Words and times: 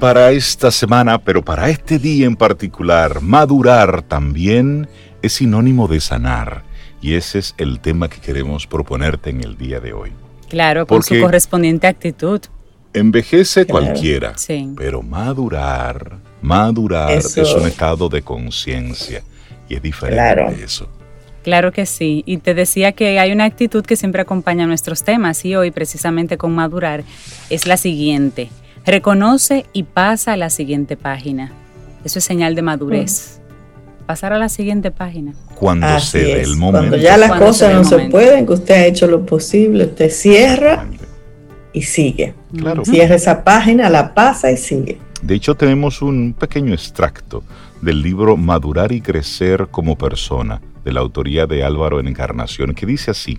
Para 0.00 0.30
esta 0.32 0.70
semana, 0.70 1.22
pero 1.22 1.44
para 1.44 1.68
este 1.68 1.98
día 1.98 2.26
en 2.26 2.34
particular, 2.34 3.20
madurar 3.20 4.02
también 4.02 4.88
es 5.20 5.34
sinónimo 5.34 5.86
de 5.88 6.00
sanar. 6.00 6.64
Y 7.02 7.14
ese 7.14 7.38
es 7.38 7.54
el 7.58 7.80
tema 7.80 8.08
que 8.08 8.18
queremos 8.18 8.66
proponerte 8.66 9.30
en 9.30 9.44
el 9.44 9.56
día 9.56 9.78
de 9.78 9.92
hoy. 9.92 10.12
Claro, 10.48 10.86
con 10.86 11.02
su 11.02 11.20
correspondiente 11.20 11.86
actitud. 11.86 12.40
Envejece 12.92 13.66
cualquiera, 13.66 14.34
pero 14.76 15.02
madurar, 15.02 16.16
madurar 16.42 17.12
es 17.12 17.36
un 17.36 17.66
estado 17.66 18.08
de 18.08 18.22
conciencia 18.22 19.22
y 19.68 19.76
es 19.76 19.82
diferente 19.82 20.56
de 20.56 20.64
eso. 20.64 20.88
Claro 21.44 21.72
que 21.72 21.86
sí, 21.86 22.22
y 22.26 22.38
te 22.38 22.54
decía 22.54 22.92
que 22.92 23.18
hay 23.18 23.32
una 23.32 23.44
actitud 23.44 23.84
que 23.84 23.96
siempre 23.96 24.22
acompaña 24.22 24.66
nuestros 24.66 25.04
temas 25.04 25.44
y 25.44 25.54
hoy 25.54 25.70
precisamente 25.70 26.36
con 26.36 26.52
madurar 26.52 27.04
es 27.48 27.66
la 27.66 27.76
siguiente, 27.76 28.50
reconoce 28.84 29.66
y 29.72 29.84
pasa 29.84 30.32
a 30.32 30.36
la 30.36 30.50
siguiente 30.50 30.96
página. 30.96 31.52
Eso 32.04 32.18
es 32.18 32.24
señal 32.24 32.54
de 32.54 32.62
madurez. 32.62 33.40
Pasar 34.06 34.32
a 34.32 34.38
la 34.38 34.48
siguiente 34.48 34.90
página. 34.90 35.34
Cuando 35.54 36.00
se 36.00 36.18
dé 36.18 36.42
el 36.42 36.56
momento. 36.56 36.88
Cuando 36.88 36.96
ya 36.96 37.16
las 37.16 37.32
cosas 37.38 37.74
no 37.74 37.84
se 37.84 38.08
pueden, 38.08 38.46
que 38.46 38.54
usted 38.54 38.74
ha 38.74 38.86
hecho 38.86 39.06
lo 39.06 39.24
posible, 39.24 39.84
usted 39.84 40.10
cierra 40.10 40.86
y 41.72 41.82
sigue. 41.82 42.34
Cierra 42.82 43.14
esa 43.14 43.44
página, 43.44 43.88
la 43.88 44.14
pasa 44.14 44.50
y 44.50 44.56
sigue. 44.56 44.98
De 45.22 45.34
hecho, 45.34 45.54
tenemos 45.54 46.02
un 46.02 46.32
pequeño 46.32 46.72
extracto 46.72 47.44
del 47.82 48.02
libro 48.02 48.36
Madurar 48.36 48.90
y 48.92 49.00
Crecer 49.00 49.68
como 49.70 49.96
Persona, 49.96 50.60
de 50.84 50.92
la 50.92 51.00
autoría 51.00 51.46
de 51.46 51.62
Álvaro 51.62 52.00
en 52.00 52.08
Encarnación, 52.08 52.74
que 52.74 52.86
dice 52.86 53.10
así, 53.10 53.38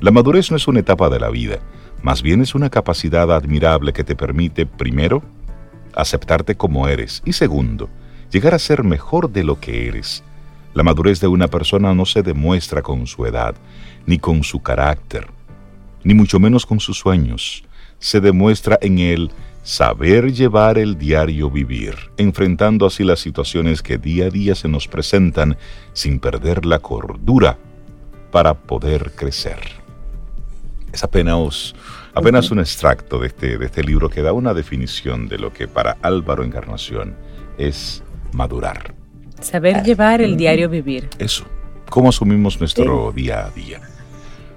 La 0.00 0.12
madurez 0.12 0.50
no 0.50 0.56
es 0.56 0.68
una 0.68 0.80
etapa 0.80 1.08
de 1.10 1.18
la 1.18 1.28
vida, 1.28 1.58
más 2.02 2.22
bien 2.22 2.40
es 2.40 2.54
una 2.54 2.70
capacidad 2.70 3.32
admirable 3.32 3.92
que 3.92 4.04
te 4.04 4.14
permite, 4.14 4.66
primero, 4.66 5.22
aceptarte 5.94 6.54
como 6.56 6.86
eres 6.88 7.22
y 7.24 7.32
segundo, 7.32 7.88
llegar 8.30 8.54
a 8.54 8.58
ser 8.58 8.84
mejor 8.84 9.30
de 9.30 9.44
lo 9.44 9.60
que 9.60 9.88
eres. 9.88 10.22
La 10.74 10.82
madurez 10.82 11.20
de 11.20 11.26
una 11.26 11.48
persona 11.48 11.94
no 11.94 12.06
se 12.06 12.22
demuestra 12.22 12.82
con 12.82 13.06
su 13.06 13.26
edad, 13.26 13.56
ni 14.06 14.18
con 14.18 14.44
su 14.44 14.60
carácter, 14.60 15.26
ni 16.04 16.14
mucho 16.14 16.38
menos 16.38 16.66
con 16.66 16.78
sus 16.78 16.98
sueños. 16.98 17.64
Se 17.98 18.20
demuestra 18.20 18.78
en 18.80 18.98
el 18.98 19.30
saber 19.64 20.32
llevar 20.32 20.78
el 20.78 20.96
diario 20.96 21.50
vivir, 21.50 21.96
enfrentando 22.16 22.86
así 22.86 23.02
las 23.02 23.18
situaciones 23.18 23.82
que 23.82 23.98
día 23.98 24.26
a 24.26 24.30
día 24.30 24.54
se 24.54 24.68
nos 24.68 24.86
presentan 24.86 25.56
sin 25.94 26.20
perder 26.20 26.64
la 26.64 26.78
cordura 26.78 27.58
para 28.30 28.54
poder 28.54 29.12
crecer. 29.16 29.77
Es 30.92 31.04
apenas, 31.04 31.74
apenas 32.14 32.50
un 32.50 32.60
extracto 32.60 33.18
de 33.18 33.28
este, 33.28 33.58
de 33.58 33.66
este 33.66 33.82
libro 33.82 34.08
que 34.08 34.22
da 34.22 34.32
una 34.32 34.54
definición 34.54 35.28
de 35.28 35.38
lo 35.38 35.52
que 35.52 35.68
para 35.68 35.96
Álvaro 36.02 36.44
Encarnación 36.44 37.16
es 37.58 38.02
madurar. 38.32 38.94
Saber 39.40 39.82
llevar 39.84 40.20
el 40.20 40.36
diario 40.36 40.68
vivir. 40.68 41.08
Eso, 41.18 41.44
cómo 41.88 42.08
asumimos 42.08 42.58
nuestro 42.58 43.12
día 43.12 43.46
a 43.46 43.50
día. 43.50 43.80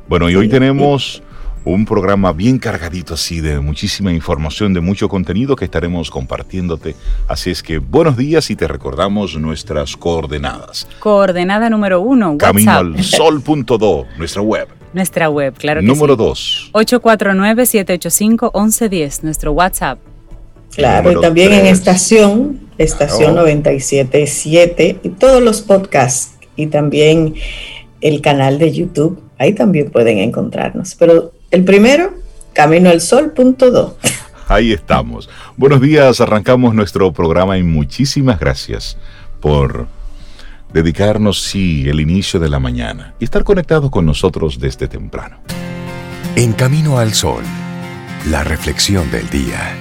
Bueno, 0.07 0.29
y 0.29 0.35
hoy 0.35 0.49
tenemos 0.49 1.21
un 1.63 1.85
programa 1.85 2.33
bien 2.33 2.57
cargadito 2.57 3.13
así 3.13 3.39
de 3.39 3.59
muchísima 3.59 4.11
información, 4.11 4.73
de 4.73 4.81
mucho 4.81 5.07
contenido 5.07 5.55
que 5.55 5.65
estaremos 5.65 6.09
compartiéndote. 6.09 6.95
Así 7.27 7.51
es 7.51 7.61
que 7.61 7.77
buenos 7.77 8.17
días 8.17 8.49
y 8.49 8.55
te 8.55 8.67
recordamos 8.67 9.37
nuestras 9.37 9.95
coordenadas. 9.95 10.87
Coordenada 10.99 11.69
número 11.69 12.01
uno, 12.01 12.37
Camino 12.37 12.71
al 12.71 13.03
sol.do, 13.03 14.07
nuestra 14.17 14.41
web. 14.41 14.80
Nuestra 14.93 15.29
web, 15.29 15.55
claro 15.57 15.81
que 15.81 15.87
Número 15.87 16.15
dos. 16.15 16.69
849-785-1110, 16.73 19.23
nuestro 19.23 19.53
WhatsApp. 19.53 19.97
Claro, 20.73 21.11
y 21.11 21.19
también 21.19 21.51
en 21.53 21.65
estación, 21.65 22.69
estación 22.77 23.35
977 23.35 24.99
y 25.03 25.09
todos 25.09 25.41
los 25.41 25.61
podcasts 25.61 26.35
y 26.55 26.67
también 26.67 27.35
el 27.99 28.21
canal 28.21 28.59
de 28.59 28.71
YouTube. 28.71 29.21
Ahí 29.37 29.53
también 29.53 29.91
pueden 29.91 30.19
encontrarnos. 30.19 30.95
Pero 30.95 31.33
el 31.51 31.63
primero, 31.63 32.13
Camino 32.53 32.89
al 32.89 33.01
Sol.do. 33.01 33.97
Ahí 34.47 34.73
estamos. 34.73 35.29
Buenos 35.55 35.81
días, 35.81 36.19
arrancamos 36.19 36.75
nuestro 36.75 37.11
programa 37.13 37.57
y 37.57 37.63
muchísimas 37.63 38.39
gracias 38.39 38.97
por 39.39 39.87
dedicarnos, 40.73 41.41
sí, 41.41 41.87
el 41.87 41.99
inicio 41.99 42.39
de 42.39 42.49
la 42.49 42.59
mañana 42.59 43.13
y 43.19 43.25
estar 43.25 43.43
conectados 43.43 43.89
con 43.91 44.05
nosotros 44.05 44.59
desde 44.59 44.87
temprano. 44.87 45.37
En 46.35 46.53
Camino 46.53 46.97
al 46.97 47.13
Sol, 47.13 47.43
la 48.29 48.43
reflexión 48.43 49.09
del 49.11 49.29
día. 49.29 49.75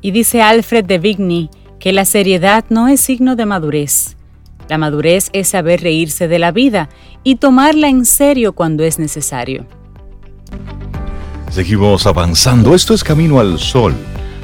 Y 0.00 0.10
dice 0.10 0.42
Alfred 0.42 0.84
de 0.84 0.98
Vigny 0.98 1.48
que 1.80 1.92
la 1.92 2.04
seriedad 2.04 2.66
no 2.68 2.88
es 2.88 3.00
signo 3.00 3.36
de 3.36 3.46
madurez. 3.46 4.16
La 4.68 4.78
madurez 4.78 5.30
es 5.32 5.48
saber 5.48 5.82
reírse 5.82 6.28
de 6.28 6.38
la 6.38 6.52
vida 6.52 6.88
y 7.22 7.36
tomarla 7.36 7.88
en 7.88 8.04
serio 8.04 8.54
cuando 8.54 8.84
es 8.84 8.98
necesario. 8.98 9.66
Seguimos 11.50 12.06
avanzando. 12.06 12.74
Esto 12.74 12.94
es 12.94 13.04
Camino 13.04 13.38
al 13.38 13.58
Sol. 13.58 13.94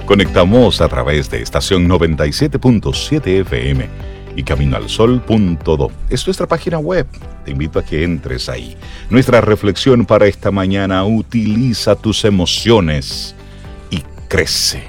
Conectamos 0.06 0.80
a 0.80 0.88
través 0.88 1.30
de 1.30 1.42
estación 1.42 1.88
97.7 1.88 3.26
FM 3.40 3.88
y 4.36 4.42
caminoalsol.do. 4.42 5.90
Es 6.08 6.26
nuestra 6.26 6.46
página 6.46 6.78
web. 6.78 7.06
Te 7.44 7.50
invito 7.50 7.78
a 7.78 7.84
que 7.84 8.04
entres 8.04 8.48
ahí. 8.48 8.76
Nuestra 9.08 9.40
reflexión 9.40 10.06
para 10.06 10.26
esta 10.26 10.50
mañana, 10.50 11.04
utiliza 11.04 11.96
tus 11.96 12.24
emociones 12.24 13.34
y 13.90 14.02
crece. 14.28 14.82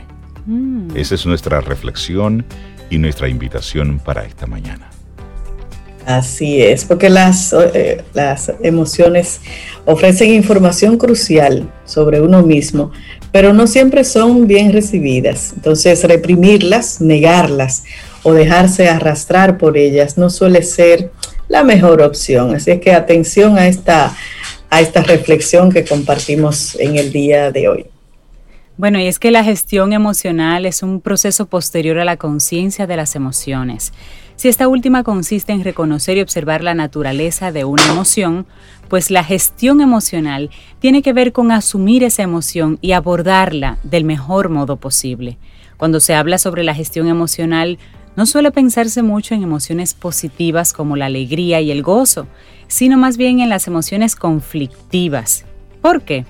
Mm. 0.45 0.95
Esa 0.95 1.15
es 1.15 1.25
nuestra 1.25 1.61
reflexión 1.61 2.45
y 2.89 2.97
nuestra 2.97 3.29
invitación 3.29 3.99
para 3.99 4.25
esta 4.25 4.45
mañana. 4.47 4.89
Así 6.05 6.61
es, 6.61 6.85
porque 6.85 7.09
las, 7.09 7.53
eh, 7.53 8.03
las 8.13 8.51
emociones 8.63 9.41
ofrecen 9.85 10.33
información 10.33 10.97
crucial 10.97 11.71
sobre 11.85 12.21
uno 12.21 12.41
mismo, 12.41 12.91
pero 13.31 13.53
no 13.53 13.67
siempre 13.67 14.03
son 14.03 14.47
bien 14.47 14.73
recibidas. 14.73 15.53
Entonces, 15.55 16.03
reprimirlas, 16.03 17.01
negarlas 17.01 17.83
o 18.23 18.33
dejarse 18.33 18.89
arrastrar 18.89 19.57
por 19.57 19.77
ellas 19.77 20.17
no 20.17 20.29
suele 20.29 20.63
ser 20.63 21.11
la 21.47 21.63
mejor 21.63 22.01
opción. 22.01 22.55
Así 22.55 22.71
es 22.71 22.81
que 22.81 22.93
atención 22.93 23.57
a 23.57 23.67
esta, 23.67 24.15
a 24.69 24.81
esta 24.81 25.03
reflexión 25.03 25.71
que 25.71 25.85
compartimos 25.85 26.75
en 26.79 26.97
el 26.97 27.11
día 27.11 27.51
de 27.51 27.67
hoy. 27.67 27.85
Bueno, 28.77 28.99
y 28.99 29.05
es 29.05 29.19
que 29.19 29.31
la 29.31 29.43
gestión 29.43 29.93
emocional 29.93 30.65
es 30.65 30.81
un 30.81 31.01
proceso 31.01 31.45
posterior 31.45 31.99
a 31.99 32.05
la 32.05 32.17
conciencia 32.17 32.87
de 32.87 32.95
las 32.95 33.15
emociones. 33.15 33.93
Si 34.41 34.47
esta 34.47 34.67
última 34.67 35.03
consiste 35.03 35.51
en 35.51 35.63
reconocer 35.63 36.17
y 36.17 36.21
observar 36.21 36.63
la 36.63 36.73
naturaleza 36.73 37.51
de 37.51 37.63
una 37.63 37.85
emoción, 37.85 38.47
pues 38.89 39.11
la 39.11 39.23
gestión 39.23 39.81
emocional 39.81 40.49
tiene 40.79 41.03
que 41.03 41.13
ver 41.13 41.31
con 41.31 41.51
asumir 41.51 42.03
esa 42.03 42.23
emoción 42.23 42.79
y 42.81 42.93
abordarla 42.93 43.77
del 43.83 44.03
mejor 44.03 44.49
modo 44.49 44.77
posible. 44.77 45.37
Cuando 45.77 45.99
se 45.99 46.15
habla 46.15 46.39
sobre 46.39 46.63
la 46.63 46.73
gestión 46.73 47.07
emocional, 47.07 47.77
no 48.15 48.25
suele 48.25 48.49
pensarse 48.49 49.03
mucho 49.03 49.35
en 49.35 49.43
emociones 49.43 49.93
positivas 49.93 50.73
como 50.73 50.95
la 50.95 51.05
alegría 51.05 51.61
y 51.61 51.69
el 51.69 51.83
gozo, 51.83 52.25
sino 52.67 52.97
más 52.97 53.17
bien 53.17 53.41
en 53.41 53.49
las 53.49 53.67
emociones 53.67 54.15
conflictivas. 54.15 55.45
¿Por 55.83 56.01
qué? 56.01 56.25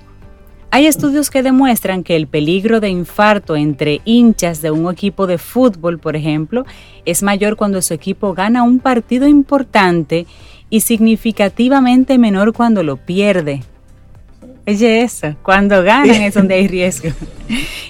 Hay 0.74 0.86
estudios 0.86 1.28
que 1.28 1.42
demuestran 1.42 2.02
que 2.02 2.16
el 2.16 2.26
peligro 2.26 2.80
de 2.80 2.88
infarto 2.88 3.56
entre 3.56 4.00
hinchas 4.06 4.62
de 4.62 4.70
un 4.70 4.90
equipo 4.90 5.26
de 5.26 5.36
fútbol, 5.36 5.98
por 5.98 6.16
ejemplo, 6.16 6.64
es 7.04 7.22
mayor 7.22 7.56
cuando 7.56 7.82
su 7.82 7.92
equipo 7.92 8.32
gana 8.32 8.62
un 8.62 8.78
partido 8.78 9.28
importante 9.28 10.26
y 10.70 10.80
significativamente 10.80 12.16
menor 12.16 12.54
cuando 12.54 12.82
lo 12.82 12.96
pierde. 12.96 13.62
Oye, 14.66 15.02
eso, 15.02 15.36
cuando 15.42 15.82
ganan 15.82 16.22
es 16.22 16.32
donde 16.32 16.54
hay 16.54 16.66
riesgo. 16.68 17.10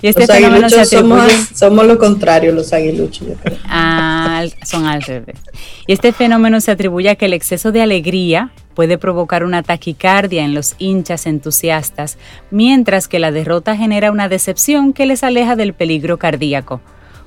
Y 0.02 0.08
este 0.08 0.26
los 0.26 0.36
fenómeno 0.36 0.68
se 0.68 0.84
somos, 0.84 1.32
somos 1.54 1.86
lo 1.86 1.96
contrario, 1.96 2.50
los 2.50 2.72
aguiluchos. 2.72 3.28
Ah, 3.66 4.44
son 4.64 4.86
al 4.86 5.00
revés. 5.02 5.38
Y 5.86 5.92
este 5.92 6.12
fenómeno 6.12 6.60
se 6.60 6.72
atribuye 6.72 7.08
a 7.08 7.14
que 7.14 7.26
el 7.26 7.34
exceso 7.34 7.70
de 7.70 7.82
alegría 7.82 8.50
puede 8.74 8.98
provocar 8.98 9.44
una 9.44 9.62
taquicardia 9.62 10.44
en 10.44 10.54
los 10.54 10.74
hinchas 10.78 11.26
entusiastas, 11.26 12.18
mientras 12.50 13.08
que 13.08 13.18
la 13.18 13.30
derrota 13.30 13.76
genera 13.76 14.10
una 14.10 14.28
decepción 14.28 14.92
que 14.92 15.06
les 15.06 15.22
aleja 15.22 15.56
del 15.56 15.74
peligro 15.74 16.18
cardíaco. 16.18 16.80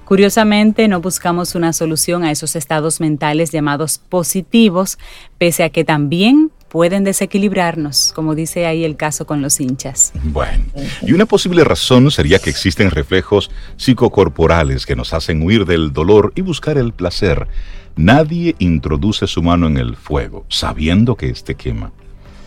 Curiosamente, 0.06 0.88
no 0.88 1.01
buscamos 1.01 1.56
una 1.56 1.74
solución 1.74 2.24
a 2.24 2.31
esos 2.31 2.56
estados 2.56 3.01
mentales 3.01 3.51
llamados 3.51 3.97
positivos, 3.97 5.00
pese 5.39 5.63
a 5.63 5.69
que 5.69 5.83
también 5.83 6.51
pueden 6.69 7.03
desequilibrarnos, 7.06 8.12
como 8.13 8.36
dice 8.36 8.65
ahí 8.65 8.83
el 8.83 8.98
caso 8.98 9.25
con 9.25 9.41
los 9.41 9.59
hinchas. 9.59 10.12
Bueno, 10.24 10.65
y 11.01 11.13
una 11.13 11.25
posible 11.25 11.63
razón 11.63 12.12
sería 12.12 12.38
que 12.38 12.50
existen 12.50 12.91
reflejos 12.91 13.50
psicocorporales 13.77 14.86
que 14.86 14.95
nos 14.95 15.13
hacen 15.13 15.41
huir 15.41 15.65
del 15.65 15.94
dolor 15.94 16.33
y 16.36 16.41
buscar 16.41 16.77
el 16.77 16.91
placer. 16.91 17.48
Nadie 17.97 18.56
introduce 18.59 19.25
su 19.25 19.42
mano 19.42 19.68
en 19.68 19.77
el 19.77 19.95
fuego, 19.95 20.45
sabiendo 20.50 21.15
que 21.15 21.30
éste 21.30 21.56
quema. 21.56 21.94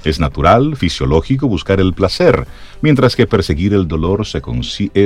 Es 0.04 0.20
natural, 0.20 0.76
fisiológico 0.76 1.48
buscar 1.48 1.80
el 1.80 1.94
placer, 1.94 2.46
mientras 2.82 3.16
que 3.16 3.26
perseguir 3.26 3.72
el 3.72 3.88
dolor 3.88 4.26
se, 4.26 4.42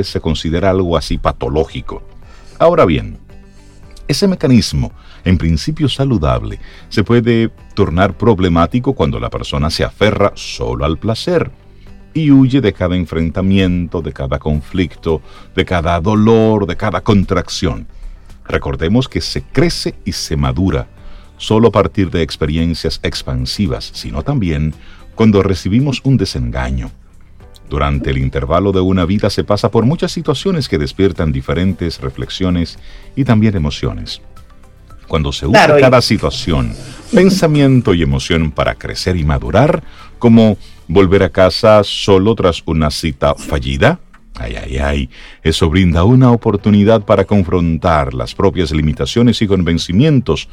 se 0.05 0.21
considera 0.21 0.71
algo 0.71 0.97
así 0.97 1.17
patológico. 1.17 2.03
Ahora 2.59 2.85
bien, 2.85 3.19
ese 4.09 4.27
mecanismo, 4.27 4.93
en 5.25 5.39
principio 5.39 5.89
saludable, 5.89 6.59
se 6.89 7.05
puede 7.05 7.51
tornar 7.75 8.19
problemático 8.19 8.95
cuando 8.95 9.21
la 9.21 9.31
persona 9.31 9.71
se 9.71 9.85
aferra 9.85 10.33
solo 10.35 10.85
al 10.85 10.99
placer 10.99 11.53
y 12.15 12.31
huye 12.31 12.61
de 12.61 12.73
cada 12.73 12.97
enfrentamiento, 12.97 14.03
de 14.03 14.13
cada 14.13 14.39
conflicto, 14.39 15.23
de 15.55 15.65
cada 15.65 16.01
dolor, 16.01 16.67
de 16.67 16.77
cada 16.77 17.01
contracción. 17.01 17.87
Recordemos 18.47 19.09
que 19.09 19.21
se 19.21 19.43
crece 19.43 19.95
y 20.05 20.13
se 20.13 20.37
madura 20.37 20.89
solo 21.37 21.69
a 21.69 21.73
partir 21.73 22.11
de 22.11 22.23
experiencias 22.23 23.01
expansivas, 23.03 23.91
sino 23.95 24.23
también 24.23 24.75
cuando 25.15 25.43
recibimos 25.43 26.01
un 26.05 26.17
desengaño, 26.17 26.91
durante 27.73 28.11
el 28.11 28.19
intervalo 28.19 28.71
de 28.71 28.81
una 28.81 29.07
vida 29.07 29.31
se 29.31 29.45
pasa 29.45 29.71
por 29.71 29.87
muchas 29.87 30.13
situaciones 30.13 30.69
que 30.69 30.77
despiertan 30.77 31.33
diferentes 31.33 32.03
reflexiones 32.03 32.79
y 33.17 33.25
también 33.25 33.57
emociones. 33.57 34.21
Cuando 35.09 35.33
se 35.33 35.47
usa 35.47 35.79
cada 35.81 36.03
situación, 36.03 36.75
pensamiento 37.15 37.95
y 37.95 38.03
emoción 38.03 38.51
para 38.51 38.75
crecer 38.75 39.17
y 39.17 39.25
madurar, 39.25 39.83
como 40.19 40.59
volver 40.87 41.23
a 41.23 41.31
casa 41.31 41.83
solo 41.83 42.35
tras 42.35 42.63
una 42.67 42.91
cita 42.91 43.35
fallida, 43.35 44.01
Ay, 44.35 44.57
ay, 44.57 44.79
ay, 44.79 45.11
eso 45.43 45.69
brinda 45.69 46.05
una 46.05 46.33
oportunidad 46.33 47.03
para 47.03 47.25
confrontar 47.25 48.15
las 48.15 48.35
propias 48.35 48.73
limitaciones 48.73 49.43
y 49.43 49.47
convencimientos, 49.47 50.49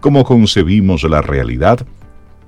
como 0.00 0.24
concebimos 0.24 1.02
la 1.04 1.22
realidad 1.22 1.86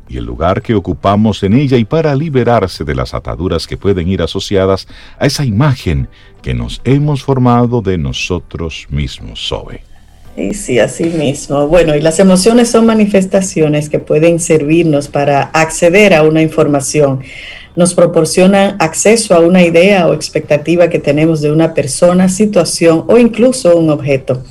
y 0.09 0.19
el 0.19 0.25
lugar 0.25 0.63
que 0.63 0.75
ocupamos 0.75 1.43
en 1.43 1.55
ella 1.55 1.77
y 1.79 1.85
para 1.85 2.15
liberarse 2.15 2.85
de 2.85 2.95
las 2.95 3.15
ataduras 3.15 3.67
que 3.67 3.77
pueden 3.77 4.09
ir 4.09 4.23
asociadas 4.23 4.87
a 5.19 5.27
esa 5.27 5.45
imagen 5.45 6.09
que 6.43 6.55
nos 6.55 6.81
hemos 6.85 7.23
formado 7.23 7.81
de 7.81 7.97
nosotros 7.97 8.87
mismos, 8.91 9.49
Sobe. 9.49 9.83
Sí, 10.37 10.53
sí, 10.53 10.79
así 10.81 11.05
mismo. 11.05 11.69
Bueno, 11.69 11.95
y 11.95 12.01
las 12.01 12.19
emociones 12.19 12.69
son 12.69 12.87
manifestaciones 12.87 13.89
que 13.89 14.01
pueden 14.01 14.41
servirnos 14.41 15.09
para 15.09 15.45
acceder 15.45 16.13
a 16.13 16.25
una 16.25 16.43
información. 16.43 17.21
Nos 17.77 17.95
proporcionan 17.95 18.77
acceso 18.79 19.35
a 19.35 19.41
una 19.41 19.63
idea 19.63 20.07
o 20.07 20.15
expectativa 20.15 20.89
que 20.89 21.01
tenemos 21.01 21.41
de 21.41 21.51
una 21.51 21.75
persona, 21.75 22.29
situación 22.29 23.05
o 23.09 23.19
incluso 23.19 23.77
un 23.77 23.91
objeto. 23.91 24.45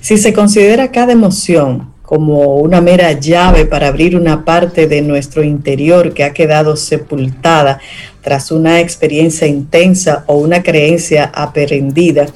Si 0.00 0.16
se 0.16 0.32
considera 0.32 0.92
cada 0.92 1.12
emoción 1.12 1.92
como 2.02 2.56
una 2.56 2.80
mera 2.80 3.12
llave 3.12 3.66
para 3.66 3.88
abrir 3.88 4.16
una 4.16 4.44
parte 4.44 4.86
de 4.86 5.02
nuestro 5.02 5.42
interior 5.44 6.12
que 6.12 6.24
ha 6.24 6.32
quedado 6.32 6.76
sepultada 6.76 7.80
tras 8.20 8.50
una 8.50 8.80
experiencia 8.80 9.46
intensa 9.46 10.24
o 10.26 10.38
una 10.38 10.62
creencia 10.62 11.30
aprendida, 11.32 12.26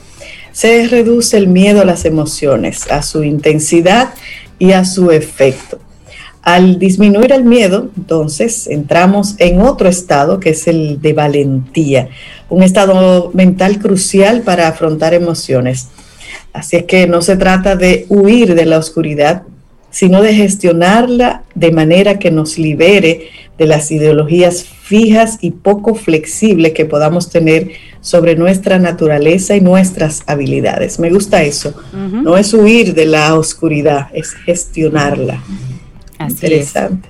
se 0.53 0.87
reduce 0.87 1.37
el 1.37 1.49
miedo 1.49 1.81
a 1.81 1.85
las 1.85 2.05
emociones, 2.05 2.89
a 2.91 3.03
su 3.03 3.25
intensidad 3.25 4.15
y 4.61 4.73
a 4.73 4.85
su 4.85 5.11
efecto. 5.11 5.81
Al 6.45 6.79
disminuir 6.79 7.33
el 7.33 7.43
miedo, 7.45 7.91
entonces 7.97 8.67
entramos 8.67 9.35
en 9.39 9.63
otro 9.63 9.89
estado 9.89 10.41
que 10.41 10.51
es 10.51 10.69
el 10.69 11.01
de 11.01 11.15
valentía, 11.15 12.11
un 12.51 12.63
estado 12.63 13.31
mental 13.33 13.79
crucial 13.79 14.43
para 14.43 14.69
afrontar 14.69 15.15
emociones. 15.15 15.89
Así 16.53 16.77
es 16.77 16.85
que 16.85 17.07
no 17.07 17.23
se 17.23 17.37
trata 17.37 17.77
de 17.77 18.05
huir 18.11 18.55
de 18.55 18.67
la 18.67 18.79
oscuridad, 18.79 19.45
sino 19.91 20.21
de 20.21 20.35
gestionarla 20.35 21.45
de 21.55 21.73
manera 21.73 22.19
que 22.19 22.31
nos 22.31 22.59
libere 22.59 23.29
de 23.57 23.67
las 23.67 23.91
ideologías 23.91 24.65
fijas 24.65 25.39
y 25.41 25.53
poco 25.53 25.95
flexibles 25.95 26.73
que 26.73 26.85
podamos 26.85 27.31
tener 27.31 27.71
sobre 28.01 28.37
nuestra 28.37 28.79
naturaleza 28.79 29.57
y 29.57 29.63
nuestras 29.63 30.25
habilidades. 30.27 30.99
Me 30.99 31.11
gusta 31.11 31.43
eso. 31.43 31.75
No 31.93 32.37
es 32.37 32.53
huir 32.53 32.93
de 32.93 33.07
la 33.07 33.35
oscuridad, 33.35 34.09
es 34.13 34.33
gestionarla. 34.33 35.43
Interesante. 36.19 37.09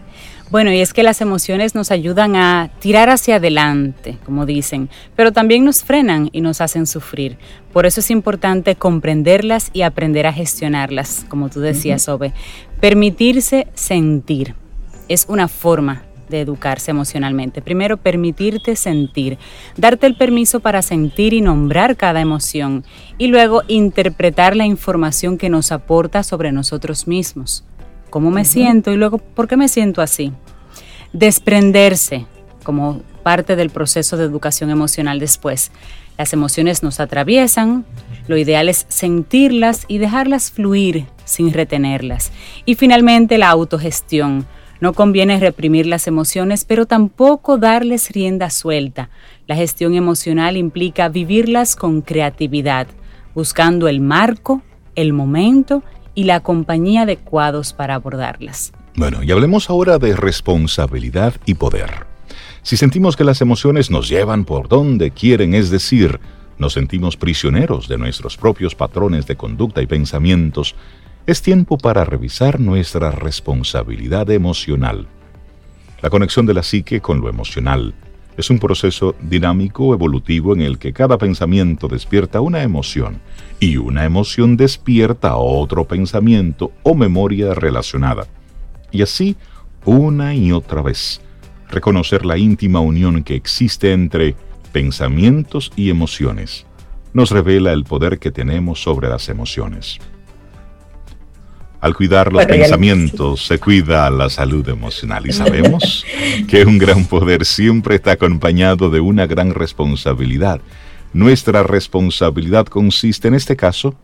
Bueno, 0.51 0.73
y 0.73 0.81
es 0.81 0.93
que 0.93 1.03
las 1.03 1.21
emociones 1.21 1.75
nos 1.75 1.91
ayudan 1.91 2.37
a 2.37 2.71
tirar 2.79 3.09
hacia 3.09 3.37
adelante, 3.37 4.19
como 4.25 4.47
dicen, 4.47 4.89
pero 5.17 5.33
también 5.33 5.65
nos 5.65 5.83
frenan 5.83 6.29
y 6.33 6.43
nos 6.43 6.61
hacen 6.61 6.87
sufrir. 6.87 7.39
Por 7.73 7.87
eso 7.87 8.01
es 8.01 8.11
importante 8.11 8.77
comprenderlas 8.77 9.71
y 9.73 9.83
aprender 9.83 10.27
a 10.27 10.33
gestionarlas, 10.33 11.27
como 11.29 11.49
tú 11.49 11.61
decías, 11.61 12.09
Ove. 12.09 12.33
Permitirse 12.79 13.67
sentir 13.75 14.55
es 15.09 15.27
una 15.29 15.49
forma 15.49 16.03
de 16.29 16.41
educarse 16.41 16.91
emocionalmente. 16.91 17.63
Primero, 17.63 17.97
permitirte 17.97 18.77
sentir, 18.77 19.39
darte 19.77 20.07
el 20.07 20.17
permiso 20.17 20.61
para 20.61 20.83
sentir 20.83 21.33
y 21.33 21.41
nombrar 21.41 21.97
cada 21.97 22.21
emoción 22.21 22.85
y 23.19 23.27
luego 23.27 23.63
interpretar 23.67 24.57
la 24.57 24.67
información 24.67 25.39
que 25.39 25.51
nos 25.51 25.73
aporta 25.73 26.23
sobre 26.23 26.53
nosotros 26.53 27.07
mismos. 27.07 27.65
¿Cómo 28.15 28.31
me 28.31 28.45
siento? 28.45 28.93
Y 28.93 28.97
luego, 28.97 29.19
¿por 29.19 29.49
qué 29.49 29.57
me 29.57 29.67
siento 29.67 30.01
así? 30.01 30.31
Desprenderse 31.13 32.27
como 32.63 33.03
parte 33.25 33.57
del 33.57 33.71
proceso 33.71 34.17
de 34.17 34.23
educación 34.23 34.71
emocional 34.71 35.19
después. 35.19 35.73
Las 36.17 36.33
emociones 36.33 36.85
nos 36.85 37.01
atraviesan, 37.01 37.85
lo 38.29 38.37
ideal 38.37 38.69
es 38.69 38.87
sentirlas 38.89 39.85
y 39.89 39.99
dejarlas 39.99 40.53
fluir 40.53 41.07
sin 41.25 41.53
retenerlas. 41.53 42.31
Y 42.65 42.77
finalmente 42.77 43.37
la 43.37 43.49
autogestión. 43.51 44.47
No 44.79 44.93
conviene 44.93 45.41
reprimir 45.41 45.87
las 45.87 46.07
emociones, 46.07 46.65
pero 46.65 46.87
tampoco 46.87 47.59
darles 47.59 48.13
rienda 48.13 48.49
suelta. 48.51 49.11
La 49.49 49.57
gestión 49.57 49.97
emocional 49.97 50.57
implica 50.57 51.09
vivirlas 51.09 51.75
con 51.75 52.01
creatividad, 52.01 52.87
buscando 53.35 53.89
el 53.89 53.99
marco, 53.99 54.63
el 54.95 55.13
momento 55.13 55.83
y 56.15 56.25
la 56.25 56.41
compañía 56.41 57.03
adecuados 57.03 57.73
para 57.73 57.95
abordarlas. 57.95 58.73
Bueno, 58.97 59.23
y 59.23 59.33
hablemos 59.33 59.71
ahora 59.71 59.99
de 59.99 60.15
responsabilidad 60.15 61.35
y 61.47 61.55
poder. 61.55 62.07
Si 62.63 62.77
sentimos 62.77 63.17
que 63.17 63.25
las 63.25 63.41
emociones 63.41 63.91
nos 63.91 64.09
llevan 64.09 64.45
por 64.45 64.69
donde 64.69 65.11
quieren, 65.11 65.55
es 65.55 65.71
decir, 65.71 66.21
nos 66.59 66.73
sentimos 66.73 67.17
prisioneros 67.17 67.89
de 67.89 67.99
nuestros 67.99 68.37
propios 68.37 68.75
patrones 68.75 69.27
de 69.27 69.37
conducta 69.37 69.83
y 69.83 69.87
pensamientos, 69.87 70.75
es 71.27 71.43
tiempo 71.43 71.79
para 71.79 72.05
revisar 72.05 72.61
nuestra 72.61 73.11
responsabilidad 73.11 74.31
emocional. 74.31 75.09
La 76.01 76.11
conexión 76.11 76.47
de 76.47 76.55
la 76.55 76.63
psique 76.63 77.01
con 77.01 77.21
lo 77.21 77.29
emocional 77.29 77.95
es 78.37 78.51
un 78.51 78.59
proceso 78.59 79.15
dinámico 79.21 79.95
evolutivo 79.95 80.55
en 80.55 80.63
el 80.63 80.79
que 80.79 80.93
cada 80.93 81.19
pensamiento 81.19 81.89
despierta 81.89 82.41
una 82.41 82.63
emoción 82.63 83.21
y 83.61 83.77
una 83.77 84.05
emoción 84.05 84.57
despierta 84.57 85.37
otro 85.37 85.87
pensamiento 85.87 86.73
o 86.83 86.95
memoria 86.95 87.55
relacionada. 87.55 88.27
Y 88.91 89.03
así 89.03 89.37
una 89.85 90.35
y 90.35 90.53
otra 90.53 90.83
vez 90.83 91.21
reconocer 91.69 92.25
la 92.25 92.39
íntima 92.39 92.81
unión 92.81 93.23
que 93.23 93.35
existe 93.35 93.93
entre 93.93 94.35
pensamientos 94.73 95.73
y 95.77 95.91
emociones, 95.91 96.67
nos 97.13 97.31
revela 97.31 97.73
el 97.73 97.85
poder 97.85 98.19
que 98.19 98.31
tenemos 98.31 98.83
sobre 98.83 99.09
las 99.09 99.29
emociones. 99.29 99.99
Al 101.85 101.95
cuidar 101.95 102.33
los 102.33 102.47
pensamientos 102.47 103.45
se 103.45 103.59
cuida 103.59 104.09
la 104.09 104.31
salud 104.31 104.67
emocional. 104.71 105.27
Y 105.27 105.35
sabemos 105.35 106.07
que 106.49 106.65
un 106.65 106.79
gran 106.79 107.05
poder 107.05 107.45
siempre 107.45 107.97
está 107.97 108.13
acompañado 108.13 108.89
de 108.89 109.01
una 109.01 109.27
gran 109.27 109.53
responsabilidad. 109.53 110.63
Nuestra 111.13 111.63
responsabilidad 111.63 112.65
consiste 112.69 113.29
en 113.29 113.35
este 113.35 113.55
caso 113.55 113.95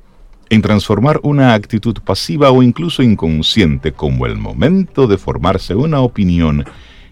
en 0.51 0.61
transformar 0.61 1.21
una 1.23 1.55
actitud 1.55 1.97
pasiva 2.05 2.51
o 2.51 2.63
incluso 2.63 3.03
inconsciente 3.03 3.93
como 3.93 4.27
el 4.27 4.37
momento 4.37 5.07
de 5.07 5.17
formarse 5.17 5.75
una 5.75 6.01
opinión 6.01 6.67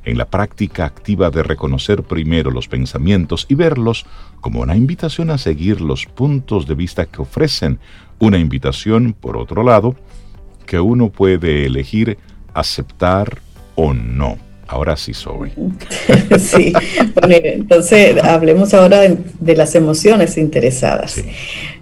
en 0.05 0.19
la 0.19 0.27
práctica 0.27 0.85
activa 0.85 1.31
de 1.31 1.43
reconocer 1.43 2.03
primero 2.03 2.51
los 2.51 2.69
pensamientos 2.69 3.47
y 3.49 3.55
verlos 3.55 4.05
como 4.43 4.61
una 4.61 4.77
invitación 4.77 5.31
a 5.31 5.39
seguir 5.39 5.81
los 5.81 6.05
puntos 6.05 6.67
de 6.67 6.75
vista 6.75 7.07
que 7.07 7.23
ofrecen, 7.23 7.79
una 8.19 8.37
invitación, 8.37 9.15
por 9.19 9.39
otro 9.39 9.63
lado, 9.63 9.97
que 10.69 10.79
uno 10.79 11.09
puede 11.09 11.65
elegir 11.65 12.19
aceptar 12.53 13.39
o 13.75 13.95
no. 13.95 14.37
Ahora 14.71 14.99
sí 14.99 15.15
soy. 15.15 15.51
sí, 16.39 16.75
bueno, 17.15 17.37
entonces 17.43 18.23
hablemos 18.23 18.75
ahora 18.75 19.01
de, 19.01 19.57
las 19.57 19.75
emociones 19.75 20.37
interesadas. 20.37 21.25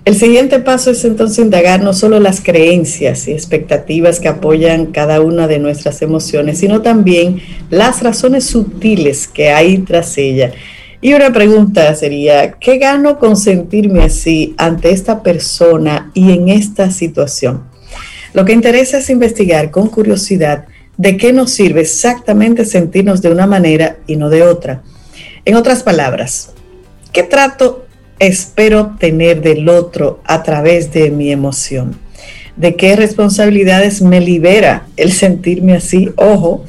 El 0.05 0.15
siguiente 0.15 0.61
paso 0.61 0.93
es 0.93 1.05
entonces 1.05 1.45
indagar 1.45 1.83
no 1.83 1.93
solo 1.93 2.21
las 2.21 2.41
creencias 2.41 3.27
y 3.27 3.33
expectativas 3.33 4.21
que 4.21 4.29
apoyan 4.29 4.87
cada 4.87 5.21
una 5.21 5.49
de 5.49 5.59
nuestras 5.59 6.01
emociones, 6.01 6.59
sino 6.59 6.81
también 6.83 7.41
las 7.71 8.05
razones 8.05 8.45
sutiles 8.45 9.27
que 9.27 9.51
hay 9.51 9.79
tras 9.79 10.17
ella. 10.17 10.53
Y 11.01 11.13
una 11.13 11.33
pregunta 11.33 11.93
sería, 11.97 12.53
¿qué 12.53 12.79
gano 12.79 13.19
con 13.19 13.37
sentirme 13.37 14.05
así 14.05 14.55
ante 14.59 14.91
esta 14.91 15.25
persona 15.25 16.13
y 16.15 16.31
en 16.31 16.51
esta 16.51 16.93
situación? 16.93 17.76
Lo 18.37 18.45
que 18.45 18.53
interesa 18.53 18.99
es 18.99 19.09
investigar 19.09 19.71
con 19.71 19.89
curiosidad 19.89 20.67
de 20.99 21.17
qué 21.17 21.33
nos 21.33 21.53
sirve 21.53 21.81
exactamente 21.81 22.67
sentirnos 22.67 23.23
de 23.23 23.31
una 23.31 23.47
manera 23.47 23.97
y 24.07 24.17
no 24.17 24.29
de 24.29 24.43
otra. 24.43 24.83
En 25.47 25.55
otras 25.55 25.83
palabras, 25.83 26.51
¿qué 27.15 27.23
trato 27.23 27.87
espero 28.19 28.95
tener 29.01 29.41
del 29.41 29.67
otro 29.71 30.21
a 30.25 30.43
través 30.43 30.93
de 30.93 31.11
mi 31.11 31.33
emoción? 31.33 31.99
¿De 32.57 32.77
qué 32.77 32.95
responsabilidades 32.95 34.03
me 34.03 34.21
libera 34.21 34.87
el 34.99 35.13
sentirme 35.13 35.73
así? 35.73 36.13
Ojo, 36.17 36.63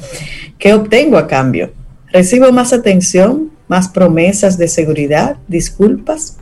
¿qué 0.58 0.72
obtengo 0.72 1.18
a 1.18 1.26
cambio? 1.26 1.74
¿Recibo 2.10 2.50
más 2.50 2.72
atención, 2.72 3.50
más 3.66 3.88
promesas 3.88 4.56
de 4.56 4.68
seguridad, 4.68 5.36
disculpas? 5.48 6.37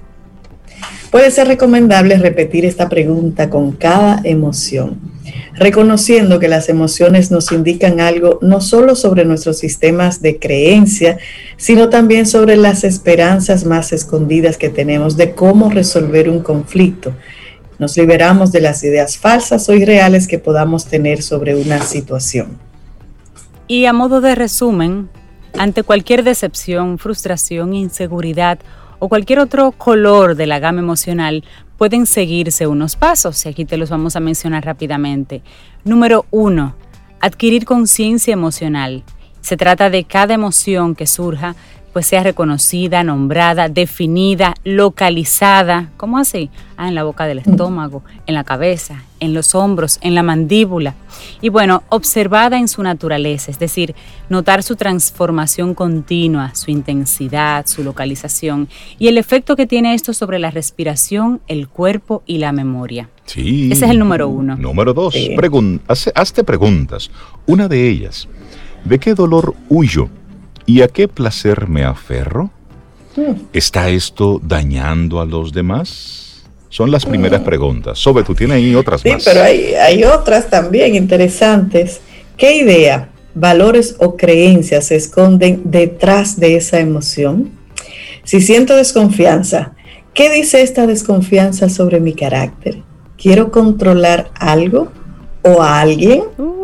Puede 1.11 1.31
ser 1.31 1.49
recomendable 1.49 2.19
repetir 2.19 2.65
esta 2.65 2.89
pregunta 2.89 3.49
con 3.51 3.73
cada 3.73 4.21
emoción 4.25 5.17
reconociendo 5.57 6.39
que 6.39 6.49
las 6.49 6.69
emociones 6.69 7.31
nos 7.31 7.51
indican 7.53 8.01
algo 8.01 8.39
no 8.43 8.61
solo 8.61 8.95
sobre 8.95 9.25
nuestros 9.25 9.59
sistemas 9.59 10.21
de 10.21 10.39
creencia, 10.39 11.19
sino 11.57 11.89
también 11.89 12.27
sobre 12.27 12.57
las 12.57 12.85
esperanzas 12.85 13.65
más 13.65 13.93
escondidas 13.93 14.59
que 14.59 14.69
tenemos 14.69 15.17
de 15.17 15.33
cómo 15.33 15.71
resolver 15.71 16.29
un 16.29 16.41
conflicto. 16.41 17.15
Nos 17.79 17.97
liberamos 17.97 18.53
de 18.53 18.61
las 18.61 18.83
ideas 18.85 19.19
falsas 19.19 19.69
o 19.69 19.75
irreales 19.75 20.27
que 20.27 20.39
podamos 20.39 20.87
tener 20.87 21.23
sobre 21.23 21.55
una 21.55 21.81
situación. 21.83 22.59
Y 23.67 23.87
a 23.87 23.93
modo 23.93 24.21
de 24.21 24.35
resumen, 24.35 25.09
ante 25.59 25.83
cualquier 25.83 26.23
decepción, 26.23 26.99
frustración, 26.99 27.75
inseguridad 27.75 28.59
o 28.99 29.09
cualquier 29.09 29.39
otro 29.39 29.73
color 29.73 30.35
de 30.37 30.47
la 30.47 30.59
gama 30.59 30.81
emocional, 30.81 31.45
pueden 31.77 32.07
seguirse 32.07 32.67
unos 32.67 32.97
pasos 32.97 33.45
y 33.45 33.49
aquí 33.49 33.65
te 33.65 33.77
los 33.77 33.91
vamos 33.91 34.17
a 34.17 34.21
mencionar 34.21 34.65
rápidamente. 34.65 35.43
Número 35.85 36.27
uno, 36.31 36.75
adquirir 37.21 37.65
conciencia 37.65 38.33
emocional. 38.33 39.05
Se 39.41 39.57
trata 39.57 39.91
de 39.91 40.05
cada 40.05 40.35
emoción 40.35 40.95
que 40.95 41.07
surja 41.07 41.55
pues 41.97 42.09
sea 42.09 42.23
reconocida, 42.23 43.03
nombrada, 43.05 43.71
definida, 43.71 44.53
localizada. 44.65 45.89
¿Cómo 45.97 46.19
así? 46.19 46.51
Ah, 46.77 46.89
en 46.89 46.95
la 46.95 47.05
boca 47.05 47.25
del 47.25 47.39
estómago, 47.39 48.03
en 48.27 48.35
la 48.35 48.45
cabeza, 48.45 49.05
en 49.19 49.33
los 49.33 49.55
hombros, 49.55 49.99
en 50.03 50.15
la 50.15 50.23
mandíbula. 50.23 50.95
Y 51.41 51.49
bueno, 51.49 51.85
observada 51.89 52.59
en 52.59 52.69
su 52.69 52.83
naturaleza, 52.83 53.51
es 53.51 53.59
decir, 53.59 53.95
notar 54.29 54.63
su 54.63 54.77
transformación 54.77 55.73
continua, 55.73 56.55
su 56.55 56.71
intensidad, 56.71 57.65
su 57.67 57.83
localización 57.83 58.69
y 58.99 59.09
el 59.09 59.17
efecto 59.17 59.57
que 59.57 59.67
tiene 59.67 59.95
esto 59.95 60.13
sobre 60.13 60.39
la 60.39 60.51
respiración, 60.51 61.41
el 61.49 61.67
cuerpo 61.67 62.23
y 62.27 62.37
la 62.37 62.53
memoria. 62.53 63.09
Sí. 63.25 63.71
Ese 63.73 63.87
es 63.87 63.91
el 63.91 63.99
número 63.99 64.29
uno. 64.29 64.55
Número 64.57 64.93
dos, 64.93 65.17
hazte 66.15 66.45
preguntas. 66.45 67.11
Una 67.47 67.69
de 67.69 67.89
ellas, 67.89 68.29
¿de 68.85 68.99
qué 68.99 69.15
dolor 69.15 69.55
huyo? 69.71 70.11
¿Y 70.67 70.83
a 70.83 70.89
qué 70.89 71.07
placer 71.07 71.69
me 71.69 71.85
aferro? 71.85 72.51
¿Está 73.53 73.89
esto 73.89 74.41
dañando 74.43 75.21
a 75.21 75.25
los 75.25 75.53
demás? 75.53 76.45
Son 76.69 76.91
las 76.91 77.07
primeras 77.07 77.41
preguntas. 77.43 77.99
Sobe, 77.99 78.25
tú 78.25 78.35
tienes 78.35 78.57
ahí 78.57 78.75
otras 78.75 79.05
más. 79.05 79.23
Sí, 79.23 79.31
pero 79.31 79.43
hay, 79.43 79.75
hay 79.75 80.05
otras 80.05 80.51
también 80.51 80.95
interesantes. 80.95 82.01
¿Qué 82.37 82.57
idea, 82.57 83.09
valores 83.35 83.97
o 83.99 84.17
creencias 84.17 84.89
se 84.89 84.97
esconden 84.97 85.63
detrás 85.65 86.39
de 86.39 86.57
esa 86.57 86.81
emoción? 86.81 87.53
Si 88.25 88.41
siento 88.41 88.77
desconfianza, 88.77 89.73
¿qué 90.13 90.29
dice 90.31 90.61
esta 90.61 90.87
desconfianza 90.87 91.69
sobre 91.71 92.01
mi 92.01 92.13
carácter? 92.13 92.83
¿Quiero 93.17 93.51
controlar 93.51 94.31
algo 94.35 94.93
o 95.43 95.63
a 95.63 95.81
alguien? 95.81 96.25
Mm. 96.37 96.57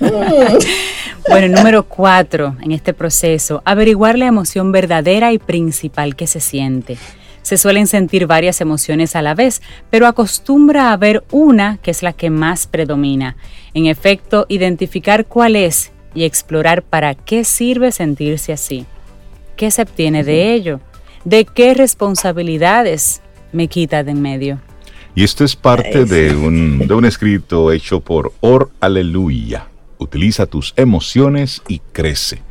Bueno, 1.28 1.56
número 1.56 1.82
cuatro 1.88 2.56
en 2.62 2.70
este 2.70 2.94
proceso, 2.94 3.60
averiguar 3.64 4.16
la 4.16 4.26
emoción 4.26 4.70
verdadera 4.70 5.32
y 5.32 5.38
principal 5.38 6.14
que 6.14 6.28
se 6.28 6.38
siente. 6.38 6.98
Se 7.42 7.56
suelen 7.56 7.88
sentir 7.88 8.26
varias 8.26 8.60
emociones 8.60 9.16
a 9.16 9.22
la 9.22 9.34
vez, 9.34 9.60
pero 9.90 10.06
acostumbra 10.06 10.88
a 10.88 10.92
haber 10.92 11.24
una 11.32 11.78
que 11.78 11.90
es 11.90 12.02
la 12.02 12.12
que 12.12 12.30
más 12.30 12.68
predomina. 12.68 13.36
En 13.74 13.86
efecto, 13.86 14.46
identificar 14.48 15.26
cuál 15.26 15.56
es 15.56 15.90
y 16.14 16.24
explorar 16.24 16.82
para 16.82 17.14
qué 17.14 17.44
sirve 17.44 17.90
sentirse 17.90 18.52
así. 18.52 18.86
¿Qué 19.56 19.70
se 19.70 19.82
obtiene 19.82 20.22
de 20.22 20.54
ello? 20.54 20.80
¿De 21.24 21.44
qué 21.44 21.74
responsabilidades 21.74 23.20
me 23.52 23.66
quita 23.66 24.04
de 24.04 24.12
en 24.12 24.22
medio? 24.22 24.60
Y 25.16 25.24
esto 25.24 25.44
es 25.44 25.56
parte 25.56 26.04
de 26.04 26.36
un, 26.36 26.86
de 26.86 26.94
un 26.94 27.04
escrito 27.04 27.72
hecho 27.72 28.00
por 28.00 28.32
Or 28.40 28.70
Aleluya 28.80 29.66
utiliza 29.98 30.46
tus 30.46 30.72
emociones 30.76 31.62
y 31.68 31.80
crece. 31.92 32.42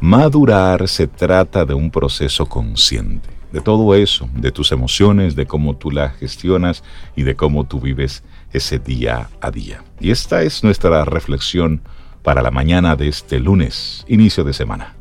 Madurar 0.00 0.88
se 0.88 1.06
trata 1.06 1.64
de 1.64 1.74
un 1.74 1.90
proceso 1.90 2.46
consciente, 2.46 3.28
de 3.52 3.60
todo 3.60 3.94
eso, 3.94 4.28
de 4.34 4.52
tus 4.52 4.72
emociones, 4.72 5.34
de 5.36 5.46
cómo 5.46 5.76
tú 5.76 5.90
las 5.90 6.16
gestionas 6.16 6.82
y 7.16 7.22
de 7.22 7.34
cómo 7.34 7.64
tú 7.64 7.80
vives 7.80 8.22
ese 8.52 8.78
día 8.78 9.30
a 9.40 9.50
día. 9.50 9.82
Y 10.00 10.10
esta 10.10 10.42
es 10.42 10.62
nuestra 10.62 11.04
reflexión 11.04 11.82
para 12.22 12.42
la 12.42 12.50
mañana 12.50 12.96
de 12.96 13.08
este 13.08 13.38
lunes, 13.38 14.04
inicio 14.08 14.44
de 14.44 14.52
semana. 14.52 14.96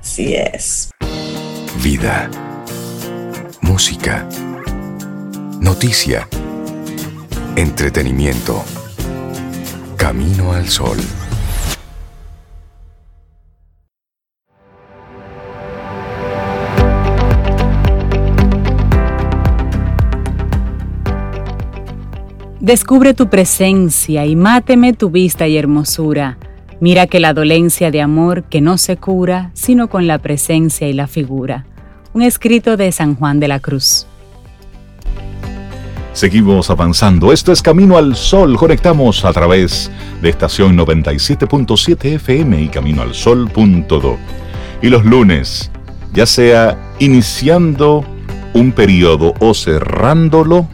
Así 0.00 0.34
es. 0.34 0.90
Vida. 1.82 2.30
Música. 3.62 4.28
Noticia. 5.60 6.28
Entretenimiento. 7.56 8.64
Camino 10.00 10.54
al 10.54 10.66
Sol. 10.66 10.96
Descubre 22.60 23.12
tu 23.12 23.28
presencia 23.28 24.24
y 24.24 24.36
máteme 24.36 24.94
tu 24.94 25.10
vista 25.10 25.46
y 25.46 25.58
hermosura. 25.58 26.38
Mira 26.80 27.06
que 27.06 27.20
la 27.20 27.34
dolencia 27.34 27.90
de 27.90 28.00
amor 28.00 28.44
que 28.44 28.62
no 28.62 28.78
se 28.78 28.96
cura, 28.96 29.50
sino 29.52 29.90
con 29.90 30.06
la 30.06 30.16
presencia 30.16 30.88
y 30.88 30.94
la 30.94 31.08
figura. 31.08 31.66
Un 32.14 32.22
escrito 32.22 32.78
de 32.78 32.90
San 32.90 33.16
Juan 33.16 33.38
de 33.38 33.48
la 33.48 33.60
Cruz. 33.60 34.06
Seguimos 36.12 36.70
avanzando. 36.70 37.32
Esto 37.32 37.52
es 37.52 37.62
Camino 37.62 37.96
al 37.96 38.16
Sol. 38.16 38.56
Conectamos 38.56 39.24
a 39.24 39.32
través 39.32 39.90
de 40.20 40.28
estación 40.28 40.76
97.7 40.76 42.14
FM 42.16 42.62
y 42.62 42.68
Camino 42.68 43.02
al 43.02 43.14
Sol.do. 43.14 44.18
Y 44.82 44.88
los 44.88 45.04
lunes, 45.04 45.70
ya 46.12 46.26
sea 46.26 46.76
iniciando 46.98 48.04
un 48.54 48.72
periodo 48.72 49.34
o 49.38 49.54
cerrándolo, 49.54 50.68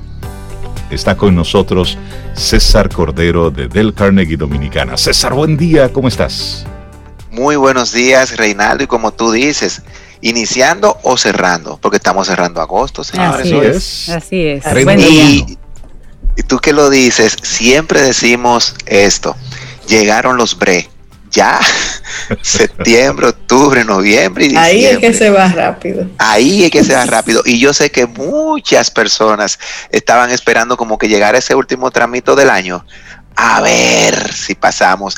está 0.90 1.16
con 1.16 1.34
nosotros 1.34 1.98
César 2.32 2.88
Cordero 2.88 3.50
de 3.50 3.68
Del 3.68 3.92
Carnegie 3.92 4.38
Dominicana. 4.38 4.96
César, 4.96 5.34
buen 5.34 5.58
día, 5.58 5.92
¿cómo 5.92 6.08
estás? 6.08 6.64
Muy 7.30 7.56
buenos 7.56 7.92
días, 7.92 8.34
Reinaldo, 8.38 8.84
y 8.84 8.86
como 8.86 9.12
tú 9.12 9.32
dices, 9.32 9.82
iniciando 10.20 10.98
o 11.02 11.16
cerrando, 11.16 11.78
porque 11.80 11.96
estamos 11.96 12.26
cerrando 12.26 12.60
agosto, 12.60 13.04
señores. 13.04 13.46
Así 13.46 13.56
es. 13.56 14.08
Así 14.08 14.46
es. 14.46 14.64
Y, 14.98 15.58
y, 16.36 16.42
tú 16.42 16.58
que 16.58 16.72
lo 16.72 16.90
dices, 16.90 17.36
siempre 17.42 18.02
decimos 18.02 18.74
esto, 18.86 19.36
llegaron 19.86 20.36
los 20.36 20.58
bre. 20.58 20.88
Ya, 21.32 21.60
septiembre, 22.40 23.26
octubre, 23.26 23.84
noviembre 23.84 24.46
y 24.46 24.48
diciembre. 24.48 24.70
Ahí 24.70 24.84
es 24.86 24.98
que 24.98 25.12
se 25.12 25.28
va 25.28 25.48
rápido. 25.48 26.08
Ahí 26.16 26.64
es 26.64 26.70
que 26.70 26.82
se 26.82 26.94
va 26.94 27.04
rápido. 27.04 27.42
Y 27.44 27.58
yo 27.58 27.74
sé 27.74 27.90
que 27.90 28.06
muchas 28.06 28.90
personas 28.90 29.58
estaban 29.90 30.30
esperando 30.30 30.78
como 30.78 30.96
que 30.96 31.08
llegara 31.08 31.36
ese 31.36 31.54
último 31.54 31.90
tramito 31.90 32.36
del 32.36 32.48
año 32.48 32.86
a 33.36 33.60
ver 33.60 34.32
si 34.32 34.54
pasamos. 34.54 35.14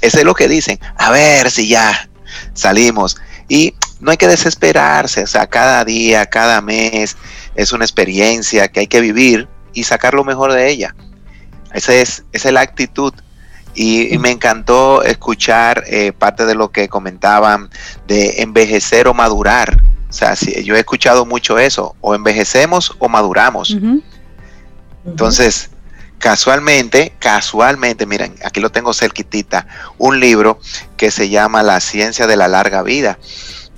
Eso 0.00 0.18
es 0.18 0.24
lo 0.24 0.34
que 0.34 0.48
dicen, 0.48 0.78
a 0.96 1.10
ver 1.10 1.50
si 1.50 1.66
ya 1.66 2.08
salimos. 2.52 3.16
Y 3.48 3.74
no 4.00 4.10
hay 4.10 4.16
que 4.16 4.28
desesperarse, 4.28 5.22
o 5.22 5.26
sea, 5.26 5.46
cada 5.46 5.84
día, 5.84 6.26
cada 6.26 6.60
mes 6.60 7.16
es 7.54 7.72
una 7.72 7.84
experiencia 7.84 8.68
que 8.68 8.80
hay 8.80 8.86
que 8.86 9.00
vivir 9.00 9.48
y 9.72 9.84
sacar 9.84 10.14
lo 10.14 10.24
mejor 10.24 10.52
de 10.52 10.70
ella. 10.70 10.94
Esa 11.72 11.94
es, 11.94 12.24
esa 12.32 12.48
es 12.48 12.54
la 12.54 12.60
actitud. 12.60 13.12
Y, 13.74 14.16
me 14.18 14.30
encantó 14.30 15.02
escuchar 15.02 15.82
eh, 15.88 16.12
parte 16.12 16.46
de 16.46 16.54
lo 16.54 16.70
que 16.70 16.88
comentaban 16.88 17.70
de 18.06 18.42
envejecer 18.42 19.08
o 19.08 19.14
madurar. 19.14 19.82
O 20.08 20.12
sea, 20.12 20.34
yo 20.34 20.76
he 20.76 20.78
escuchado 20.78 21.26
mucho 21.26 21.58
eso, 21.58 21.96
o 22.00 22.14
envejecemos 22.14 22.94
o 23.00 23.08
maduramos. 23.08 23.76
Entonces, 25.04 25.70
casualmente, 26.18 27.14
casualmente, 27.18 28.06
miren, 28.06 28.34
aquí 28.44 28.60
lo 28.60 28.70
tengo 28.70 28.92
cerquitita, 28.92 29.66
un 29.98 30.20
libro 30.20 30.58
que 30.96 31.10
se 31.10 31.28
llama 31.28 31.62
La 31.62 31.80
ciencia 31.80 32.26
de 32.26 32.36
la 32.36 32.48
larga 32.48 32.82
vida, 32.82 33.18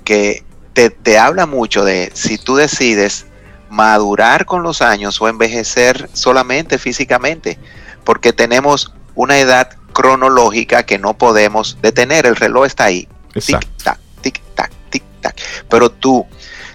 que 0.04 0.44
te, 0.72 0.90
te 0.90 1.18
habla 1.18 1.46
mucho 1.46 1.84
de 1.84 2.10
si 2.14 2.38
tú 2.38 2.56
decides 2.56 3.26
madurar 3.70 4.46
con 4.46 4.62
los 4.62 4.82
años 4.82 5.20
o 5.20 5.28
envejecer 5.28 6.08
solamente 6.12 6.78
físicamente, 6.78 7.58
porque 8.04 8.32
tenemos 8.32 8.92
una 9.14 9.38
edad 9.38 9.70
cronológica 9.92 10.84
que 10.84 10.98
no 10.98 11.16
podemos 11.16 11.78
detener, 11.82 12.26
el 12.26 12.36
reloj 12.36 12.66
está 12.66 12.84
ahí, 12.84 13.08
tic-tac, 13.34 13.98
tic-tac, 14.22 14.70
tic-tac, 14.90 15.34
pero 15.68 15.90
tu 15.90 16.26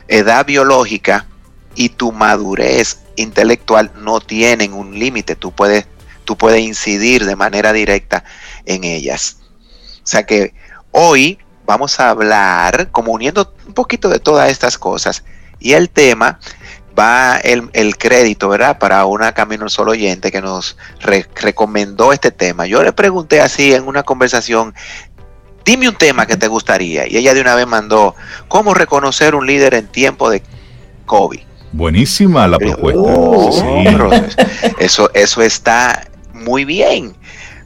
edad 0.08 0.46
biológica 0.46 1.28
y 1.76 1.90
tu 1.90 2.12
madurez 2.12 3.01
intelectual 3.16 3.92
no 3.96 4.20
tienen 4.20 4.74
un 4.74 4.98
límite, 4.98 5.36
tú 5.36 5.52
puedes, 5.52 5.88
tú 6.26 6.38
puedes 6.38 6.62
incidir 6.62 7.26
de 7.26 7.36
manera 7.36 7.74
directa 7.74 8.24
en 8.66 8.84
ellas. 8.84 9.38
O 10.04 10.08
sea 10.08 10.24
que 10.24 10.54
hoy 10.92 11.40
vamos 11.66 12.00
a 12.00 12.10
hablar, 12.10 12.90
como 12.92 13.12
uniendo 13.12 13.54
un 13.68 13.74
poquito 13.74 14.10
de 14.10 14.20
todas 14.20 14.50
estas 14.50 14.78
cosas, 14.78 15.24
y 15.60 15.74
el 15.74 15.90
tema 15.90 16.40
va 16.98 17.38
el, 17.38 17.98
crédito, 17.98 18.50
¿verdad? 18.50 18.78
Para 18.80 19.06
una 19.06 19.34
Camino 19.34 19.70
Solo 19.70 19.92
oyente 19.92 20.32
que 20.32 20.42
nos 20.42 20.78
recomendó 21.36 22.12
este 22.12 22.32
tema. 22.32 22.66
Yo 22.66 22.84
le 22.84 22.92
pregunté 22.92 23.42
así 23.42 23.74
en 23.74 23.88
una 23.88 24.04
conversación, 24.04 24.74
dime 25.64 25.88
un 25.88 25.96
tema 25.96 26.26
que 26.26 26.38
te 26.38 26.48
gustaría. 26.48 27.08
Y 27.08 27.18
ella 27.18 27.34
de 27.34 27.42
una 27.42 27.56
vez 27.56 27.68
mandó, 27.68 28.16
¿cómo 28.48 28.74
reconocer 28.74 29.36
un 29.36 29.48
líder 29.48 29.74
en 29.76 29.88
tiempo 29.88 30.30
de 30.30 30.44
COVID? 31.06 31.51
Buenísima 31.72 32.48
la 32.48 32.58
propuesta. 32.58 33.02
Oh, 33.02 33.50
eso, 34.80 35.10
eso 35.14 35.42
está 35.42 36.08
muy 36.34 36.66
bien. 36.66 37.16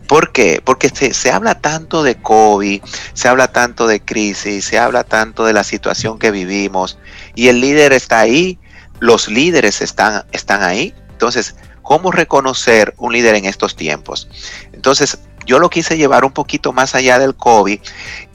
¿Por 0.07 0.31
qué? 0.31 0.61
Porque 0.63 0.89
se, 0.89 1.31
habla 1.31 1.59
tanto 1.61 2.03
de 2.03 2.15
COVID, 2.15 2.81
se 3.13 3.27
habla 3.27 3.47
tanto 3.47 3.87
de 3.87 4.01
crisis, 4.01 4.65
se 4.65 4.77
habla 4.77 5.03
tanto 5.03 5.45
de 5.45 5.53
la 5.53 5.63
situación 5.63 6.19
que 6.19 6.29
vivimos 6.29 6.99
y 7.33 7.47
el 7.47 7.59
líder 7.59 7.91
está 7.91 8.19
ahí, 8.19 8.59
los 8.99 9.27
líderes 9.27 9.81
están, 9.81 10.25
están 10.31 10.61
ahí. 10.61 10.93
Entonces, 11.09 11.55
¿cómo 11.81 12.11
reconocer 12.11 12.93
un 12.97 13.13
líder 13.13 13.35
en 13.35 13.45
estos 13.45 13.75
tiempos? 13.75 14.29
Entonces, 14.73 15.17
yo 15.47 15.57
lo 15.57 15.69
quise 15.69 15.97
llevar 15.97 16.23
un 16.23 16.31
poquito 16.31 16.71
más 16.71 16.93
allá 16.93 17.17
del 17.17 17.35
COVID 17.35 17.79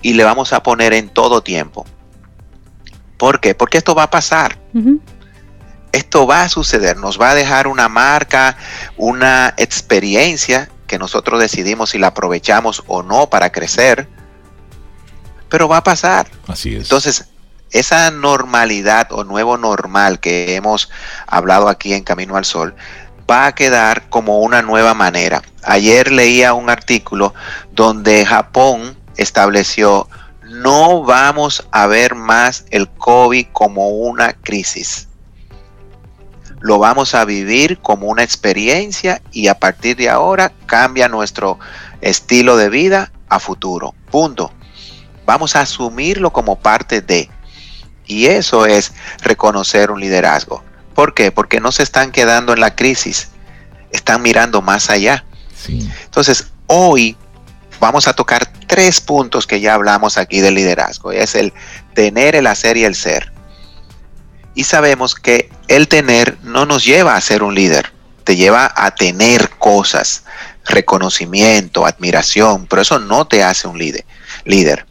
y 0.03 0.13
le 0.15 0.25
vamos 0.25 0.53
a 0.53 0.63
poner 0.63 0.93
en 0.93 1.09
todo 1.09 1.43
tiempo. 1.43 1.87
¿Por 3.17 3.39
qué? 3.41 3.55
Porque 3.55 3.79
esto 3.79 3.95
va 3.95 4.05
a 4.05 4.11
pasar 4.11 4.59
esto 5.93 6.27
va 6.27 6.43
a 6.43 6.49
suceder, 6.49 6.97
nos 6.97 7.21
va 7.21 7.31
a 7.31 7.35
dejar 7.35 7.67
una 7.67 7.89
marca, 7.89 8.57
una 8.97 9.55
experiencia 9.57 10.69
que 10.87 10.99
nosotros 10.99 11.41
decidimos 11.41 11.91
si 11.91 11.99
la 11.99 12.09
aprovechamos 12.09 12.83
o 12.87 13.03
no 13.03 13.29
para 13.29 13.51
crecer, 13.53 14.09
pero 15.49 15.69
va 15.69 15.79
a 15.79 15.85
pasar. 15.85 16.29
Así 16.47 16.75
es. 16.75 16.83
Entonces, 16.83 17.27
esa 17.71 18.11
normalidad 18.11 19.13
o 19.13 19.25
nuevo 19.25 19.57
normal 19.57 20.21
que 20.21 20.57
hemos 20.57 20.91
hablado 21.27 21.69
aquí 21.69 21.95
en 21.95 22.03
Camino 22.03 22.37
al 22.37 22.45
Sol 22.45 22.75
va 23.31 23.47
a 23.47 23.55
quedar 23.55 24.09
como 24.09 24.41
una 24.41 24.63
nueva 24.63 24.95
manera. 24.95 25.43
Ayer 25.63 26.11
leía 26.11 26.55
un 26.55 26.69
artículo 26.69 27.35
donde 27.71 28.27
Japón 28.27 28.97
estableció 29.17 30.09
no 30.43 31.05
vamos 31.05 31.65
a 31.71 31.87
ver 31.87 32.17
más 32.17 32.65
el 32.71 32.89
COVID 32.89 33.47
como 33.53 33.91
una 33.91 34.33
crisis 34.33 35.10
lo 36.61 36.79
vamos 36.79 37.15
a 37.15 37.25
vivir 37.25 37.79
como 37.79 38.07
una 38.07 38.23
experiencia 38.23 39.23
y 39.33 39.49
a 39.49 39.59
partir 39.59 39.97
de 39.97 40.09
ahora 40.09 40.53
cambia 40.67 41.09
nuestro 41.09 41.59
estilo 42.01 42.57
de 42.57 42.69
vida 42.69 43.13
a 43.29 43.41
futuro. 43.41 43.95
Punto. 44.11 44.53
Vamos 45.25 45.57
a 45.57 45.63
asumirlo 45.63 46.33
como 46.33 46.59
parte 46.59 47.01
de. 47.01 47.31
Y 48.07 48.27
eso 48.27 48.67
es 48.67 48.93
reconocer 49.23 49.91
un 49.91 50.01
liderazgo. 50.01 50.63
¿Por 50.95 51.15
qué? 51.15 51.31
Porque 51.31 51.61
no 51.61 51.73
se 51.73 51.83
están 51.83 52.11
quedando 52.11 52.53
en 52.53 52.61
la 52.61 52.75
crisis, 52.75 53.31
están 53.93 54.23
mirando 54.23 54.61
más 54.61 54.91
allá. 54.91 55.25
Entonces, 55.69 56.49
hoy 56.67 57.17
vamos 57.79 58.09
a 58.09 58.13
tocar 58.13 58.51
tres 58.67 59.01
puntos 59.01 59.47
que 59.47 59.61
ya 59.61 59.75
hablamos 59.75 60.19
aquí 60.19 60.41
del 60.41 60.55
liderazgo. 60.55 61.13
Es 61.13 61.35
el 61.35 61.53
tener, 61.95 62.35
el 62.35 62.47
hacer 62.47 62.77
y 62.77 62.85
el 62.85 62.95
ser. 62.95 63.33
Y 64.55 64.65
sabemos 64.65 65.15
que 65.15 65.51
el 65.69 65.89
tener 65.89 66.39
no 66.43 66.67
nos 66.67 66.85
lleva 66.85 67.17
a 67.17 67.21
ser 67.21 67.43
un 67.43 67.55
líder, 67.55 67.93
te 68.25 68.37
lleva 68.37 68.73
a 68.75 68.91
tener 68.95 69.51
cosas, 69.59 70.25
reconocimiento, 70.65 71.87
admiración, 71.87 72.67
pero 72.67 72.83
eso 72.83 72.99
no 72.99 73.27
te 73.27 73.43
hace 73.43 73.69
un 73.69 73.79
líder. 73.79 74.05
líder. 74.45 74.87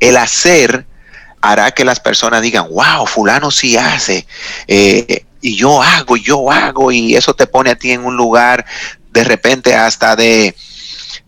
El 0.00 0.16
hacer 0.16 0.86
hará 1.40 1.70
que 1.72 1.84
las 1.84 2.00
personas 2.00 2.42
digan, 2.42 2.68
wow, 2.70 3.06
fulano 3.06 3.50
sí 3.50 3.76
hace, 3.76 4.26
eh, 4.66 5.24
y 5.40 5.56
yo 5.56 5.82
hago, 5.82 6.16
yo 6.16 6.50
hago, 6.50 6.92
y 6.92 7.16
eso 7.16 7.34
te 7.34 7.46
pone 7.46 7.70
a 7.70 7.74
ti 7.74 7.90
en 7.90 8.04
un 8.04 8.16
lugar 8.16 8.64
de 9.10 9.24
repente 9.24 9.74
hasta 9.74 10.16
de, 10.16 10.54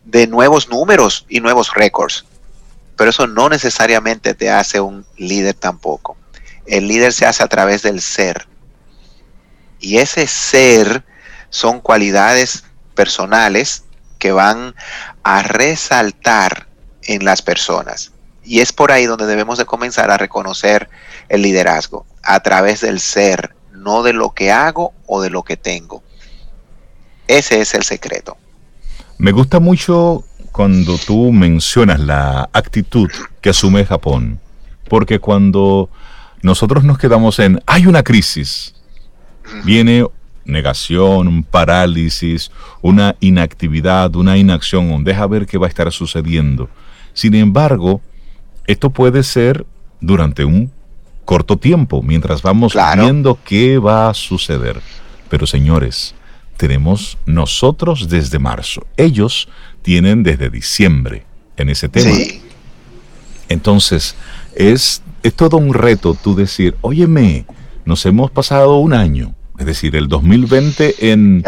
de 0.05 0.27
nuevos 0.27 0.69
números 0.69 1.27
y 1.29 1.41
nuevos 1.41 1.75
récords. 1.75 2.25
Pero 2.97 3.11
eso 3.11 3.27
no 3.27 3.49
necesariamente 3.49 4.35
te 4.35 4.51
hace 4.51 4.81
un 4.81 5.05
líder 5.17 5.55
tampoco. 5.55 6.17
El 6.67 6.89
líder 6.89 7.13
se 7.13 7.27
hace 7.27 7.43
a 7.43 7.49
través 7.49 7.83
del 7.83 8.01
ser. 8.01 8.47
Y 9.81 9.99
ese 9.99 10.27
ser 10.27 11.05
son 11.51 11.81
cualidades 11.81 12.65
personales 12.95 13.85
que 14.19 14.33
van 14.33 14.75
a 15.23 15.43
resaltar 15.43 16.67
en 17.03 17.25
las 17.25 17.43
personas. 17.43 18.13
Y 18.43 18.61
es 18.61 18.73
por 18.73 18.93
ahí 18.93 19.07
donde 19.07 19.27
debemos 19.27 19.59
de 19.59 19.65
comenzar 19.65 20.11
a 20.11 20.17
reconocer 20.17 20.89
el 21.29 21.43
liderazgo, 21.43 22.07
a 22.23 22.41
través 22.41 22.81
del 22.81 23.01
ser, 23.01 23.55
no 23.73 24.03
de 24.03 24.13
lo 24.13 24.31
que 24.31 24.51
hago 24.53 24.93
o 25.07 25.23
de 25.23 25.31
lo 25.31 25.43
que 25.43 25.57
tengo. 25.57 26.03
Ese 27.27 27.61
es 27.61 27.75
el 27.75 27.85
secreto. 27.85 28.37
Me 29.19 29.33
gusta 29.33 29.61
mucho 29.61 30.25
cuando 30.53 30.99
tú 30.99 31.33
mencionas 31.33 32.01
la 32.01 32.49
actitud 32.53 33.11
que 33.41 33.51
asume 33.51 33.85
Japón, 33.85 34.41
porque 34.89 35.19
cuando 35.19 35.89
nosotros 36.45 36.85
nos 36.85 36.99
quedamos 36.99 37.39
en, 37.39 37.59
hay 37.65 37.87
una 37.87 38.03
crisis. 38.03 38.75
Viene 39.65 40.07
negación, 40.45 41.43
parálisis, 41.43 42.51
una 42.83 43.17
inactividad, 43.21 44.15
una 44.15 44.37
inacción, 44.37 45.05
deja 45.05 45.27
ver 45.27 45.47
qué 45.47 45.57
va 45.57 45.67
a 45.67 45.71
estar 45.71 45.91
sucediendo. 45.91 46.69
Sin 47.15 47.35
embargo, 47.35 48.03
esto 48.67 48.91
puede 48.91 49.23
ser 49.23 49.65
durante 50.03 50.45
un 50.45 50.71
corto 51.25 51.57
tiempo, 51.57 52.03
mientras 52.03 52.43
vamos 52.43 52.75
viendo 52.95 53.39
qué 53.43 53.79
va 53.79 54.11
a 54.11 54.15
suceder. 54.15 54.83
Pero 55.31 55.47
señores, 55.47 56.15
tenemos 56.59 57.17
nosotros 57.25 58.11
desde 58.11 58.39
marzo. 58.39 58.87
Ellos 58.99 59.49
tienen 59.81 60.23
desde 60.23 60.51
diciembre 60.51 61.25
en 61.57 61.71
ese 61.71 61.89
tema. 61.89 62.15
Entonces, 63.49 64.15
es 64.57 65.03
es 65.25 65.33
todo 65.33 65.57
un 65.57 65.73
reto 65.73 66.15
tú 66.15 66.35
decir, 66.35 66.77
óyeme, 66.83 67.47
nos 67.87 68.05
hemos 68.05 68.31
pasado 68.31 68.77
un 68.77 68.93
año, 68.93 69.35
es 69.59 69.65
decir, 69.65 69.97
el 69.97 70.07
2020 70.07 71.11
en, 71.13 71.43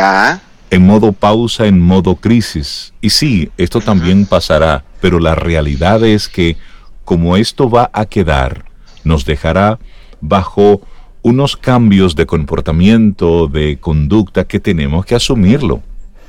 en 0.71 0.87
modo 0.87 1.13
pausa, 1.13 1.67
en 1.67 1.79
modo 1.79 2.17
crisis. 2.17 2.95
Y 3.03 3.11
sí, 3.11 3.51
esto 3.59 3.83
también 3.83 4.25
pasará, 4.25 4.83
pero 5.03 5.21
la 5.21 5.35
realidad 5.35 6.03
es 6.05 6.27
que 6.27 6.57
como 7.05 7.37
esto 7.37 7.69
va 7.69 7.91
a 7.93 8.07
quedar, 8.07 8.65
nos 9.05 9.27
dejará 9.27 9.79
bajo 10.23 10.81
unos 11.21 11.59
cambios 11.59 12.17
de 12.17 12.25
comportamiento, 12.25 13.47
de 13.47 13.77
conducta 13.79 14.45
que 14.45 14.59
tenemos 14.59 15.05
que 15.05 15.15
asumirlo 15.15 15.83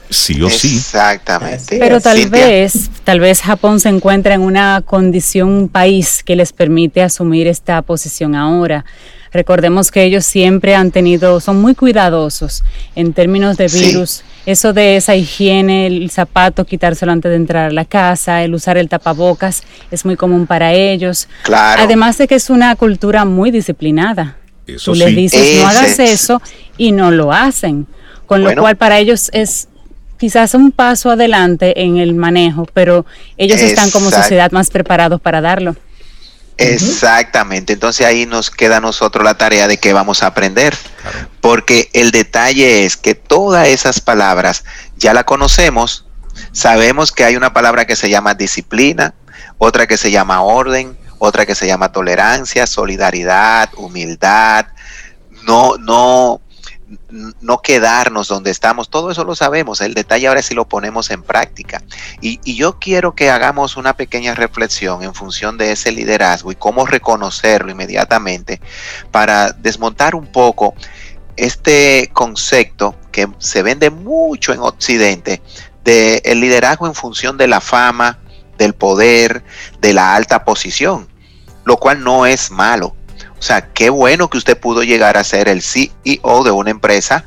sí 0.10 0.41
o 0.41 0.50
sí. 0.50 0.76
Exactamente. 0.78 1.78
Pero 1.80 2.00
tal 2.02 2.30
vez, 2.30 2.89
tal 3.04 3.20
vez 3.20 3.41
Japón 3.41 3.80
se 3.80 3.89
encuentra 3.89 4.34
en 4.36 4.41
una 4.41 4.82
condición, 4.86 5.50
un 5.50 5.70
país 5.70 6.24
que 6.24 6.36
les 6.36 6.54
permite 6.54 7.02
asumir 7.02 7.48
esta 7.48 7.82
posición 7.82 8.36
ahora. 8.36 8.86
Recordemos 9.34 9.91
que 9.91 10.04
ellos 10.04 10.26
siempre 10.26 10.74
han 10.74 10.91
tenido, 10.91 11.39
son 11.41 11.62
muy 11.62 11.76
cuidadosos 11.76 12.63
en 12.96 13.12
términos 13.13 13.58
de 13.58 13.67
virus 13.67 14.24
Eso 14.46 14.72
de 14.72 14.96
esa 14.96 15.15
higiene, 15.17 15.86
el 15.88 16.10
zapato, 16.10 16.63
quitárselo 16.63 17.12
antes 17.12 17.30
de 17.30 17.36
entrar 17.36 17.65
a 17.70 17.74
la 17.74 17.84
casa, 17.84 18.41
el 18.43 18.54
usar 18.54 18.78
el 18.78 18.88
tapabocas, 18.88 19.63
es 19.91 20.06
muy 20.06 20.15
común 20.15 20.48
para 20.48 20.72
ellos. 20.74 21.28
Claro. 21.43 21.82
Además 21.84 22.17
de 22.17 22.28
que 22.30 22.36
es 22.36 22.50
una 22.50 22.74
cultura 22.78 23.26
muy 23.26 23.52
disciplinada. 23.52 24.38
Eso 24.65 24.93
Tú 24.93 24.98
les 24.98 25.10
sí. 25.10 25.15
dices, 25.15 25.62
no 25.62 25.67
hagas 25.67 26.00
es- 26.00 26.12
eso 26.13 26.41
y 26.78 26.93
no 26.93 27.12
lo 27.12 27.34
hacen. 27.34 27.86
Con 28.26 28.41
Bueno. 28.43 28.56
lo 28.56 28.62
cual 28.63 28.78
para 28.78 28.98
ellos 29.00 29.30
es 29.34 29.67
quizás 30.17 30.53
un 30.53 30.71
paso 30.71 31.12
adelante 31.12 31.84
en 31.84 31.97
el 31.97 32.15
manejo, 32.15 32.67
pero 32.73 33.06
ellos 33.38 33.60
están 33.60 33.91
como 33.91 34.12
sociedad 34.12 34.51
más 34.51 34.69
preparados 34.69 35.21
para 35.21 35.41
darlo. 35.41 35.75
Exactamente, 36.58 37.73
entonces 37.73 38.06
ahí 38.06 38.25
nos 38.25 38.49
queda 38.49 38.77
a 38.77 38.82
nosotros 38.82 39.23
la 39.23 39.38
tarea 39.38 39.67
de 39.67 39.77
que 39.77 39.93
vamos 39.93 40.23
a 40.23 40.27
aprender, 40.27 40.75
porque 41.39 41.89
el 41.93 42.10
detalle 42.10 42.86
es 42.86 42.97
que 42.97 43.13
todas 43.13 43.67
esas 43.67 44.01
palabras 44.01 44.63
ya 44.97 45.13
la 45.13 45.23
conocemos, 45.23 46.06
sabemos 46.51 47.12
que 47.12 47.25
hay 47.25 47.36
una 47.36 47.53
palabra 47.53 47.86
que 47.86 47.95
se 47.95 48.10
llama 48.10 48.34
disciplina, 48.34 49.13
otra 49.60 49.86
que 49.86 49.97
se 49.97 50.10
llama 50.10 50.41
orden, 50.41 50.97
otra 51.19 51.45
que 51.45 51.53
se 51.53 51.67
llama 51.67 51.91
tolerancia, 51.91 52.65
solidaridad, 52.65 53.69
humildad, 53.75 54.65
no, 55.43 55.77
no, 55.77 56.41
no 57.10 57.62
quedarnos 57.62 58.28
donde 58.28 58.52
estamos, 58.52 58.89
todo 58.89 59.12
eso 59.12 59.23
lo 59.23 59.36
sabemos, 59.36 59.82
el 59.82 59.93
detalle 59.93 60.28
ahora 60.28 60.41
si 60.41 60.54
lo 60.54 60.67
ponemos 60.67 61.10
en 61.10 61.21
práctica. 61.21 61.84
Y, 62.21 62.38
yo 62.56 62.80
quiero 62.80 63.13
que 63.13 63.30
hagamos 63.30 63.78
una 63.78 63.95
pequeña 63.95 64.34
reflexión 64.36 65.04
en 65.04 65.13
función 65.13 65.58
de 65.58 65.71
ese 65.71 65.91
liderazgo 65.91 66.52
y 66.52 66.56
cómo 66.56 66.86
reconocerlo 66.86 67.71
inmediatamente 67.71 68.62
para 69.12 69.52
desmontar 69.52 70.15
un 70.15 70.28
poco 70.32 70.73
este 71.36 72.10
concepto 72.13 72.95
que 73.12 73.28
se 73.38 73.62
vende 73.62 73.89
mucho 73.89 74.54
en 74.54 74.60
Occidente 74.60 75.41
de 75.84 76.21
el 76.26 76.39
liderazgo 76.39 76.88
en 76.88 76.95
función 76.95 77.38
de 77.38 77.47
la 77.47 77.62
fama, 77.62 78.19
del 78.58 78.73
poder, 78.73 79.43
de 79.80 79.93
la 79.93 80.15
alta 80.15 80.43
posición, 80.43 81.08
lo 81.63 81.78
cual 81.78 82.04
no 82.04 82.26
es 82.26 82.50
malo. 82.50 82.96
O 83.39 83.41
sea, 83.41 83.62
qué 83.62 83.89
bueno 83.89 84.30
que 84.30 84.38
usted 84.38 84.58
pudo 84.58 84.84
llegar 84.84 85.17
a 85.17 85.23
ser 85.23 85.47
el 85.47 85.62
CEO 85.62 86.43
de 86.43 86.52
una 86.52 86.71
empresa 86.71 87.23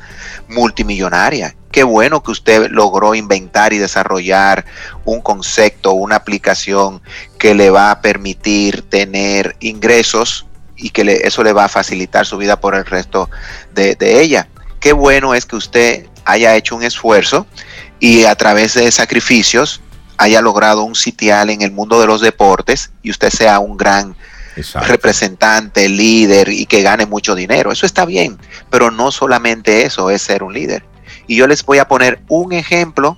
multimillonaria. 0.49 1.55
Qué 1.71 1.85
bueno 1.85 2.23
que 2.23 2.33
usted 2.33 2.69
logró 2.71 3.15
inventar 3.15 3.73
y 3.73 3.79
desarrollar 3.79 4.65
un 5.05 5.21
concepto, 5.21 5.93
una 5.93 6.17
aplicación 6.17 7.01
que 7.39 7.55
le 7.55 7.71
va 7.71 7.93
a 7.93 8.01
permitir 8.01 8.83
tener 8.83 9.57
ingresos 9.61 10.47
y 10.77 10.91
que 10.91 11.21
eso 11.23 11.45
le 11.45 11.53
va 11.53 11.67
a 11.67 11.69
facilitar 11.69 12.27
su 12.27 12.39
vida 12.39 12.59
por 12.59 12.75
el 12.75 12.85
resto 12.85 13.31
de, 13.73 13.95
de 13.95 14.21
ella. 14.21 14.49
Qué 14.81 14.93
bueno 14.93 15.35
es 15.35 15.47
que 15.47 15.57
usted 15.57 16.07
haya 16.25 16.57
hecho 16.57 16.75
un 16.75 16.83
esfuerzo 16.83 17.47
y 18.01 18.25
a 18.25 18.35
través 18.35 18.75
de 18.75 18.91
sacrificios 18.91 19.81
haya 20.17 20.43
logrado 20.43 20.83
un 20.83 20.95
sitial 20.95 21.51
en 21.51 21.63
el 21.63 21.71
mundo 21.71 22.01
de 22.01 22.07
los 22.07 22.21
deportes 22.21 22.91
y 23.03 23.11
usted 23.11 23.31
sea 23.31 23.59
un 23.59 23.77
gran 23.77 24.17
Exacto. 24.57 24.89
representante, 24.89 25.89
líder 25.89 26.49
y 26.49 26.67
que 26.67 26.83
gane 26.83 27.07
mucho 27.07 27.35
dinero. 27.35 27.73
Eso 27.73 27.87
está 27.87 28.05
bien, 28.05 28.39
pero 28.71 28.91
no 28.91 29.11
solamente 29.11 29.87
eso 29.87 30.11
es 30.11 30.23
ser 30.23 30.43
un 30.43 30.53
líder. 30.53 30.85
Y 31.27 31.37
yo 31.37 31.47
les 31.47 31.65
voy 31.65 31.79
a 31.79 31.87
poner 31.89 32.21
un 32.29 32.53
ejemplo, 32.53 33.17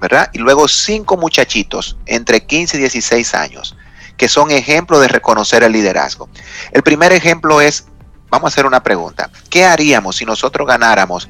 ¿verdad? 0.00 0.30
Y 0.32 0.38
luego 0.38 0.68
cinco 0.68 1.16
muchachitos 1.16 1.96
entre 2.06 2.44
15 2.44 2.76
y 2.76 2.80
16 2.80 3.34
años, 3.34 3.76
que 4.16 4.28
son 4.28 4.50
ejemplos 4.50 5.00
de 5.00 5.08
reconocer 5.08 5.62
el 5.62 5.72
liderazgo. 5.72 6.28
El 6.72 6.82
primer 6.82 7.12
ejemplo 7.12 7.60
es, 7.60 7.84
vamos 8.30 8.46
a 8.46 8.52
hacer 8.54 8.66
una 8.66 8.82
pregunta, 8.82 9.30
¿qué 9.50 9.64
haríamos 9.64 10.16
si 10.16 10.24
nosotros 10.24 10.66
ganáramos 10.66 11.28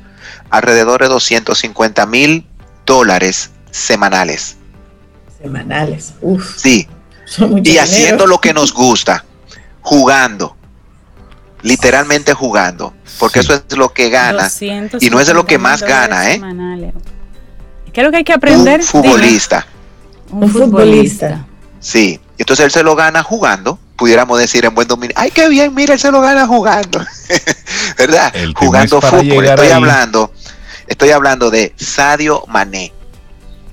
alrededor 0.50 1.02
de 1.02 1.09
250 1.09 2.07
mil 2.07 2.46
dólares 2.87 3.50
semanales? 3.72 4.57
Semanales. 5.40 6.14
Uf, 6.20 6.57
Sí, 6.57 6.88
son 7.24 7.50
mucho 7.50 7.61
y 7.62 7.72
dinero. 7.72 7.83
haciendo 7.83 8.26
lo 8.26 8.40
que 8.40 8.55
nos 8.55 8.72
gusta, 8.72 9.24
jugando, 9.83 10.57
literalmente 11.62 12.35
jugando, 12.35 12.95
porque 13.18 13.40
Sí. 13.42 13.47
eso 13.53 13.62
es 13.68 13.77
lo 13.77 13.92
que 13.92 14.09
gana. 14.11 14.45
250 14.45 15.05
y 15.05 15.11
no 15.11 15.21
es 15.21 15.27
de 15.27 15.35
lo 15.35 15.47
que 15.47 15.59
más 15.59 15.83
gana, 15.83 16.31
¿eh? 16.31 16.35
semanales. 16.35 16.95
¿Qué 17.92 18.01
es 18.01 18.05
lo 18.07 18.11
que 18.11 18.16
hay 18.18 18.25
que 18.25 18.33
aprender? 18.33 18.81
Un 18.81 18.87
futbolista, 18.87 19.66
Dime. 20.29 20.47
Un 20.47 20.51
futbolista. 20.53 21.45
sí. 21.81 22.18
Entonces 22.38 22.64
él 22.64 22.71
se 22.73 22.83
lo 22.83 22.97
gana 22.97 23.23
jugando, 23.23 23.79
pudiéramos 23.95 24.37
decir 24.37 24.64
en 24.64 24.75
buen 24.75 24.88
dominio, 24.88 25.14
ay, 25.16 25.31
qué 25.31 25.49
bien, 25.49 25.73
mira, 25.75 25.95
él 25.95 26.01
se 26.01 26.11
lo 26.11 26.21
gana 26.21 26.45
jugando, 26.47 26.99
¿verdad? 27.99 28.35
El 28.35 28.53
jugando 28.55 29.01
fútbol. 29.01 29.45
Estoy 29.45 29.66
ahí. 29.68 29.73
hablando, 29.73 30.33
estoy 30.88 31.11
hablando 31.11 31.51
de 31.53 31.73
Sadio 31.77 32.42
Mané. 32.49 32.92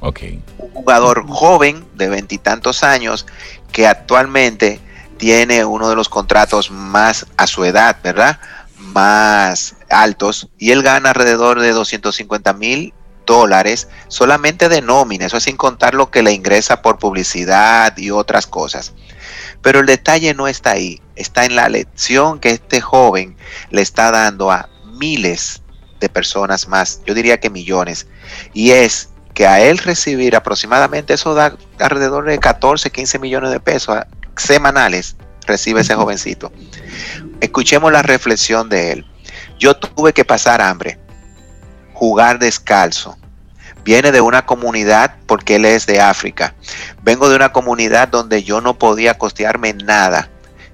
Ok. 0.01 0.19
un 0.59 0.69
jugador 0.71 1.25
joven 1.27 1.83
de 1.95 2.09
veintitantos 2.09 2.83
años 2.83 3.25
que 3.71 3.87
actualmente 3.87 4.79
tiene 5.19 5.65
uno 5.65 5.89
de 5.89 5.95
los 5.95 6.09
contratos 6.09 6.71
más 6.71 7.27
a 7.37 7.45
su 7.45 7.63
edad, 7.65 7.97
¿verdad? 8.01 8.39
Más 8.77 9.75
altos 9.89 10.49
y 10.57 10.71
él 10.71 10.81
gana 10.81 11.09
alrededor 11.09 11.59
de 11.59 11.71
250 11.73 12.53
mil 12.53 12.93
dólares 13.27 13.89
solamente 14.07 14.69
de 14.69 14.81
nómina, 14.81 15.27
eso 15.27 15.37
es 15.37 15.43
sin 15.43 15.57
contar 15.57 15.93
lo 15.93 16.09
que 16.09 16.23
le 16.23 16.31
ingresa 16.31 16.81
por 16.81 16.97
publicidad 16.97 17.95
y 17.97 18.09
otras 18.09 18.47
cosas. 18.47 18.93
Pero 19.61 19.81
el 19.81 19.85
detalle 19.85 20.33
no 20.33 20.47
está 20.47 20.71
ahí, 20.71 21.01
está 21.15 21.45
en 21.45 21.55
la 21.55 21.69
lección 21.69 22.39
que 22.39 22.51
este 22.51 22.81
joven 22.81 23.37
le 23.69 23.81
está 23.81 24.09
dando 24.09 24.51
a 24.51 24.69
miles 24.97 25.61
de 25.99 26.09
personas 26.09 26.67
más, 26.67 27.01
yo 27.05 27.13
diría 27.13 27.39
que 27.39 27.49
millones, 27.49 28.07
y 28.53 28.71
es 28.71 29.09
que 29.33 29.45
a 29.45 29.59
él 29.61 29.77
recibir 29.77 30.35
aproximadamente 30.35 31.13
eso 31.13 31.33
da 31.33 31.55
alrededor 31.77 32.25
de 32.25 32.39
14, 32.39 32.89
15 32.89 33.19
millones 33.19 33.51
de 33.51 33.59
pesos 33.59 33.97
semanales, 34.35 35.15
recibe 35.45 35.81
ese 35.81 35.95
jovencito. 35.95 36.51
Escuchemos 37.41 37.91
la 37.91 38.01
reflexión 38.01 38.69
de 38.69 38.91
él. 38.93 39.05
Yo 39.59 39.75
tuve 39.75 40.13
que 40.13 40.25
pasar 40.25 40.61
hambre, 40.61 40.99
jugar 41.93 42.39
descalzo. 42.39 43.17
Viene 43.83 44.11
de 44.11 44.21
una 44.21 44.45
comunidad, 44.45 45.15
porque 45.25 45.55
él 45.55 45.65
es 45.65 45.85
de 45.85 45.99
África. 45.99 46.53
Vengo 47.01 47.29
de 47.29 47.35
una 47.35 47.51
comunidad 47.51 48.07
donde 48.07 48.43
yo 48.43 48.61
no 48.61 48.77
podía 48.77 49.17
costearme 49.17 49.73
nada. 49.73 50.29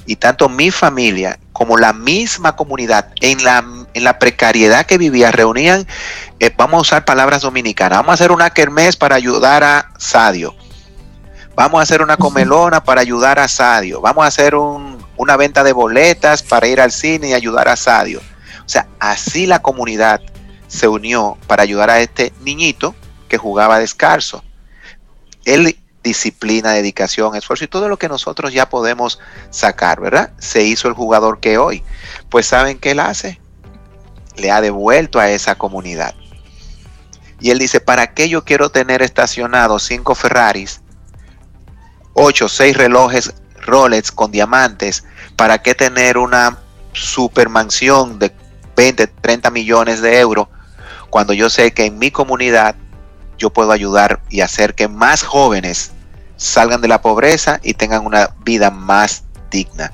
Y 0.06 0.18
tanto 0.18 0.50
mi 0.50 0.70
familia 0.72 1.40
como 1.52 1.78
la 1.78 1.94
misma 1.94 2.56
comunidad, 2.56 3.10
en 3.22 3.44
la, 3.44 3.64
en 3.94 4.04
la 4.04 4.20
precariedad 4.20 4.86
que 4.86 4.98
vivía, 4.98 5.32
reunían 5.32 5.88
eh, 6.40 6.54
vamos 6.56 6.78
a 6.78 6.82
usar 6.82 7.06
palabras 7.06 7.42
dominicanas. 7.42 8.00
Vamos 8.00 8.12
a 8.12 8.14
hacer 8.16 8.32
una 8.32 8.50
kermés 8.50 8.96
para 8.98 9.16
ayudar 9.16 9.64
a 9.64 9.94
Sadio. 9.98 10.54
Vamos 11.56 11.80
a 11.80 11.84
hacer 11.84 12.02
una 12.02 12.18
comelona 12.18 12.84
para 12.84 13.02
ayudar 13.02 13.40
a 13.40 13.48
Sadio. 13.48 14.02
Vamos 14.02 14.26
a 14.26 14.28
hacer 14.28 14.56
un- 14.56 15.04
una 15.18 15.38
venta 15.38 15.64
de 15.64 15.74
boletas 15.74 16.44
para 16.44 16.68
ir 16.68 16.82
al 16.82 16.92
cine 16.92 17.30
y 17.30 17.34
ayudar 17.34 17.68
a 17.70 17.76
Sadio. 17.76 18.20
O 18.66 18.70
sea, 18.70 18.88
así 19.00 19.46
la 19.46 19.62
comunidad 19.62 20.22
se 20.68 20.88
unió 20.88 21.38
para 21.48 21.64
ayudar 21.64 21.90
a 21.90 22.02
este 22.02 22.34
niñito 22.42 22.96
que 23.30 23.38
jugaba 23.38 23.80
descalzo. 23.80 24.44
Él 25.46 25.78
disciplina, 26.04 26.72
dedicación, 26.72 27.36
esfuerzo 27.36 27.64
y 27.64 27.68
todo 27.68 27.88
lo 27.90 27.98
que 27.98 28.10
nosotros 28.10 28.54
ya 28.54 28.70
podemos 28.70 29.20
sacar, 29.50 30.00
¿verdad? 30.00 30.32
Se 30.38 30.64
hizo 30.64 30.88
el 30.88 30.94
jugador 30.94 31.40
que 31.40 31.58
hoy. 31.58 31.84
Pues 32.30 32.46
¿saben 32.46 32.78
qué 32.78 32.92
él 32.92 33.00
hace? 33.00 33.40
Le 34.36 34.52
ha 34.52 34.62
devuelto 34.62 35.20
a 35.20 35.32
esa 35.32 35.56
comunidad. 35.56 36.14
Y 37.40 37.50
él 37.52 37.60
dice, 37.60 37.80
¿para 37.80 38.14
qué 38.14 38.30
yo 38.30 38.44
quiero 38.44 38.70
tener 38.70 39.02
estacionados 39.02 39.84
cinco 39.84 40.14
Ferraris, 40.16 40.82
ocho, 42.16 42.50
seis 42.50 42.76
relojes 42.76 43.34
Rolex 43.62 44.12
con 44.12 44.32
diamantes? 44.32 45.06
¿Para 45.36 45.62
qué 45.62 45.76
tener 45.76 46.18
una 46.18 46.58
super 46.94 47.50
mansión 47.50 48.18
de 48.18 48.32
20, 48.76 49.08
30 49.08 49.52
millones 49.52 50.02
de 50.02 50.20
euros 50.20 50.48
cuando 51.10 51.34
yo 51.34 51.50
sé 51.50 51.72
que 51.72 51.86
en 51.86 52.00
mi 52.00 52.10
comunidad 52.10 52.76
yo 53.38 53.52
puedo 53.52 53.72
ayudar 53.72 54.22
y 54.30 54.42
hacer 54.42 54.74
que 54.74 54.88
más 54.88 55.24
jóvenes 55.24 55.92
salgan 56.38 56.82
de 56.82 56.88
la 56.88 57.02
pobreza 57.02 57.60
y 57.64 57.74
tengan 57.74 58.06
una 58.06 58.32
vida 58.44 58.72
más 58.72 59.24
digna? 59.52 59.94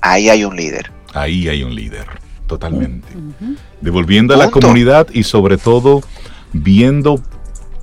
Ahí 0.00 0.28
hay 0.28 0.44
un 0.44 0.56
líder. 0.56 0.92
Ahí 1.14 1.48
hay 1.48 1.62
un 1.62 1.74
líder, 1.74 2.06
totalmente. 2.46 3.08
Devolviendo 3.80 4.34
a 4.34 4.36
la 4.36 4.50
comunidad 4.50 5.08
y 5.12 5.22
sobre 5.22 5.56
todo 5.56 6.02
viendo 6.52 7.20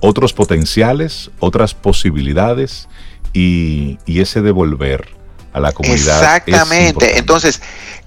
otros 0.00 0.32
potenciales, 0.32 1.30
otras 1.38 1.74
posibilidades 1.74 2.88
y, 3.32 3.98
y 4.06 4.20
ese 4.20 4.42
devolver 4.42 5.08
a 5.52 5.60
la 5.60 5.72
comunidad. 5.72 6.22
Exactamente. 6.22 7.18
Entonces, 7.18 7.60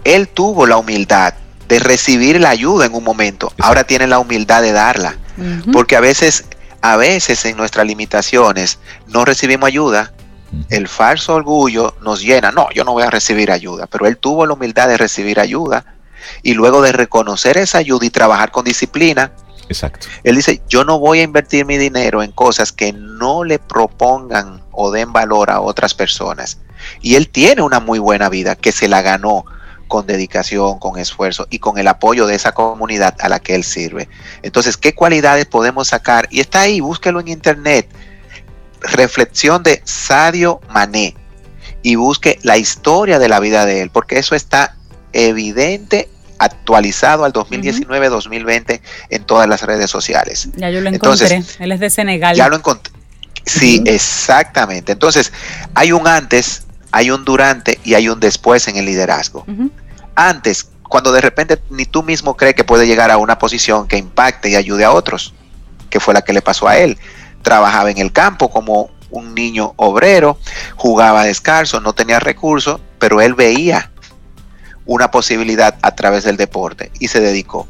él 0.03 0.27
tuvo 0.27 0.65
la 0.65 0.77
humildad 0.77 1.33
de 1.67 1.79
recibir 1.79 2.39
la 2.39 2.49
ayuda 2.49 2.85
en 2.85 2.93
un 2.93 3.03
momento. 3.03 3.51
Ahora 3.59 3.83
tiene 3.83 4.07
la 4.07 4.19
humildad 4.19 4.61
de 4.61 4.71
darla. 4.71 5.17
Porque 5.73 5.95
a 5.95 5.99
veces, 5.99 6.45
a 6.81 6.95
veces 6.95 7.43
en 7.45 7.57
nuestras 7.57 7.85
limitaciones 7.85 8.79
no 9.07 9.25
recibimos 9.25 9.67
ayuda. 9.67 10.13
El 10.69 10.87
falso 10.87 11.35
orgullo 11.35 11.95
nos 12.01 12.21
llena. 12.21 12.51
No, 12.51 12.69
yo 12.71 12.83
no 12.83 12.93
voy 12.93 13.03
a 13.03 13.09
recibir 13.09 13.51
ayuda. 13.51 13.87
Pero 13.87 14.07
él 14.07 14.17
tuvo 14.17 14.45
la 14.45 14.53
humildad 14.53 14.87
de 14.87 14.97
recibir 14.97 15.39
ayuda 15.39 15.85
y 16.41 16.53
luego 16.53 16.81
de 16.81 16.91
reconocer 16.91 17.57
esa 17.57 17.79
ayuda 17.79 18.05
y 18.05 18.09
trabajar 18.09 18.51
con 18.51 18.63
disciplina, 18.63 19.31
Exacto. 19.69 20.07
Él 20.23 20.35
dice, 20.35 20.61
yo 20.67 20.83
no 20.83 20.99
voy 20.99 21.19
a 21.19 21.23
invertir 21.23 21.65
mi 21.65 21.77
dinero 21.77 22.23
en 22.23 22.31
cosas 22.31 22.71
que 22.71 22.93
no 22.93 23.43
le 23.43 23.59
propongan 23.59 24.61
o 24.71 24.91
den 24.91 25.11
valor 25.13 25.49
a 25.49 25.61
otras 25.61 25.93
personas. 25.93 26.59
Y 27.01 27.15
él 27.15 27.29
tiene 27.29 27.61
una 27.61 27.79
muy 27.79 27.99
buena 27.99 28.29
vida 28.29 28.55
que 28.55 28.71
se 28.71 28.87
la 28.87 29.01
ganó 29.01 29.45
con 29.87 30.07
dedicación, 30.07 30.79
con 30.79 30.99
esfuerzo 30.99 31.47
y 31.49 31.59
con 31.59 31.77
el 31.77 31.87
apoyo 31.87 32.25
de 32.25 32.35
esa 32.35 32.53
comunidad 32.53 33.15
a 33.19 33.29
la 33.29 33.39
que 33.39 33.55
él 33.55 33.63
sirve. 33.63 34.09
Entonces, 34.41 34.77
¿qué 34.77 34.93
cualidades 34.93 35.45
podemos 35.45 35.89
sacar? 35.89 36.27
Y 36.31 36.39
está 36.39 36.61
ahí, 36.61 36.79
búsquelo 36.79 37.19
en 37.19 37.27
internet. 37.27 37.87
Reflexión 38.81 39.63
de 39.63 39.81
Sadio 39.85 40.59
Mané 40.69 41.15
y 41.81 41.95
busque 41.95 42.39
la 42.43 42.57
historia 42.57 43.19
de 43.19 43.29
la 43.29 43.39
vida 43.39 43.65
de 43.65 43.81
él, 43.81 43.89
porque 43.89 44.17
eso 44.19 44.35
está 44.35 44.75
evidente 45.13 46.09
actualizado 46.37 47.25
al 47.25 47.33
2019-2020 47.33 48.81
en 49.09 49.23
todas 49.23 49.47
las 49.47 49.61
redes 49.61 49.89
sociales. 49.89 50.49
Ya 50.55 50.69
yo 50.69 50.81
lo 50.81 50.89
encontré. 50.89 51.43
Él 51.59 51.71
es 51.71 51.79
de 51.79 51.89
Senegal. 51.89 52.35
Ya 52.35 52.49
lo 52.49 52.55
encontré. 52.55 52.93
Sí, 53.45 53.83
exactamente. 53.85 54.91
Entonces, 54.91 55.31
hay 55.75 55.91
un 55.91 56.07
antes, 56.07 56.63
hay 56.91 57.11
un 57.11 57.23
durante 57.23 57.79
y 57.83 57.93
hay 57.93 58.09
un 58.09 58.19
después 58.19 58.67
en 58.67 58.77
el 58.77 58.85
liderazgo. 58.85 59.45
Antes, 60.15 60.67
cuando 60.83 61.11
de 61.11 61.21
repente 61.21 61.61
ni 61.69 61.85
tú 61.85 62.03
mismo 62.03 62.35
crees 62.35 62.55
que 62.55 62.63
puede 62.63 62.87
llegar 62.87 63.11
a 63.11 63.17
una 63.17 63.37
posición 63.37 63.87
que 63.87 63.97
impacte 63.97 64.49
y 64.49 64.55
ayude 64.55 64.83
a 64.83 64.91
otros, 64.91 65.33
que 65.89 65.99
fue 65.99 66.13
la 66.13 66.21
que 66.21 66.33
le 66.33 66.41
pasó 66.41 66.67
a 66.67 66.77
él. 66.77 66.97
Trabajaba 67.41 67.91
en 67.91 67.99
el 67.99 68.11
campo 68.11 68.49
como 68.49 68.89
un 69.11 69.35
niño 69.35 69.73
obrero, 69.77 70.39
jugaba 70.75 71.23
descalzo, 71.23 71.79
no 71.79 71.93
tenía 71.93 72.19
recursos, 72.19 72.81
pero 72.97 73.21
él 73.21 73.35
veía 73.35 73.91
una 74.85 75.11
posibilidad 75.11 75.77
a 75.81 75.95
través 75.95 76.23
del 76.23 76.37
deporte 76.37 76.91
y 76.99 77.07
se 77.07 77.19
dedicó. 77.19 77.67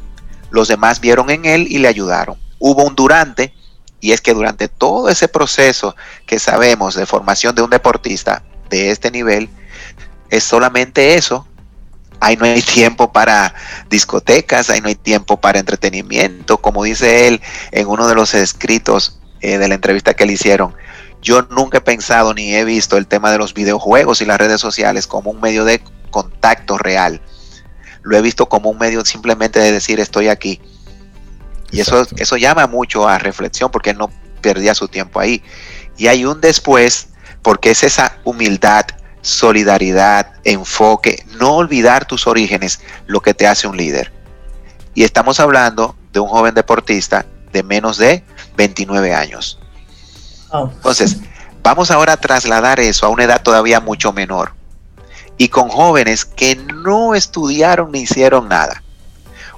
Los 0.50 0.68
demás 0.68 1.00
vieron 1.00 1.30
en 1.30 1.44
él 1.44 1.66
y 1.68 1.78
le 1.78 1.88
ayudaron. 1.88 2.38
Hubo 2.58 2.84
un 2.84 2.94
durante, 2.94 3.52
y 4.00 4.12
es 4.12 4.20
que 4.20 4.34
durante 4.34 4.68
todo 4.68 5.08
ese 5.08 5.28
proceso 5.28 5.96
que 6.26 6.38
sabemos 6.38 6.94
de 6.94 7.06
formación 7.06 7.54
de 7.54 7.62
un 7.62 7.70
deportista 7.70 8.42
de 8.70 8.90
este 8.90 9.10
nivel, 9.10 9.48
es 10.30 10.44
solamente 10.44 11.14
eso. 11.14 11.46
Ahí 12.20 12.36
no 12.36 12.46
hay 12.46 12.62
tiempo 12.62 13.12
para 13.12 13.54
discotecas, 13.90 14.70
ahí 14.70 14.80
no 14.80 14.88
hay 14.88 14.94
tiempo 14.94 15.38
para 15.38 15.58
entretenimiento. 15.58 16.58
Como 16.58 16.84
dice 16.84 17.28
él 17.28 17.42
en 17.72 17.86
uno 17.88 18.08
de 18.08 18.14
los 18.14 18.34
escritos 18.34 19.20
eh, 19.40 19.58
de 19.58 19.68
la 19.68 19.74
entrevista 19.74 20.14
que 20.14 20.24
le 20.24 20.32
hicieron, 20.32 20.74
yo 21.20 21.42
nunca 21.42 21.78
he 21.78 21.80
pensado 21.80 22.32
ni 22.34 22.54
he 22.54 22.64
visto 22.64 22.96
el 22.96 23.06
tema 23.06 23.32
de 23.32 23.38
los 23.38 23.52
videojuegos 23.52 24.20
y 24.20 24.24
las 24.24 24.38
redes 24.38 24.60
sociales 24.60 25.06
como 25.06 25.30
un 25.30 25.40
medio 25.40 25.64
de 25.64 25.82
contacto 26.16 26.78
real. 26.78 27.20
Lo 28.02 28.16
he 28.16 28.22
visto 28.22 28.48
como 28.48 28.70
un 28.70 28.78
medio 28.78 29.04
simplemente 29.04 29.60
de 29.60 29.70
decir 29.70 30.00
estoy 30.00 30.28
aquí. 30.28 30.62
Y 31.70 31.80
eso, 31.80 32.06
eso 32.16 32.38
llama 32.38 32.66
mucho 32.66 33.06
a 33.06 33.18
reflexión 33.18 33.70
porque 33.70 33.90
él 33.90 33.98
no 33.98 34.10
perdía 34.40 34.74
su 34.74 34.88
tiempo 34.88 35.20
ahí. 35.20 35.42
Y 35.98 36.06
hay 36.06 36.24
un 36.24 36.40
después 36.40 37.08
porque 37.42 37.72
es 37.72 37.82
esa 37.82 38.16
humildad, 38.24 38.86
solidaridad, 39.20 40.32
enfoque, 40.44 41.22
no 41.38 41.56
olvidar 41.56 42.06
tus 42.06 42.26
orígenes, 42.26 42.80
lo 43.06 43.20
que 43.20 43.34
te 43.34 43.46
hace 43.46 43.68
un 43.68 43.76
líder. 43.76 44.10
Y 44.94 45.04
estamos 45.04 45.38
hablando 45.38 45.96
de 46.14 46.20
un 46.20 46.28
joven 46.28 46.54
deportista 46.54 47.26
de 47.52 47.62
menos 47.62 47.98
de 47.98 48.24
29 48.56 49.12
años. 49.12 49.58
Entonces, 50.50 51.18
vamos 51.62 51.90
ahora 51.90 52.14
a 52.14 52.16
trasladar 52.16 52.80
eso 52.80 53.04
a 53.04 53.10
una 53.10 53.24
edad 53.24 53.42
todavía 53.42 53.80
mucho 53.80 54.14
menor 54.14 54.55
y 55.38 55.48
con 55.48 55.68
jóvenes 55.68 56.24
que 56.24 56.56
no 56.56 57.14
estudiaron 57.14 57.92
ni 57.92 58.00
hicieron 58.00 58.48
nada. 58.48 58.82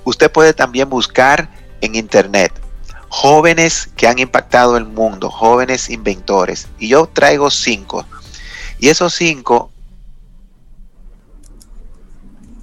Usted 0.04 0.30
puede 0.30 0.52
también 0.52 0.88
buscar 0.88 1.48
en 1.80 1.94
internet 1.94 2.52
jóvenes 3.08 3.88
que 3.96 4.06
han 4.06 4.18
impactado 4.18 4.76
el 4.76 4.84
mundo, 4.84 5.30
jóvenes 5.30 5.90
inventores. 5.90 6.68
Y 6.78 6.88
yo 6.88 7.06
traigo 7.06 7.50
cinco. 7.50 8.04
Y 8.78 8.88
esos 8.88 9.14
cinco, 9.14 9.70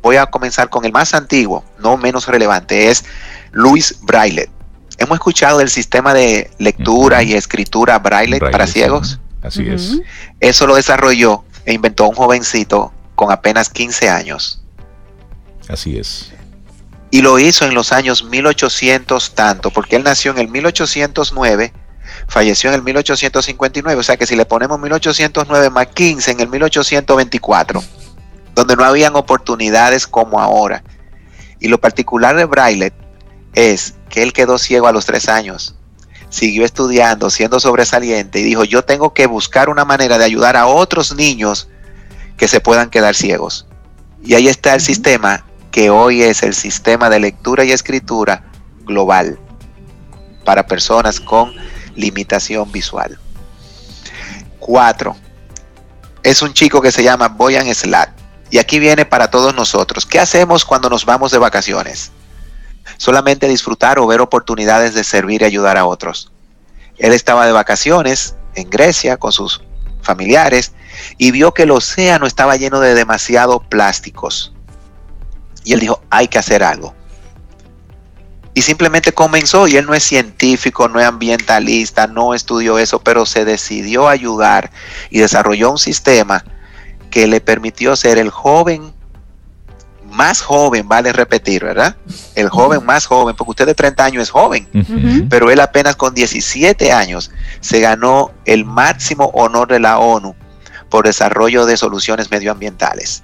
voy 0.02 0.18
a 0.18 0.28
comenzar 0.28 0.70
con 0.70 0.86
el 0.86 0.92
más 0.92 1.14
antiguo, 1.14 1.64
no 1.80 1.98
menos 1.98 2.28
relevante, 2.28 2.90
es 2.90 3.04
Luis 3.52 3.98
Braille. 4.04 4.50
Hemos 4.98 5.16
escuchado 5.16 5.58
del 5.58 5.70
sistema 5.70 6.14
de 6.14 6.50
lectura 6.58 7.22
y 7.22 7.34
escritura 7.34 8.00
Braille, 8.00 8.40
para 8.40 8.66
ciegos. 8.66 9.20
Así 9.42 9.68
es. 9.68 10.00
Eso 10.40 10.68
lo 10.68 10.76
desarrolló 10.76 11.44
e 11.66 11.74
inventó 11.74 12.08
un 12.08 12.16
jovencito 12.16 12.94
con 13.16 13.32
apenas 13.32 13.70
15 13.70 14.10
años. 14.10 14.62
Así 15.68 15.98
es. 15.98 16.32
Y 17.12 17.22
lo 17.22 17.40
hizo 17.40 17.66
en 17.66 17.74
los 17.74 17.92
años 17.92 18.24
1800 18.24 19.36
tanto, 19.36 19.72
porque 19.72 19.96
él 19.96 20.04
nació 20.04 20.32
en 20.32 20.40
el 20.40 20.50
1809, 20.50 21.74
falleció 22.28 22.70
en 22.70 22.76
el 22.76 22.84
1859, 22.84 24.00
o 24.00 24.04
sea 24.04 24.18
que 24.18 24.26
si 24.26 24.36
le 24.36 24.46
ponemos 24.46 24.80
1809 24.80 25.70
más 25.70 25.88
15 25.88 26.32
en 26.32 26.40
el 26.42 26.50
1824, 26.50 27.84
donde 28.54 28.76
no 28.76 28.84
habían 28.84 29.16
oportunidades 29.16 30.08
como 30.08 30.40
ahora. 30.40 30.84
Y 31.60 31.68
lo 31.68 31.80
particular 31.80 32.36
de 32.36 32.46
Braille 32.46 32.94
es 33.54 33.96
que 34.10 34.22
él 34.22 34.34
quedó 34.34 34.58
ciego 34.58 34.88
a 34.88 34.92
los 34.92 35.06
tres 35.06 35.30
años, 35.30 35.76
siguió 36.30 36.66
estudiando, 36.66 37.30
siendo 37.30 37.60
sobresaliente 37.60 38.40
y 38.40 38.44
dijo, 38.44 38.66
yo 38.66 38.84
tengo 38.84 39.14
que 39.14 39.26
buscar 39.26 39.70
una 39.70 39.86
manera 39.86 40.18
de 40.18 40.26
ayudar 40.26 40.58
a 40.58 40.68
otros 40.68 41.16
niños 41.16 41.70
que 42.38 42.48
se 42.48 42.60
puedan 42.60 42.90
quedar 42.90 43.16
ciegos. 43.16 43.66
Y 44.24 44.34
ahí 44.34 44.48
está 44.48 44.74
el 44.74 44.82
sistema 44.82 45.46
que 45.72 45.90
hoy 45.90 46.24
es 46.24 46.42
el 46.44 46.54
sistema 46.54 47.10
de 47.10 47.20
lectura 47.20 47.66
y 47.66 47.72
escritura 47.72 48.44
global 48.86 49.38
para 50.44 50.66
personas 50.66 51.20
con 51.20 51.54
limitación 51.96 52.72
visual. 52.72 53.20
Cuatro, 54.60 55.16
es 56.24 56.42
un 56.42 56.54
chico 56.54 56.82
que 56.82 56.92
se 56.92 57.04
llama 57.04 57.28
Boyan 57.28 57.74
Slat. 57.74 58.10
Y 58.50 58.58
aquí 58.58 58.80
viene 58.80 59.06
para 59.06 59.30
todos 59.30 59.54
nosotros. 59.56 60.06
¿Qué 60.06 60.20
hacemos 60.20 60.66
cuando 60.66 60.90
nos 60.90 61.06
vamos 61.06 61.32
de 61.32 61.38
vacaciones? 61.38 62.12
Solamente 62.98 63.48
disfrutar 63.48 64.00
o 64.00 64.08
ver 64.08 64.22
oportunidades 64.22 64.94
de 64.94 65.04
servir 65.04 65.42
y 65.42 65.46
ayudar 65.46 65.78
a 65.78 65.86
otros. 65.86 66.32
Él 66.98 67.12
estaba 67.12 67.46
de 67.46 67.52
vacaciones 67.52 68.36
en 68.56 68.70
Grecia 68.70 69.18
con 69.18 69.32
sus 69.32 69.62
familiares 70.02 70.72
y 71.18 71.32
vio 71.32 71.54
que 71.54 71.64
el 71.64 71.72
océano 71.72 72.26
estaba 72.26 72.56
lleno 72.56 72.80
de 72.80 72.94
demasiados 72.94 73.62
plásticos. 73.68 74.54
Y 75.64 75.74
él 75.74 75.80
dijo, 75.80 76.02
hay 76.10 76.28
que 76.28 76.40
hacer 76.40 76.64
algo. 76.64 76.94
Y 78.54 78.62
simplemente 78.62 79.12
comenzó, 79.12 79.68
y 79.68 79.76
él 79.76 79.86
no 79.86 79.94
es 79.94 80.04
científico, 80.04 80.88
no 80.88 81.00
es 81.00 81.06
ambientalista, 81.06 82.08
no 82.08 82.34
estudió 82.34 82.80
eso, 82.80 83.00
pero 83.00 83.26
se 83.26 83.44
decidió 83.44 84.08
ayudar 84.08 84.72
y 85.10 85.20
desarrolló 85.20 85.72
un 85.72 85.78
sistema 85.78 86.46
que 87.12 87.28
le 87.28 87.42
permitió 87.42 87.96
ser 87.98 88.18
el 88.18 88.30
joven 88.30 88.94
más 90.16 90.42
joven, 90.42 90.88
vale 90.88 91.12
repetir, 91.12 91.66
¿verdad? 91.66 91.98
El 92.36 92.50
joven 92.50 92.86
más 92.86 93.06
joven, 93.06 93.36
porque 93.36 93.52
usted 93.52 93.66
de 93.66 93.76
30 93.76 94.06
años 94.06 94.24
es 94.24 94.30
joven, 94.30 94.68
pero 95.30 95.52
él 95.52 95.60
apenas 95.60 95.96
con 95.98 96.14
17 96.14 96.92
años 96.92 97.32
se 97.60 97.82
ganó 97.82 98.32
el 98.46 98.64
máximo 98.64 99.26
honor 99.34 99.68
de 99.68 99.80
la 99.80 100.00
ONU 100.00 100.36
por 100.96 101.06
desarrollo 101.06 101.66
de 101.66 101.76
soluciones 101.76 102.32
medioambientales. 102.32 103.22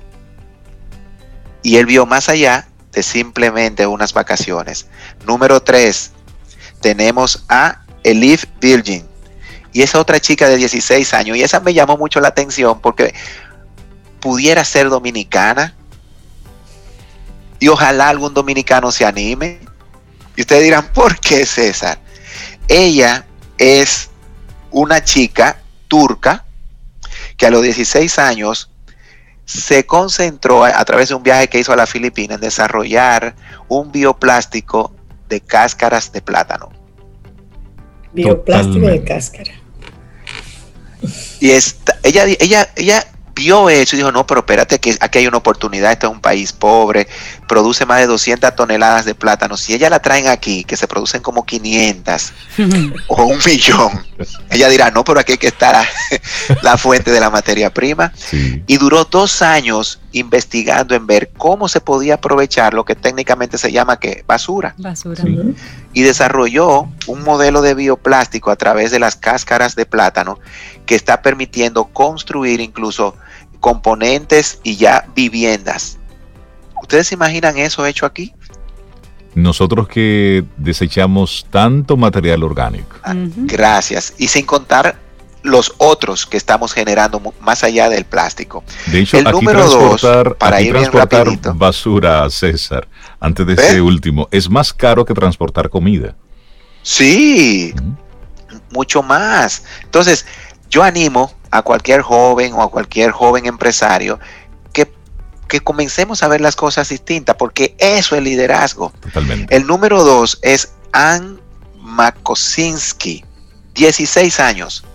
Y 1.63 1.77
él 1.77 1.85
vio 1.85 2.05
más 2.05 2.27
allá 2.27 2.67
de 2.91 3.01
simplemente 3.01 3.87
unas 3.87 4.11
vacaciones. 4.11 4.87
Número 5.25 5.61
3, 5.61 6.11
tenemos 6.81 7.45
a 7.47 7.85
Elif 8.03 8.43
Virgin. 8.59 9.07
Y 9.71 9.83
esa 9.83 10.01
otra 10.01 10.19
chica 10.19 10.49
de 10.49 10.57
16 10.57 11.13
años. 11.13 11.37
Y 11.37 11.43
esa 11.43 11.61
me 11.61 11.73
llamó 11.73 11.95
mucho 11.95 12.19
la 12.19 12.27
atención 12.27 12.81
porque 12.81 13.15
pudiera 14.19 14.65
ser 14.65 14.89
dominicana. 14.89 15.73
Y 17.57 17.69
ojalá 17.69 18.09
algún 18.09 18.33
dominicano 18.33 18.91
se 18.91 19.05
anime. 19.05 19.61
Y 20.35 20.41
ustedes 20.41 20.63
dirán, 20.63 20.91
¿por 20.91 21.17
qué 21.21 21.45
César? 21.45 21.99
Ella 22.67 23.25
es 23.57 24.09
una 24.71 25.01
chica 25.01 25.61
turca 25.87 26.43
que 27.41 27.47
a 27.47 27.49
los 27.49 27.63
16 27.63 28.19
años 28.19 28.69
se 29.45 29.83
concentró 29.87 30.63
a, 30.63 30.85
través 30.85 31.09
de 31.09 31.15
un 31.15 31.23
viaje 31.23 31.47
que 31.47 31.57
hizo 31.57 31.73
a 31.73 31.75
la 31.75 31.87
Filipina 31.87 32.35
en 32.35 32.41
desarrollar 32.41 33.35
un 33.67 33.91
bioplástico 33.91 34.93
de 35.27 35.41
cáscaras 35.41 36.11
de 36.11 36.21
plátano. 36.21 36.69
Bioplástico 38.13 38.85
de 38.85 39.03
cáscara. 39.03 39.53
Y 41.39 41.49
esta, 41.49 41.97
ella, 42.03 42.25
ella, 42.39 42.69
ella 42.75 43.07
vio 43.41 43.69
eso 43.71 43.95
y 43.95 43.97
dijo, 43.97 44.11
no, 44.11 44.27
pero 44.27 44.41
espérate, 44.41 44.79
que 44.79 44.95
aquí 44.99 45.17
hay 45.17 45.27
una 45.27 45.37
oportunidad, 45.37 45.91
esto 45.91 46.07
es 46.07 46.13
un 46.13 46.21
país 46.21 46.53
pobre, 46.53 47.07
produce 47.47 47.87
más 47.87 47.99
de 47.99 48.05
200 48.05 48.55
toneladas 48.55 49.05
de 49.05 49.15
plátano, 49.15 49.57
si 49.57 49.73
ella 49.73 49.89
la 49.89 49.99
traen 49.99 50.27
aquí, 50.27 50.63
que 50.63 50.77
se 50.77 50.87
producen 50.87 51.23
como 51.23 51.43
500 51.43 52.33
o 53.07 53.23
un 53.23 53.39
millón, 53.45 54.05
ella 54.51 54.69
dirá, 54.69 54.91
no, 54.91 55.03
pero 55.03 55.19
aquí 55.19 55.33
hay 55.33 55.37
que 55.39 55.47
estar 55.47 55.75
la 56.61 56.77
fuente 56.77 57.11
de 57.11 57.19
la 57.19 57.29
materia 57.29 57.73
prima. 57.73 58.13
Y 58.67 58.77
duró 58.77 59.05
dos 59.05 59.41
años 59.41 59.99
investigando 60.11 60.93
en 60.93 61.07
ver 61.07 61.31
cómo 61.37 61.67
se 61.67 61.81
podía 61.81 62.15
aprovechar 62.15 62.73
lo 62.73 62.85
que 62.85 62.95
técnicamente 62.95 63.57
se 63.57 63.71
llama 63.71 63.99
que 63.99 64.23
basura. 64.27 64.75
Basura. 64.77 65.23
Y 65.93 66.01
desarrolló 66.03 66.87
un 67.07 67.23
modelo 67.23 67.61
de 67.61 67.73
bioplástico 67.73 68.51
a 68.51 68.55
través 68.55 68.91
de 68.91 68.99
las 68.99 69.15
cáscaras 69.15 69.75
de 69.75 69.85
plátano 69.85 70.37
que 70.85 70.95
está 70.95 71.21
permitiendo 71.21 71.85
construir 71.85 72.59
incluso 72.59 73.15
componentes 73.61 74.59
y 74.63 74.75
ya 74.75 75.07
viviendas. 75.15 75.97
¿Ustedes 76.81 77.07
se 77.07 77.15
imaginan 77.15 77.57
eso 77.57 77.85
hecho 77.85 78.05
aquí? 78.05 78.33
Nosotros 79.33 79.87
que 79.87 80.43
desechamos 80.57 81.47
tanto 81.49 81.95
material 81.95 82.43
orgánico. 82.43 82.97
Ah, 83.03 83.13
gracias. 83.15 84.13
Y 84.17 84.27
sin 84.27 84.45
contar 84.45 84.97
los 85.43 85.73
otros 85.77 86.25
que 86.25 86.37
estamos 86.37 86.73
generando 86.73 87.21
más 87.39 87.63
allá 87.63 87.89
del 87.89 88.03
plástico. 88.03 88.63
De 88.87 88.99
hecho, 88.99 89.17
el 89.17 89.27
aquí 89.27 89.37
número 89.37 89.59
transportar, 89.59 90.27
dos, 90.27 90.37
para 90.37 90.61
ir 90.61 90.73
transportar 90.73 91.27
basura, 91.55 92.29
César, 92.29 92.87
antes 93.19 93.47
de 93.47 93.53
ese 93.53 93.81
último, 93.81 94.27
es 94.31 94.49
más 94.49 94.73
caro 94.73 95.05
que 95.05 95.13
transportar 95.13 95.69
comida. 95.69 96.15
Sí, 96.83 97.73
mucho 98.71 99.01
más. 99.01 99.63
Entonces, 99.83 100.25
yo 100.69 100.83
animo 100.83 101.31
a 101.51 101.61
cualquier 101.61 102.01
joven 102.01 102.53
o 102.53 102.63
a 102.63 102.71
cualquier 102.71 103.11
joven 103.11 103.45
empresario 103.45 104.19
que, 104.73 104.91
que 105.47 105.59
comencemos 105.59 106.23
a 106.23 106.27
ver 106.27 106.41
las 106.41 106.55
cosas 106.55 106.89
distintas, 106.89 107.35
porque 107.35 107.75
eso 107.77 108.15
es 108.15 108.23
liderazgo. 108.23 108.91
Totalmente. 109.01 109.55
El 109.55 109.67
número 109.67 110.03
dos 110.03 110.39
es 110.41 110.73
Ann 110.93 111.39
Makosinski, 111.77 113.23
16 113.73 114.39
años 114.39 114.85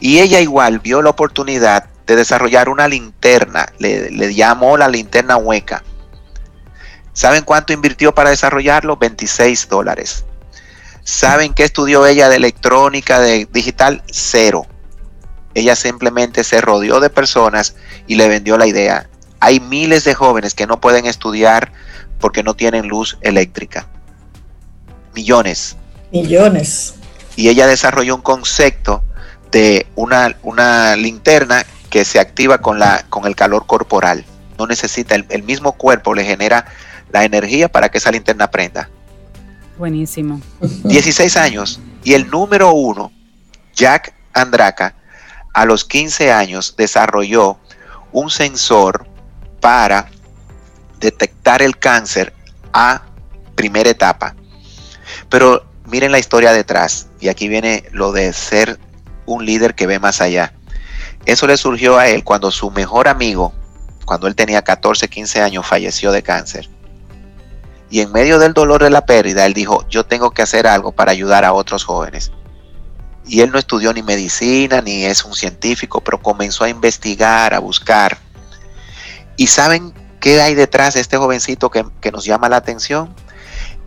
y 0.00 0.20
ella 0.20 0.40
igual 0.40 0.80
vio 0.80 1.02
la 1.02 1.10
oportunidad 1.10 1.88
de 2.06 2.16
desarrollar 2.16 2.68
una 2.68 2.88
linterna, 2.88 3.72
le, 3.78 4.34
llamó 4.34 4.76
la 4.76 4.88
linterna 4.88 5.36
hueca. 5.36 5.82
¿Saben 7.12 7.44
cuánto 7.44 7.72
invirtió 7.72 8.14
para 8.14 8.30
desarrollarlo? 8.30 8.96
26 8.96 9.68
dólares. 9.68 10.24
¿Saben 11.04 11.54
qué 11.54 11.64
estudió 11.64 12.06
ella 12.06 12.28
de 12.28 12.36
electrónica, 12.36 13.20
de 13.20 13.46
digital? 13.50 14.02
Cero. 14.10 14.66
Ella 15.54 15.76
simplemente 15.76 16.44
se 16.44 16.60
rodeó 16.60 17.00
de 17.00 17.10
personas 17.10 17.76
y 18.06 18.16
le 18.16 18.28
vendió 18.28 18.58
la 18.58 18.66
idea. 18.66 19.08
Hay 19.40 19.60
miles 19.60 20.04
de 20.04 20.14
jóvenes 20.14 20.54
que 20.54 20.66
no 20.66 20.80
pueden 20.80 21.06
estudiar 21.06 21.72
porque 22.18 22.42
no 22.42 22.54
tienen 22.54 22.88
luz 22.88 23.18
eléctrica. 23.20 23.86
Millones. 25.14 25.76
Millones. 26.12 26.94
Y 27.36 27.48
ella 27.48 27.66
desarrolló 27.66 28.16
un 28.16 28.22
concepto 28.22 29.02
de 29.50 29.86
una, 29.94 30.36
una 30.42 30.96
linterna 30.96 31.64
que 31.90 32.04
se 32.04 32.18
activa 32.18 32.58
con, 32.58 32.80
la, 32.80 33.04
con 33.08 33.26
el 33.26 33.36
calor 33.36 33.66
corporal. 33.66 34.24
No 34.58 34.66
necesita, 34.66 35.14
el, 35.14 35.42
mismo 35.44 35.72
cuerpo 35.72 36.14
le 36.14 36.24
genera 36.24 36.66
la 37.12 37.24
energía 37.24 37.68
para 37.68 37.88
que 37.88 37.98
esa 37.98 38.10
linterna 38.10 38.50
prenda. 38.50 38.88
Buenísimo. 39.78 40.40
16 40.60 41.36
años. 41.36 41.80
Y 42.02 42.14
el 42.14 42.28
número 42.30 42.72
uno, 42.72 43.12
Jack 43.74 44.12
Andraka, 44.32 44.94
a 45.54 45.64
los 45.64 45.84
15 45.84 46.32
años 46.32 46.74
desarrolló 46.76 47.56
un 48.12 48.28
sensor 48.28 49.06
para 49.60 50.10
detectar 51.00 51.62
el 51.62 51.78
cáncer 51.78 52.34
a 52.72 53.02
primera 53.54 53.88
etapa. 53.88 54.34
Pero 55.30 55.64
miren 55.86 56.12
la 56.12 56.18
historia 56.18 56.52
detrás. 56.52 57.08
Y 57.20 57.28
aquí 57.28 57.48
viene 57.48 57.84
lo 57.92 58.12
de 58.12 58.32
ser 58.32 58.78
un 59.26 59.46
líder 59.46 59.74
que 59.74 59.86
ve 59.86 59.98
más 59.98 60.20
allá. 60.20 60.52
Eso 61.24 61.46
le 61.46 61.56
surgió 61.56 61.98
a 61.98 62.08
él 62.08 62.24
cuando 62.24 62.50
su 62.50 62.70
mejor 62.70 63.08
amigo, 63.08 63.54
cuando 64.04 64.26
él 64.26 64.34
tenía 64.34 64.62
14, 64.62 65.08
15 65.08 65.40
años, 65.40 65.66
falleció 65.66 66.12
de 66.12 66.22
cáncer. 66.22 66.68
Y 67.90 68.00
en 68.00 68.12
medio 68.12 68.38
del 68.38 68.52
dolor 68.52 68.82
de 68.82 68.90
la 68.90 69.06
pérdida, 69.06 69.46
él 69.46 69.54
dijo, 69.54 69.86
yo 69.88 70.04
tengo 70.04 70.32
que 70.32 70.42
hacer 70.42 70.66
algo 70.66 70.92
para 70.92 71.12
ayudar 71.12 71.44
a 71.44 71.52
otros 71.52 71.84
jóvenes. 71.84 72.32
Y 73.26 73.40
él 73.40 73.50
no 73.50 73.58
estudió 73.58 73.92
ni 73.92 74.02
medicina, 74.02 74.80
ni 74.80 75.04
es 75.04 75.24
un 75.24 75.34
científico, 75.34 76.02
pero 76.02 76.20
comenzó 76.20 76.64
a 76.64 76.68
investigar, 76.68 77.54
a 77.54 77.58
buscar. 77.58 78.18
¿Y 79.36 79.46
saben 79.46 79.94
qué 80.20 80.40
hay 80.40 80.54
detrás 80.54 80.94
de 80.94 81.00
este 81.00 81.16
jovencito 81.16 81.70
que, 81.70 81.84
que 82.00 82.12
nos 82.12 82.24
llama 82.24 82.48
la 82.48 82.56
atención? 82.56 83.14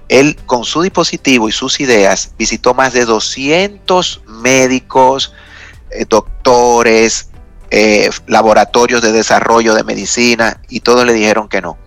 él 0.10 0.38
con 0.46 0.64
su 0.64 0.82
dispositivo 0.82 1.50
y 1.50 1.52
sus 1.52 1.80
ideas 1.80 2.32
visitó 2.38 2.74
más 2.74 2.94
de 2.94 3.06
200 3.06 4.22
médicos, 4.28 5.34
eh, 5.92 6.06
doctores, 6.08 7.30
eh, 7.70 8.10
laboratorios 8.28 9.02
de 9.02 9.12
desarrollo 9.12 9.74
de 9.74 9.84
medicina 9.84 10.62
y 10.70 10.80
todos 10.82 11.06
le 11.06 11.14
dijeron 11.14 11.50
que 11.50 11.62
no. 11.62 11.78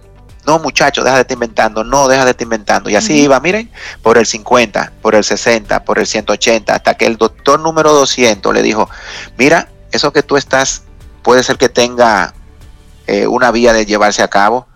No, 0.46 0.58
muchacho, 0.58 1.02
deja 1.02 1.16
de 1.16 1.22
estar 1.22 1.34
inventando, 1.34 1.84
no, 1.84 2.08
deja 2.08 2.24
de 2.24 2.30
estar 2.30 2.44
inventando. 2.44 2.90
Y 2.90 2.96
así 2.96 3.22
iba, 3.22 3.38
miren, 3.40 3.70
por 4.02 4.18
el 4.18 4.26
50, 4.26 4.92
por 5.02 5.14
el 5.14 5.24
60, 5.24 5.84
por 5.84 5.98
el 5.98 6.06
180, 6.06 6.74
hasta 6.74 6.94
que 6.94 7.06
el 7.06 7.16
doctor 7.16 7.60
número 7.60 7.92
200 7.92 8.54
le 8.54 8.62
dijo, 8.62 8.88
mira, 9.36 9.68
eso 9.92 10.12
que 10.12 10.22
tú 10.22 10.36
estás 10.36 10.84
puede 11.22 11.42
ser 11.42 11.58
que 11.58 11.68
tenga 11.68 12.34
eh, 13.06 13.26
una 13.26 13.50
vía 13.50 13.72
de 13.72 13.86
llevarse 13.86 14.22
a 14.22 14.28
cabo. 14.28 14.66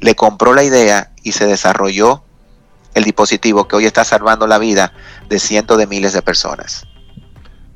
Le 0.00 0.14
compró 0.14 0.54
la 0.54 0.64
idea 0.64 1.12
y 1.22 1.32
se 1.32 1.46
desarrolló 1.46 2.24
el 2.94 3.04
dispositivo 3.04 3.68
que 3.68 3.76
hoy 3.76 3.86
está 3.86 4.04
salvando 4.04 4.46
la 4.46 4.58
vida 4.58 4.92
de 5.28 5.38
cientos 5.38 5.78
de 5.78 5.86
miles 5.86 6.12
de 6.12 6.22
personas. 6.22 6.86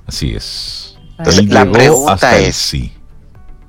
Así 0.06 0.34
es. 0.34 0.96
la 1.48 1.70
pregunta 1.70 2.38
es, 2.38 2.56
sí. 2.56 2.92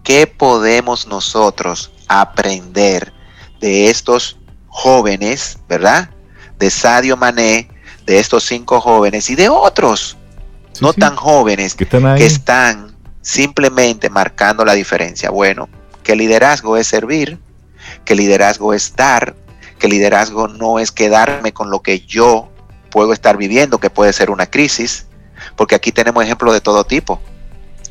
¿qué 0.03 0.27
podemos 0.27 1.07
nosotros 1.07 1.91
aprender 2.07 3.13
de 3.61 3.89
estos 3.89 4.37
jóvenes, 4.67 5.59
verdad? 5.69 6.09
De 6.57 6.69
Sadio 6.69 7.15
Mané, 7.15 7.69
de 8.05 8.19
estos 8.19 8.43
cinco 8.43 8.81
jóvenes 8.81 9.29
y 9.29 9.35
de 9.35 9.47
otros 9.49 10.17
no 10.79 10.93
tan 10.93 11.15
jóvenes 11.15 11.75
que 11.75 12.25
están 12.25 12.95
simplemente 13.21 14.09
marcando 14.09 14.65
la 14.65 14.73
diferencia. 14.73 15.29
Bueno, 15.29 15.69
que 16.03 16.15
liderazgo 16.15 16.77
es 16.77 16.87
servir, 16.87 17.39
que 18.03 18.15
liderazgo 18.15 18.73
es 18.73 18.95
dar, 18.95 19.35
que 19.77 19.87
liderazgo 19.87 20.47
no 20.47 20.79
es 20.79 20.91
quedarme 20.91 21.53
con 21.53 21.69
lo 21.69 21.81
que 21.81 21.99
yo 22.01 22.49
puedo 22.89 23.13
estar 23.13 23.37
viviendo, 23.37 23.79
que 23.79 23.89
puede 23.89 24.13
ser 24.13 24.31
una 24.31 24.47
crisis, 24.47 25.05
porque 25.55 25.75
aquí 25.75 25.91
tenemos 25.91 26.23
ejemplos 26.23 26.53
de 26.53 26.61
todo 26.61 26.83
tipo. 26.83 27.21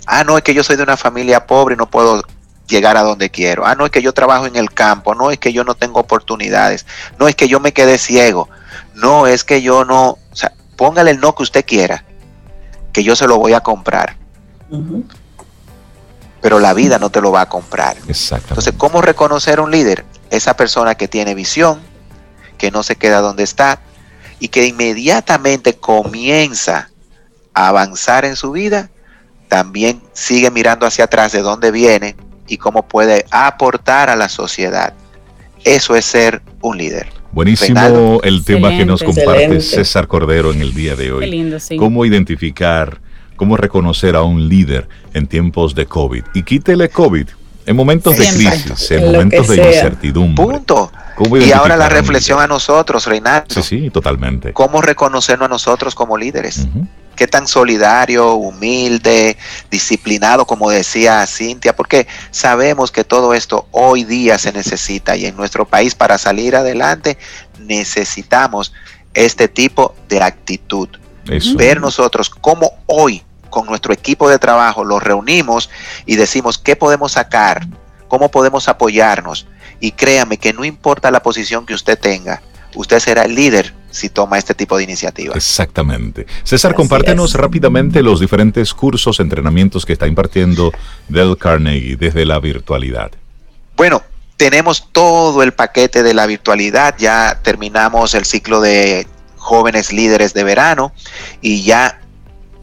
Ah, 0.06 0.24
no, 0.24 0.36
es 0.36 0.42
que 0.42 0.54
yo 0.54 0.64
soy 0.64 0.76
de 0.76 0.82
una 0.82 0.96
familia 0.96 1.46
pobre 1.46 1.74
y 1.74 1.78
no 1.78 1.88
puedo 1.88 2.22
llegar 2.70 2.96
a 2.96 3.02
donde 3.02 3.30
quiero. 3.30 3.66
Ah, 3.66 3.74
no, 3.74 3.84
es 3.84 3.90
que 3.90 4.00
yo 4.00 4.14
trabajo 4.14 4.46
en 4.46 4.56
el 4.56 4.72
campo. 4.72 5.14
No, 5.14 5.30
es 5.30 5.38
que 5.38 5.52
yo 5.52 5.64
no 5.64 5.74
tengo 5.74 6.00
oportunidades. 6.00 6.86
No, 7.18 7.28
es 7.28 7.34
que 7.34 7.48
yo 7.48 7.60
me 7.60 7.72
quedé 7.72 7.98
ciego. 7.98 8.48
No, 8.94 9.26
es 9.26 9.44
que 9.44 9.60
yo 9.60 9.84
no... 9.84 10.10
O 10.10 10.36
sea, 10.36 10.52
póngale 10.76 11.10
el 11.10 11.20
no 11.20 11.34
que 11.34 11.42
usted 11.42 11.64
quiera, 11.66 12.04
que 12.92 13.02
yo 13.02 13.14
se 13.16 13.26
lo 13.26 13.36
voy 13.36 13.52
a 13.52 13.60
comprar. 13.60 14.16
Pero 16.40 16.58
la 16.58 16.72
vida 16.72 16.98
no 16.98 17.10
te 17.10 17.20
lo 17.20 17.32
va 17.32 17.42
a 17.42 17.48
comprar. 17.48 17.98
Exacto. 18.08 18.48
Entonces, 18.50 18.72
¿cómo 18.78 19.02
reconocer 19.02 19.60
un 19.60 19.70
líder? 19.70 20.04
esa 20.30 20.54
persona 20.56 20.94
que 20.94 21.08
tiene 21.08 21.34
visión, 21.34 21.80
que 22.56 22.70
no 22.70 22.82
se 22.82 22.96
queda 22.96 23.20
donde 23.20 23.42
está 23.42 23.80
y 24.38 24.48
que 24.48 24.66
inmediatamente 24.66 25.76
comienza 25.76 26.90
a 27.52 27.68
avanzar 27.68 28.24
en 28.24 28.36
su 28.36 28.52
vida, 28.52 28.90
también 29.48 30.02
sigue 30.12 30.50
mirando 30.50 30.86
hacia 30.86 31.04
atrás 31.04 31.32
de 31.32 31.42
dónde 31.42 31.72
viene 31.72 32.16
y 32.50 32.58
cómo 32.58 32.82
puede 32.82 33.24
aportar 33.30 34.10
a 34.10 34.16
la 34.16 34.28
sociedad. 34.28 34.92
Eso 35.64 35.94
es 35.94 36.04
ser 36.04 36.42
un 36.60 36.76
líder. 36.76 37.06
Buenísimo 37.32 38.20
el 38.24 38.44
tema 38.44 38.70
que 38.70 38.84
nos 38.84 39.02
comparte 39.02 39.60
César 39.60 40.08
Cordero 40.08 40.52
en 40.52 40.60
el 40.60 40.74
día 40.74 40.96
de 40.96 41.12
hoy. 41.12 41.24
Qué 41.24 41.30
lindo, 41.30 41.60
sí. 41.60 41.76
Cómo 41.76 42.04
identificar, 42.04 43.00
cómo 43.36 43.56
reconocer 43.56 44.16
a 44.16 44.22
un 44.22 44.48
líder 44.48 44.88
en 45.14 45.28
tiempos 45.28 45.74
de 45.74 45.86
COVID. 45.86 46.24
Y 46.34 46.42
quítele 46.42 46.88
COVID, 46.88 47.28
en 47.66 47.76
momentos 47.76 48.16
de 48.16 48.26
crisis, 48.26 48.90
en, 48.90 49.04
momentos 49.04 49.46
de 49.46 49.56
incertidumbre. 49.56 50.44
Punto. 50.44 50.90
Y 51.38 51.52
ahora 51.52 51.76
la 51.76 51.88
reflexión 51.88 52.40
a 52.40 52.46
nosotros, 52.46 53.06
Reinaldo. 53.06 53.46
Sí, 53.48 53.62
sí, 53.62 53.90
totalmente. 53.90 54.52
¿Cómo 54.52 54.80
reconocernos 54.80 55.46
a 55.46 55.48
nosotros 55.48 55.94
como 55.94 56.16
líderes? 56.16 56.66
¿Qué 57.20 57.28
tan 57.28 57.46
solidario, 57.46 58.32
humilde, 58.32 59.36
disciplinado, 59.70 60.46
como 60.46 60.70
decía 60.70 61.26
Cintia? 61.26 61.76
Porque 61.76 62.06
sabemos 62.30 62.90
que 62.90 63.04
todo 63.04 63.34
esto 63.34 63.68
hoy 63.72 64.04
día 64.04 64.38
se 64.38 64.52
necesita 64.52 65.14
y 65.16 65.26
en 65.26 65.36
nuestro 65.36 65.66
país 65.66 65.94
para 65.94 66.16
salir 66.16 66.56
adelante 66.56 67.18
necesitamos 67.58 68.72
este 69.12 69.48
tipo 69.48 69.94
de 70.08 70.22
actitud. 70.22 70.88
Ver 71.56 71.82
nosotros 71.82 72.30
cómo 72.30 72.78
hoy 72.86 73.22
con 73.50 73.66
nuestro 73.66 73.92
equipo 73.92 74.30
de 74.30 74.38
trabajo, 74.38 74.82
los 74.82 75.02
reunimos 75.02 75.68
y 76.06 76.16
decimos 76.16 76.56
qué 76.56 76.74
podemos 76.74 77.12
sacar, 77.12 77.66
cómo 78.08 78.30
podemos 78.30 78.66
apoyarnos. 78.66 79.46
Y 79.78 79.92
créame 79.92 80.38
que 80.38 80.54
no 80.54 80.64
importa 80.64 81.10
la 81.10 81.22
posición 81.22 81.66
que 81.66 81.74
usted 81.74 81.98
tenga, 81.98 82.40
usted 82.74 82.98
será 82.98 83.24
el 83.24 83.34
líder 83.34 83.74
si 83.90 84.08
toma 84.08 84.38
este 84.38 84.54
tipo 84.54 84.76
de 84.76 84.84
iniciativas. 84.84 85.36
Exactamente. 85.36 86.26
César, 86.44 86.74
compártenos 86.74 87.34
rápidamente 87.34 88.02
los 88.02 88.20
diferentes 88.20 88.72
cursos, 88.74 89.20
entrenamientos 89.20 89.84
que 89.84 89.92
está 89.92 90.06
impartiendo 90.06 90.72
Del 91.08 91.36
Carnegie 91.36 91.96
desde 91.96 92.24
la 92.24 92.38
virtualidad. 92.40 93.10
Bueno, 93.76 94.02
tenemos 94.36 94.88
todo 94.92 95.42
el 95.42 95.52
paquete 95.52 96.02
de 96.02 96.14
la 96.14 96.26
virtualidad, 96.26 96.94
ya 96.98 97.40
terminamos 97.42 98.14
el 98.14 98.24
ciclo 98.24 98.60
de 98.60 99.06
jóvenes 99.36 99.92
líderes 99.92 100.34
de 100.34 100.44
verano 100.44 100.92
y 101.40 101.62
ya 101.62 102.00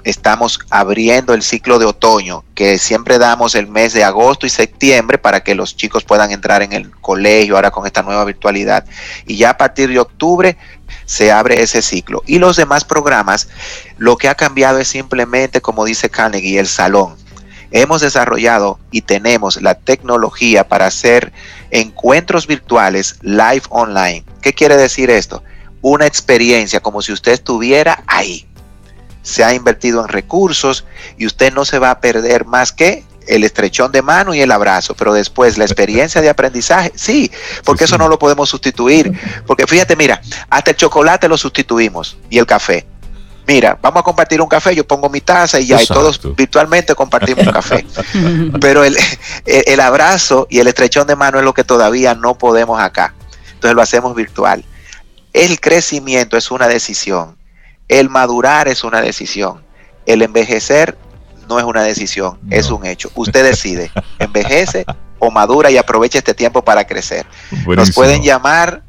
estamos 0.10 0.60
abriendo 0.70 1.34
el 1.34 1.44
ciclo 1.44 1.80
de 1.80 1.86
otoño, 1.86 2.46
que 2.56 2.78
siempre 2.78 3.18
damos 3.18 3.56
el 3.56 3.68
mes 3.68 3.92
de 3.92 4.06
agosto 4.06 4.46
y 4.46 4.50
septiembre 4.50 5.18
para 5.18 5.42
que 5.42 5.54
los 5.54 5.76
chicos 5.76 6.06
puedan 6.06 6.32
entrar 6.32 6.62
en 6.62 6.72
el 6.72 6.92
colegio 6.92 7.56
ahora 7.56 7.72
con 7.72 7.86
esta 7.86 8.04
nueva 8.04 8.24
virtualidad. 8.24 8.86
Y 9.26 9.36
ya 9.36 9.52
a 9.52 9.58
partir 9.58 9.90
de 9.90 10.00
octubre 10.00 10.58
se 11.06 11.32
abre 11.32 11.62
ese 11.62 11.82
ciclo. 11.82 12.24
Y 12.26 12.40
los 12.40 12.56
demás 12.56 12.86
programas, 12.86 13.50
lo 13.98 14.16
que 14.16 14.30
ha 14.30 14.36
cambiado 14.36 14.80
es 14.80 14.88
simplemente, 14.88 15.60
como 15.60 15.84
dice 15.84 16.10
Carnegie, 16.10 16.60
el 16.60 16.68
salón. 16.68 17.18
Hemos 17.72 18.00
desarrollado 18.00 18.80
y 18.92 19.02
tenemos 19.02 19.62
la 19.62 19.76
tecnología 19.76 20.70
para 20.70 20.86
hacer 20.86 21.34
encuentros 21.70 22.48
virtuales 22.48 23.18
live 23.22 23.64
online. 23.70 24.24
¿Qué 24.42 24.54
quiere 24.54 24.78
decir 24.78 25.10
esto? 25.10 25.44
Una 25.82 26.06
experiencia 26.06 26.80
como 26.80 27.02
si 27.02 27.12
usted 27.12 27.34
estuviera 27.34 28.04
ahí 28.08 28.47
se 29.28 29.44
ha 29.44 29.54
invertido 29.54 30.02
en 30.02 30.08
recursos 30.08 30.86
y 31.18 31.26
usted 31.26 31.54
no 31.54 31.66
se 31.66 31.80
va 31.80 31.92
a 31.92 32.00
perder 32.00 32.46
más 32.46 32.72
que 32.72 33.04
el 33.28 33.44
estrechón 33.44 33.92
de 33.92 34.02
mano 34.02 34.34
y 34.34 34.40
el 34.40 34.50
abrazo, 34.54 34.96
pero 34.96 35.14
después 35.14 35.58
la 35.58 35.66
experiencia 35.66 36.22
de 36.22 36.30
aprendizaje, 36.30 36.94
sí, 36.96 37.30
porque 37.66 37.84
eso 37.84 37.98
no 37.98 38.08
lo 38.08 38.18
podemos 38.18 38.48
sustituir, 38.48 39.12
porque 39.46 39.68
fíjate, 39.68 39.98
mira, 39.98 40.22
hasta 40.50 40.72
el 40.72 40.78
chocolate 40.78 41.28
lo 41.28 41.38
sustituimos 41.38 42.18
y 42.30 42.38
el 42.38 42.46
café. 42.46 42.88
Mira, 43.46 43.78
vamos 43.82 44.00
a 44.00 44.04
compartir 44.04 44.42
un 44.42 44.48
café, 44.48 44.74
yo 44.74 44.88
pongo 44.88 45.10
mi 45.10 45.20
taza 45.20 45.60
y 45.60 45.68
ya, 45.68 45.82
y 45.82 45.86
todos 45.86 46.22
virtualmente 46.36 46.96
compartimos 46.96 47.46
un 47.46 47.54
café. 47.54 47.86
Pero 48.62 48.86
el, 48.86 48.98
el 49.46 49.80
abrazo 49.82 50.48
y 50.50 50.60
el 50.60 50.68
estrechón 50.68 51.06
de 51.06 51.18
mano 51.18 51.38
es 51.38 51.44
lo 51.44 51.54
que 51.54 51.66
todavía 51.66 52.16
no 52.16 52.38
podemos 52.38 52.80
acá. 52.80 53.14
Entonces 53.54 53.76
lo 53.76 53.82
hacemos 53.82 54.16
virtual. 54.16 54.64
El 55.34 55.60
crecimiento 55.60 56.38
es 56.38 56.50
una 56.52 56.68
decisión 56.68 57.37
el 57.88 58.10
madurar 58.10 58.68
es 58.68 58.84
una 58.84 59.02
decisión. 59.02 59.64
El 60.06 60.22
envejecer 60.22 60.98
no 61.48 61.58
es 61.60 61.66
una 61.66 61.84
decisión, 61.84 62.40
es 62.50 62.70
un 62.70 62.86
hecho. 62.86 63.10
Usted 63.16 63.42
decide, 63.44 63.90
envejece 64.20 64.86
o 65.20 65.32
madura 65.32 65.72
y 65.72 65.78
aprovecha 65.78 66.18
este 66.18 66.34
tiempo 66.34 66.62
para 66.64 66.86
crecer. 66.86 67.26
Nos 67.66 67.92
pueden 67.92 68.22
llamar 68.24 68.84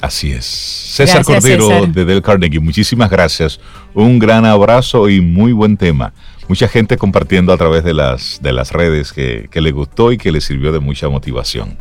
Así 0.00 0.32
es. 0.32 0.44
César 0.44 1.24
Cordero 1.24 1.86
de 1.86 2.04
Del 2.04 2.22
Carnegie, 2.22 2.60
muchísimas 2.60 3.08
gracias. 3.08 3.58
Un 3.94 4.18
gran 4.18 4.44
abrazo 4.44 5.08
y 5.08 5.20
muy 5.20 5.52
buen 5.52 5.76
tema. 5.76 6.12
Mucha 6.48 6.68
gente 6.68 6.98
compartiendo 6.98 7.52
a 7.52 7.56
través 7.56 7.84
de 7.84 7.94
las, 7.94 8.40
de 8.42 8.52
las 8.52 8.72
redes 8.72 9.12
que, 9.12 9.48
le 9.54 9.70
gustó 9.70 10.12
y 10.12 10.18
que 10.18 10.30
le 10.30 10.40
sirvió 10.40 10.72
de 10.72 10.80
mucha 10.80 11.08
motivación. 11.08 11.78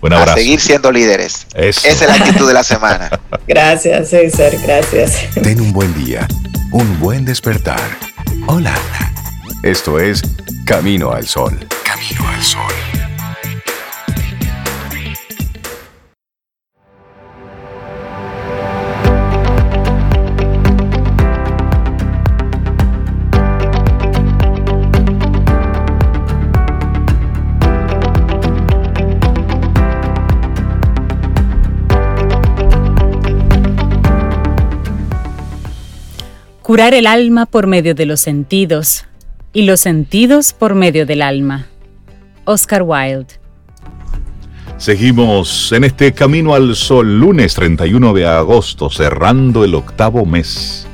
Un 0.00 0.12
abrazo. 0.14 0.32
A 0.32 0.36
seguir 0.36 0.58
siendo 0.58 0.90
líderes. 0.90 1.46
Esa 1.54 1.88
es 1.88 2.00
la 2.00 2.14
actitud 2.14 2.48
de 2.48 2.54
la 2.54 2.64
semana. 2.64 3.10
Gracias, 3.46 4.08
César. 4.08 4.52
Gracias. 4.62 5.28
Ten 5.34 5.60
un 5.60 5.72
buen 5.72 5.92
día. 6.02 6.26
Un 6.72 6.98
buen 6.98 7.26
despertar. 7.26 7.80
Hola. 8.46 8.74
Esto 9.62 9.98
es 9.98 10.22
Camino 10.64 11.12
al 11.12 11.26
Sol. 11.26 11.52
Camino 11.84 12.26
al 12.26 12.42
Sol. 12.42 12.62
Curar 36.62 36.94
el 36.94 37.06
alma 37.06 37.44
por 37.44 37.66
medio 37.66 37.94
de 37.94 38.06
los 38.06 38.20
sentidos 38.20 39.04
y 39.52 39.62
los 39.62 39.80
sentidos 39.80 40.52
por 40.52 40.74
medio 40.74 41.06
del 41.06 41.22
alma. 41.22 41.66
Oscar 42.44 42.82
Wilde. 42.82 43.40
Seguimos 44.78 45.72
en 45.72 45.84
este 45.84 46.12
camino 46.12 46.54
al 46.54 46.74
sol, 46.74 47.18
lunes 47.18 47.54
31 47.54 48.14
de 48.14 48.26
agosto, 48.26 48.88
cerrando 48.88 49.62
el 49.64 49.74
octavo 49.74 50.24
mes 50.24 50.86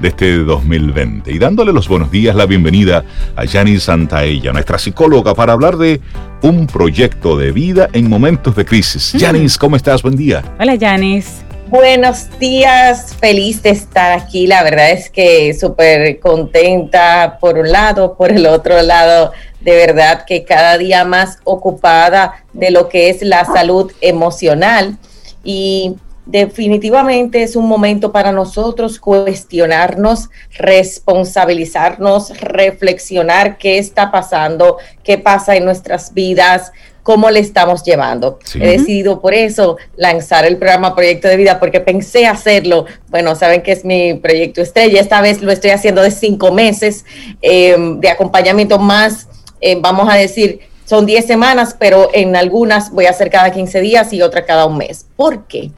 de 0.00 0.08
este 0.08 0.38
2020 0.38 1.32
y 1.32 1.38
dándole 1.38 1.72
los 1.72 1.88
buenos 1.88 2.10
días, 2.10 2.34
la 2.36 2.46
bienvenida 2.46 3.04
a 3.36 3.46
Janice 3.46 3.80
Santaella, 3.80 4.52
nuestra 4.52 4.78
psicóloga, 4.78 5.34
para 5.34 5.52
hablar 5.52 5.76
de 5.76 6.00
un 6.42 6.66
proyecto 6.66 7.36
de 7.36 7.52
vida 7.52 7.88
en 7.92 8.08
momentos 8.08 8.54
de 8.54 8.64
crisis. 8.64 9.12
Janice, 9.18 9.58
¿cómo 9.58 9.76
estás? 9.76 10.02
Buen 10.02 10.16
día. 10.16 10.42
Hola, 10.58 10.76
Janice. 10.78 11.51
Buenos 11.72 12.28
días, 12.38 13.16
feliz 13.18 13.62
de 13.62 13.70
estar 13.70 14.12
aquí. 14.12 14.46
La 14.46 14.62
verdad 14.62 14.90
es 14.90 15.08
que 15.08 15.54
súper 15.54 16.20
contenta 16.20 17.38
por 17.40 17.56
un 17.56 17.72
lado, 17.72 18.14
por 18.14 18.30
el 18.30 18.46
otro 18.46 18.82
lado, 18.82 19.32
de 19.62 19.74
verdad 19.76 20.26
que 20.26 20.44
cada 20.44 20.76
día 20.76 21.06
más 21.06 21.38
ocupada 21.44 22.44
de 22.52 22.70
lo 22.72 22.90
que 22.90 23.08
es 23.08 23.22
la 23.22 23.46
salud 23.46 23.90
emocional 24.02 24.98
y 25.42 25.96
definitivamente 26.26 27.42
es 27.42 27.56
un 27.56 27.66
momento 27.66 28.12
para 28.12 28.32
nosotros 28.32 28.98
cuestionarnos, 28.98 30.28
responsabilizarnos, 30.58 32.38
reflexionar 32.38 33.56
qué 33.56 33.78
está 33.78 34.10
pasando, 34.10 34.76
qué 35.02 35.16
pasa 35.16 35.56
en 35.56 35.64
nuestras 35.64 36.12
vidas, 36.12 36.70
cómo 37.02 37.30
le 37.30 37.40
estamos 37.40 37.82
llevando. 37.82 38.38
He 38.54 38.78
decidido 38.78 39.20
por 39.20 39.34
eso 39.34 39.76
lanzar 39.96 40.44
el 40.44 40.56
programa 40.56 40.94
Proyecto 40.94 41.28
de 41.28 41.36
Vida, 41.36 41.58
porque 41.58 41.80
pensé 41.80 42.26
hacerlo. 42.26 42.86
Bueno, 43.08 43.34
saben 43.34 43.62
que 43.62 43.72
es 43.72 43.84
mi 43.84 44.14
proyecto 44.14 44.60
estrella. 44.60 45.00
Esta 45.00 45.20
vez 45.20 45.42
lo 45.42 45.52
estoy 45.52 45.70
haciendo 45.70 46.02
de 46.02 46.10
cinco 46.10 46.52
meses 46.52 47.04
em, 47.40 48.00
de 48.00 48.08
acompañamiento 48.08 48.78
más, 48.78 49.28
em, 49.60 49.80
vamos 49.80 50.08
a 50.08 50.16
decir, 50.16 50.60
son 50.84 51.06
10 51.06 51.26
semanas, 51.26 51.76
pero 51.78 52.10
en 52.12 52.36
algunas 52.36 52.90
voy 52.90 53.06
a 53.06 53.10
hacer 53.10 53.30
cada 53.30 53.50
15 53.50 53.80
días 53.80 54.12
y 54.12 54.22
otra 54.22 54.44
cada 54.44 54.66
un 54.66 54.76
mes. 54.76 55.06
¿Por 55.16 55.46
qué? 55.46 55.70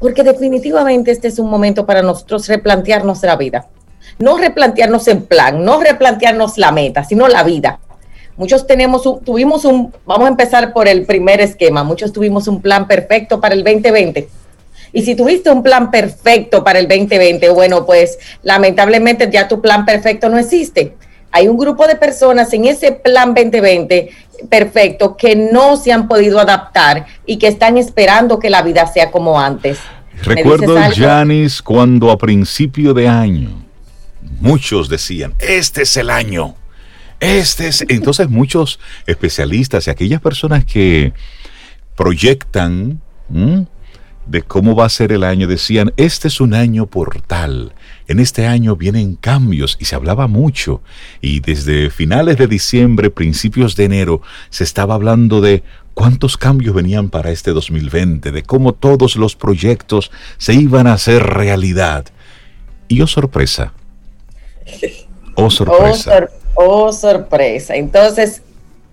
Porque 0.00 0.22
definitivamente 0.22 1.10
este 1.10 1.28
es 1.28 1.38
un 1.38 1.50
momento 1.50 1.84
para 1.84 2.02
nosotros 2.02 2.48
replantearnos 2.48 3.22
la 3.22 3.36
vida. 3.36 3.66
No 4.18 4.38
replantearnos 4.38 5.08
el 5.08 5.22
plan, 5.22 5.64
no 5.64 5.80
replantearnos 5.80 6.56
la 6.56 6.72
meta, 6.72 7.04
sino 7.04 7.28
la 7.28 7.42
vida. 7.42 7.80
Muchos 8.36 8.66
tenemos 8.66 9.06
un, 9.06 9.20
tuvimos 9.20 9.64
un, 9.64 9.92
vamos 10.04 10.26
a 10.26 10.30
empezar 10.30 10.72
por 10.72 10.88
el 10.88 11.06
primer 11.06 11.40
esquema, 11.40 11.84
muchos 11.84 12.12
tuvimos 12.12 12.48
un 12.48 12.60
plan 12.60 12.88
perfecto 12.88 13.40
para 13.40 13.54
el 13.54 13.62
2020. 13.62 14.28
Y 14.92 15.02
si 15.02 15.14
tuviste 15.14 15.50
un 15.50 15.62
plan 15.62 15.90
perfecto 15.90 16.62
para 16.62 16.78
el 16.78 16.88
2020, 16.88 17.48
bueno, 17.50 17.84
pues 17.84 18.18
lamentablemente 18.42 19.28
ya 19.30 19.48
tu 19.48 19.60
plan 19.60 19.84
perfecto 19.84 20.28
no 20.28 20.38
existe. 20.38 20.94
Hay 21.32 21.48
un 21.48 21.56
grupo 21.56 21.86
de 21.86 21.96
personas 21.96 22.52
en 22.52 22.64
ese 22.64 22.92
plan 22.92 23.34
2020 23.34 24.10
perfecto 24.48 25.16
que 25.16 25.34
no 25.34 25.76
se 25.76 25.92
han 25.92 26.06
podido 26.06 26.38
adaptar 26.38 27.06
y 27.26 27.38
que 27.38 27.48
están 27.48 27.76
esperando 27.76 28.38
que 28.38 28.50
la 28.50 28.62
vida 28.62 28.86
sea 28.86 29.10
como 29.10 29.38
antes. 29.40 29.78
Recuerdo, 30.22 30.76
Janis, 30.94 31.60
cuando 31.60 32.10
a 32.10 32.16
principio 32.16 32.94
de 32.94 33.08
año 33.08 33.50
muchos 34.40 34.88
decían, 34.88 35.34
este 35.40 35.82
es 35.82 35.96
el 35.96 36.08
año 36.08 36.54
este 37.24 37.68
es, 37.68 37.84
entonces 37.88 38.28
muchos 38.28 38.78
especialistas 39.06 39.86
y 39.86 39.90
aquellas 39.90 40.20
personas 40.20 40.64
que 40.64 41.12
proyectan 41.96 43.00
de 44.26 44.42
cómo 44.42 44.74
va 44.74 44.86
a 44.86 44.90
ser 44.90 45.12
el 45.12 45.24
año 45.24 45.46
decían, 45.46 45.92
este 45.96 46.28
es 46.28 46.40
un 46.40 46.54
año 46.54 46.86
portal, 46.86 47.74
en 48.06 48.20
este 48.20 48.46
año 48.46 48.76
vienen 48.76 49.16
cambios 49.16 49.76
y 49.80 49.86
se 49.86 49.94
hablaba 49.94 50.26
mucho 50.26 50.82
y 51.20 51.40
desde 51.40 51.90
finales 51.90 52.36
de 52.36 52.46
diciembre, 52.46 53.10
principios 53.10 53.76
de 53.76 53.84
enero, 53.84 54.20
se 54.50 54.64
estaba 54.64 54.94
hablando 54.94 55.40
de 55.40 55.62
cuántos 55.94 56.36
cambios 56.36 56.74
venían 56.74 57.08
para 57.08 57.30
este 57.30 57.52
2020, 57.52 58.32
de 58.32 58.42
cómo 58.42 58.74
todos 58.74 59.16
los 59.16 59.36
proyectos 59.36 60.10
se 60.38 60.54
iban 60.54 60.86
a 60.86 60.94
hacer 60.94 61.22
realidad. 61.22 62.06
Y 62.88 63.00
oh 63.00 63.06
sorpresa, 63.06 63.72
oh 65.36 65.50
sorpresa. 65.50 66.28
Oh, 66.30 66.43
Oh, 66.54 66.92
sorpresa. 66.92 67.74
Entonces, 67.76 68.42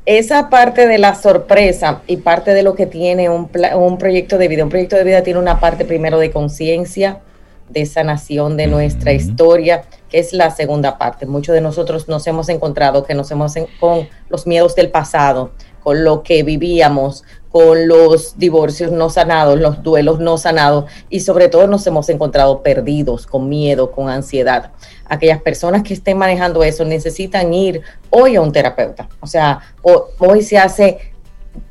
esa 0.05 0.49
parte 0.49 0.88
de 0.88 0.97
la 0.97 1.16
sorpresa 1.16 2.01
y 2.07 2.18
parte 2.18 2.53
de 2.53 2.64
lo 2.64 2.74
que 2.74 2.88
tiene 2.88 3.30
un, 3.30 3.49
un, 3.76 3.97
proyecto 3.97 4.38
de 4.38 4.47
vida, 4.47 4.64
un 4.64 4.70
proyecto 4.70 4.95
de 4.95 5.03
vida 5.03 5.22
tiene 5.22 5.39
una 5.39 5.59
parte 5.59 5.86
primero 5.86 6.18
de 6.18 6.32
conciencia, 6.32 7.20
de 7.70 7.86
sanación 7.86 8.57
de 8.57 8.68
nuestra 8.68 9.14
historia, 9.14 9.84
que 10.09 10.20
es 10.20 10.34
la 10.34 10.51
segunda 10.51 10.97
parte. 10.97 11.26
Muchos 11.26 11.53
de 11.53 11.62
nosotros 11.62 12.07
nos 12.07 12.26
hemos 12.28 12.49
encontrado 12.49 13.05
que 13.05 13.14
nos 13.14 13.32
hemos 13.32 13.53
con 13.80 14.09
los 14.30 14.47
miedos 14.47 14.76
del 14.76 14.89
pasado, 14.89 15.51
con 15.84 16.03
lo 16.03 16.23
que 16.23 16.43
vivíamos, 16.43 17.23
con 17.51 17.88
los 17.88 18.38
divorcios 18.38 18.91
no 18.91 19.09
sanados, 19.09 19.59
los 19.59 19.84
duelos 19.84 20.19
no 20.19 20.38
sanados 20.38 20.86
y 21.09 21.19
sobre 21.19 21.49
todo 21.49 21.67
nos 21.67 21.86
hemos 21.86 22.07
encontrado 22.09 22.63
perdidos, 22.63 23.27
con 23.27 23.49
miedo, 23.49 23.91
con 23.91 24.09
ansiedad. 24.09 24.71
Aquellas 25.05 25.41
personas 25.41 25.84
que 25.84 25.93
estén 25.93 26.17
manejando 26.17 26.63
eso 26.63 26.86
necesitan 26.86 27.53
ir 27.53 27.82
hoy 28.09 28.38
a 28.38 28.41
un 28.41 28.53
terapeuta. 28.53 29.09
O 29.19 29.27
sea, 29.27 29.59
hoy 29.84 30.41
se 30.43 30.57
hace 30.57 31.11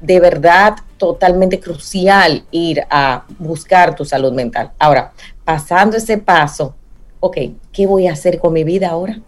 de 0.00 0.20
verdad 0.20 0.74
totalmente 0.98 1.58
crucial 1.58 2.44
ir 2.50 2.82
a 2.90 3.24
buscar 3.38 3.94
tu 3.94 4.04
salud 4.04 4.32
mental. 4.32 4.72
Ahora, 4.78 5.12
pasando 5.44 5.96
ese 5.96 6.18
paso, 6.18 6.74
ok, 7.20 7.38
¿qué 7.72 7.86
voy 7.86 8.06
a 8.06 8.12
hacer 8.12 8.38
con 8.38 8.52
mi 8.52 8.64
vida 8.64 8.90
ahora? 8.90 9.18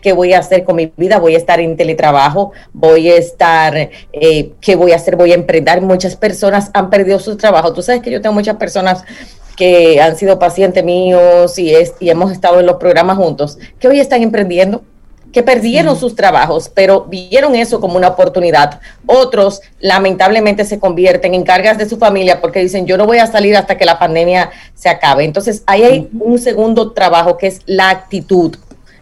¿Qué 0.00 0.12
voy 0.12 0.32
a 0.32 0.38
hacer 0.38 0.64
con 0.64 0.76
mi 0.76 0.92
vida? 0.96 1.18
Voy 1.18 1.34
a 1.34 1.38
estar 1.38 1.58
en 1.60 1.76
teletrabajo, 1.76 2.52
voy 2.72 3.10
a 3.10 3.16
estar, 3.16 3.76
eh, 4.12 4.52
¿qué 4.60 4.76
voy 4.76 4.92
a 4.92 4.96
hacer? 4.96 5.16
Voy 5.16 5.32
a 5.32 5.34
emprender. 5.34 5.80
Muchas 5.80 6.14
personas 6.14 6.70
han 6.72 6.88
perdido 6.88 7.18
su 7.18 7.36
trabajo. 7.36 7.72
Tú 7.72 7.82
sabes 7.82 8.02
que 8.02 8.10
yo 8.10 8.20
tengo 8.20 8.34
muchas 8.34 8.56
personas 8.56 9.04
que 9.56 10.00
han 10.00 10.16
sido 10.16 10.38
pacientes 10.38 10.84
míos 10.84 11.58
y, 11.58 11.74
y 11.98 12.10
hemos 12.10 12.30
estado 12.30 12.60
en 12.60 12.66
los 12.66 12.76
programas 12.76 13.16
juntos, 13.16 13.58
que 13.80 13.88
hoy 13.88 13.98
están 13.98 14.22
emprendiendo, 14.22 14.84
que 15.32 15.42
perdieron 15.42 15.98
sus 15.98 16.14
trabajos, 16.14 16.70
pero 16.72 17.06
vieron 17.06 17.56
eso 17.56 17.80
como 17.80 17.96
una 17.96 18.06
oportunidad. 18.06 18.80
Otros 19.04 19.60
lamentablemente 19.80 20.64
se 20.64 20.78
convierten 20.78 21.34
en 21.34 21.42
cargas 21.42 21.76
de 21.76 21.88
su 21.88 21.98
familia 21.98 22.40
porque 22.40 22.60
dicen, 22.60 22.86
yo 22.86 22.96
no 22.96 23.04
voy 23.04 23.18
a 23.18 23.26
salir 23.26 23.56
hasta 23.56 23.76
que 23.76 23.84
la 23.84 23.98
pandemia 23.98 24.50
se 24.74 24.88
acabe. 24.88 25.24
Entonces, 25.24 25.64
ahí 25.66 25.82
hay 25.82 26.08
un 26.20 26.38
segundo 26.38 26.92
trabajo 26.92 27.36
que 27.36 27.48
es 27.48 27.60
la 27.66 27.90
actitud 27.90 28.56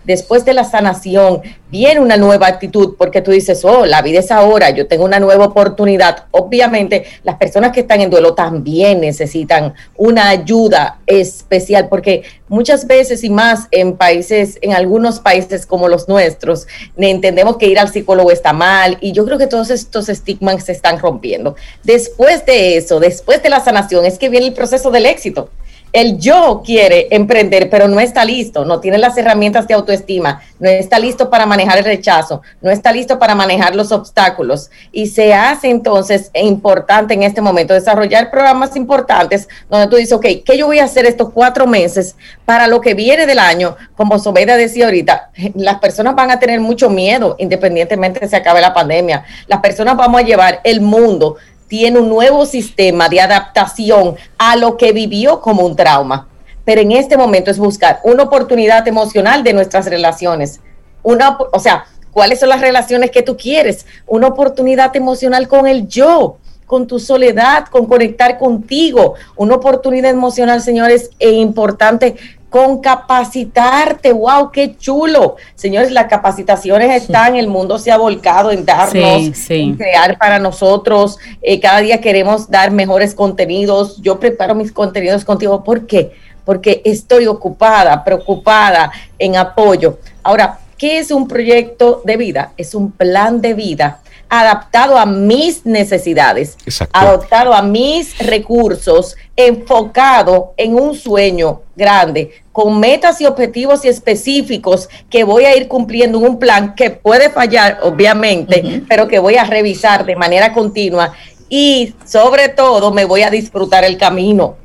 después 0.06 0.44
de 0.44 0.54
la 0.54 0.64
sanación, 0.64 1.42
viene 1.70 2.00
una 2.00 2.16
nueva 2.16 2.46
actitud 2.46 2.94
porque 2.96 3.20
tú 3.20 3.32
dices, 3.32 3.64
oh, 3.64 3.84
la 3.86 4.02
vida 4.02 4.20
es 4.20 4.30
ahora, 4.30 4.70
yo 4.70 4.86
tengo 4.86 5.04
una 5.04 5.20
nueva 5.20 5.46
oportunidad. 5.46 6.24
Obviamente, 6.30 7.04
las 7.24 7.36
personas 7.36 7.72
que 7.72 7.80
están 7.80 8.00
en 8.00 8.10
duelo 8.10 8.34
también 8.34 9.00
necesitan 9.00 9.74
una 9.96 10.28
ayuda 10.28 11.00
especial 11.06 11.88
porque 11.88 12.22
muchas 12.48 12.86
veces 12.86 13.24
y 13.24 13.30
más 13.30 13.66
en 13.70 13.96
países, 13.96 14.58
en 14.62 14.72
algunos 14.72 15.20
países 15.20 15.66
como 15.66 15.88
los 15.88 16.08
nuestros, 16.08 16.66
entendemos 16.96 17.56
que 17.56 17.66
ir 17.66 17.78
al 17.78 17.92
psicólogo 17.92 18.30
está 18.30 18.52
mal 18.52 18.98
y 19.00 19.12
yo 19.12 19.24
creo 19.24 19.38
que 19.38 19.46
todos 19.46 19.70
estos 19.70 20.08
estigmas 20.08 20.64
se 20.64 20.72
están 20.72 20.98
rompiendo. 20.98 21.56
Después 21.82 22.46
de 22.46 22.76
eso, 22.76 23.00
después 23.00 23.42
de 23.42 23.50
la 23.50 23.60
sanación, 23.60 24.06
es 24.06 24.18
que 24.18 24.28
viene 24.28 24.46
el 24.46 24.54
proceso 24.54 24.90
del 24.90 25.06
éxito 25.06 25.50
el 25.96 26.18
yo 26.18 26.60
quiere 26.62 27.08
emprender, 27.10 27.70
pero 27.70 27.88
no 27.88 28.00
está 28.00 28.22
listo, 28.22 28.66
no 28.66 28.80
tiene 28.80 28.98
las 28.98 29.16
herramientas 29.16 29.66
de 29.66 29.72
autoestima, 29.72 30.42
no 30.58 30.68
está 30.68 30.98
listo 30.98 31.30
para 31.30 31.46
manejar 31.46 31.78
el 31.78 31.86
rechazo, 31.86 32.42
no 32.60 32.70
está 32.70 32.92
listo 32.92 33.18
para 33.18 33.34
manejar 33.34 33.74
los 33.74 33.92
obstáculos. 33.92 34.70
Y 34.92 35.06
se 35.06 35.32
hace 35.32 35.70
entonces 35.70 36.30
importante 36.34 37.14
en 37.14 37.22
este 37.22 37.40
momento 37.40 37.72
desarrollar 37.72 38.30
programas 38.30 38.76
importantes 38.76 39.48
donde 39.70 39.86
tú 39.88 39.96
dices, 39.96 40.12
ok, 40.12 40.26
¿qué 40.44 40.58
yo 40.58 40.66
voy 40.66 40.80
a 40.80 40.84
hacer 40.84 41.06
estos 41.06 41.30
cuatro 41.30 41.66
meses 41.66 42.14
para 42.44 42.66
lo 42.66 42.82
que 42.82 42.92
viene 42.92 43.24
del 43.24 43.38
año? 43.38 43.74
Como 43.96 44.18
Sobeida 44.18 44.58
decía 44.58 44.84
ahorita, 44.84 45.30
las 45.54 45.78
personas 45.78 46.14
van 46.14 46.30
a 46.30 46.38
tener 46.38 46.60
mucho 46.60 46.90
miedo 46.90 47.36
independientemente 47.38 48.20
de 48.20 48.26
que 48.26 48.28
se 48.28 48.36
acabe 48.36 48.60
la 48.60 48.74
pandemia. 48.74 49.24
Las 49.46 49.60
personas 49.60 49.96
vamos 49.96 50.20
a 50.20 50.24
llevar 50.24 50.60
el 50.62 50.82
mundo 50.82 51.36
tiene 51.68 51.98
un 51.98 52.08
nuevo 52.08 52.46
sistema 52.46 53.08
de 53.08 53.20
adaptación 53.20 54.16
a 54.38 54.56
lo 54.56 54.76
que 54.76 54.92
vivió 54.92 55.40
como 55.40 55.64
un 55.64 55.76
trauma. 55.76 56.28
Pero 56.64 56.80
en 56.80 56.92
este 56.92 57.16
momento 57.16 57.50
es 57.50 57.58
buscar 57.58 58.00
una 58.02 58.24
oportunidad 58.24 58.86
emocional 58.88 59.42
de 59.44 59.52
nuestras 59.52 59.86
relaciones. 59.86 60.60
Una, 61.02 61.38
o 61.52 61.60
sea, 61.60 61.86
¿cuáles 62.10 62.40
son 62.40 62.48
las 62.48 62.60
relaciones 62.60 63.10
que 63.10 63.22
tú 63.22 63.36
quieres? 63.36 63.86
Una 64.06 64.26
oportunidad 64.26 64.94
emocional 64.96 65.46
con 65.46 65.66
el 65.66 65.86
yo, 65.86 66.38
con 66.66 66.88
tu 66.88 66.98
soledad, 66.98 67.66
con 67.70 67.86
conectar 67.86 68.38
contigo. 68.38 69.14
Una 69.36 69.54
oportunidad 69.54 70.10
emocional, 70.10 70.60
señores, 70.60 71.10
e 71.20 71.30
importante 71.30 72.16
con 72.56 72.80
capacitarte. 72.80 74.14
¡Wow! 74.14 74.50
¡Qué 74.50 74.78
chulo! 74.78 75.36
Señores, 75.54 75.92
las 75.92 76.06
capacitaciones 76.06 77.02
están, 77.02 77.36
el 77.36 77.48
mundo 77.48 77.78
se 77.78 77.92
ha 77.92 77.98
volcado 77.98 78.50
en 78.50 78.64
darnos, 78.64 79.50
en 79.50 79.74
crear 79.74 80.16
para 80.16 80.38
nosotros. 80.38 81.18
Eh, 81.42 81.60
cada 81.60 81.80
día 81.80 82.00
queremos 82.00 82.50
dar 82.50 82.70
mejores 82.70 83.14
contenidos. 83.14 84.00
Yo 84.00 84.18
preparo 84.18 84.54
mis 84.54 84.72
contenidos 84.72 85.22
contigo. 85.22 85.62
¿Por 85.62 85.86
qué? 85.86 86.12
Porque 86.46 86.80
estoy 86.86 87.26
ocupada, 87.26 88.02
preocupada 88.02 88.90
en 89.18 89.36
apoyo. 89.36 89.98
Ahora, 90.22 90.58
¿qué 90.78 90.98
es 90.98 91.10
un 91.10 91.28
proyecto 91.28 92.00
de 92.06 92.16
vida? 92.16 92.52
Es 92.56 92.74
un 92.74 92.90
plan 92.90 93.42
de 93.42 93.52
vida 93.52 94.00
adaptado 94.28 94.98
a 94.98 95.06
mis 95.06 95.64
necesidades, 95.64 96.56
adaptado 96.92 97.54
a 97.54 97.62
mis 97.62 98.18
recursos, 98.18 99.16
enfocado 99.36 100.54
en 100.56 100.74
un 100.74 100.94
sueño 100.94 101.62
grande, 101.76 102.32
con 102.52 102.80
metas 102.80 103.20
y 103.20 103.26
objetivos 103.26 103.84
y 103.84 103.88
específicos 103.88 104.88
que 105.10 105.24
voy 105.24 105.44
a 105.44 105.56
ir 105.56 105.68
cumpliendo 105.68 106.18
en 106.18 106.26
un 106.26 106.38
plan 106.38 106.74
que 106.74 106.90
puede 106.90 107.30
fallar, 107.30 107.78
obviamente, 107.82 108.82
pero 108.88 109.06
que 109.06 109.18
voy 109.18 109.36
a 109.36 109.44
revisar 109.44 110.04
de 110.04 110.16
manera 110.16 110.52
continua 110.52 111.12
y 111.48 111.94
sobre 112.04 112.48
todo 112.48 112.92
me 112.92 113.04
voy 113.04 113.22
a 113.22 113.30
disfrutar 113.30 113.84
el 113.84 113.96
camino. 113.96 114.56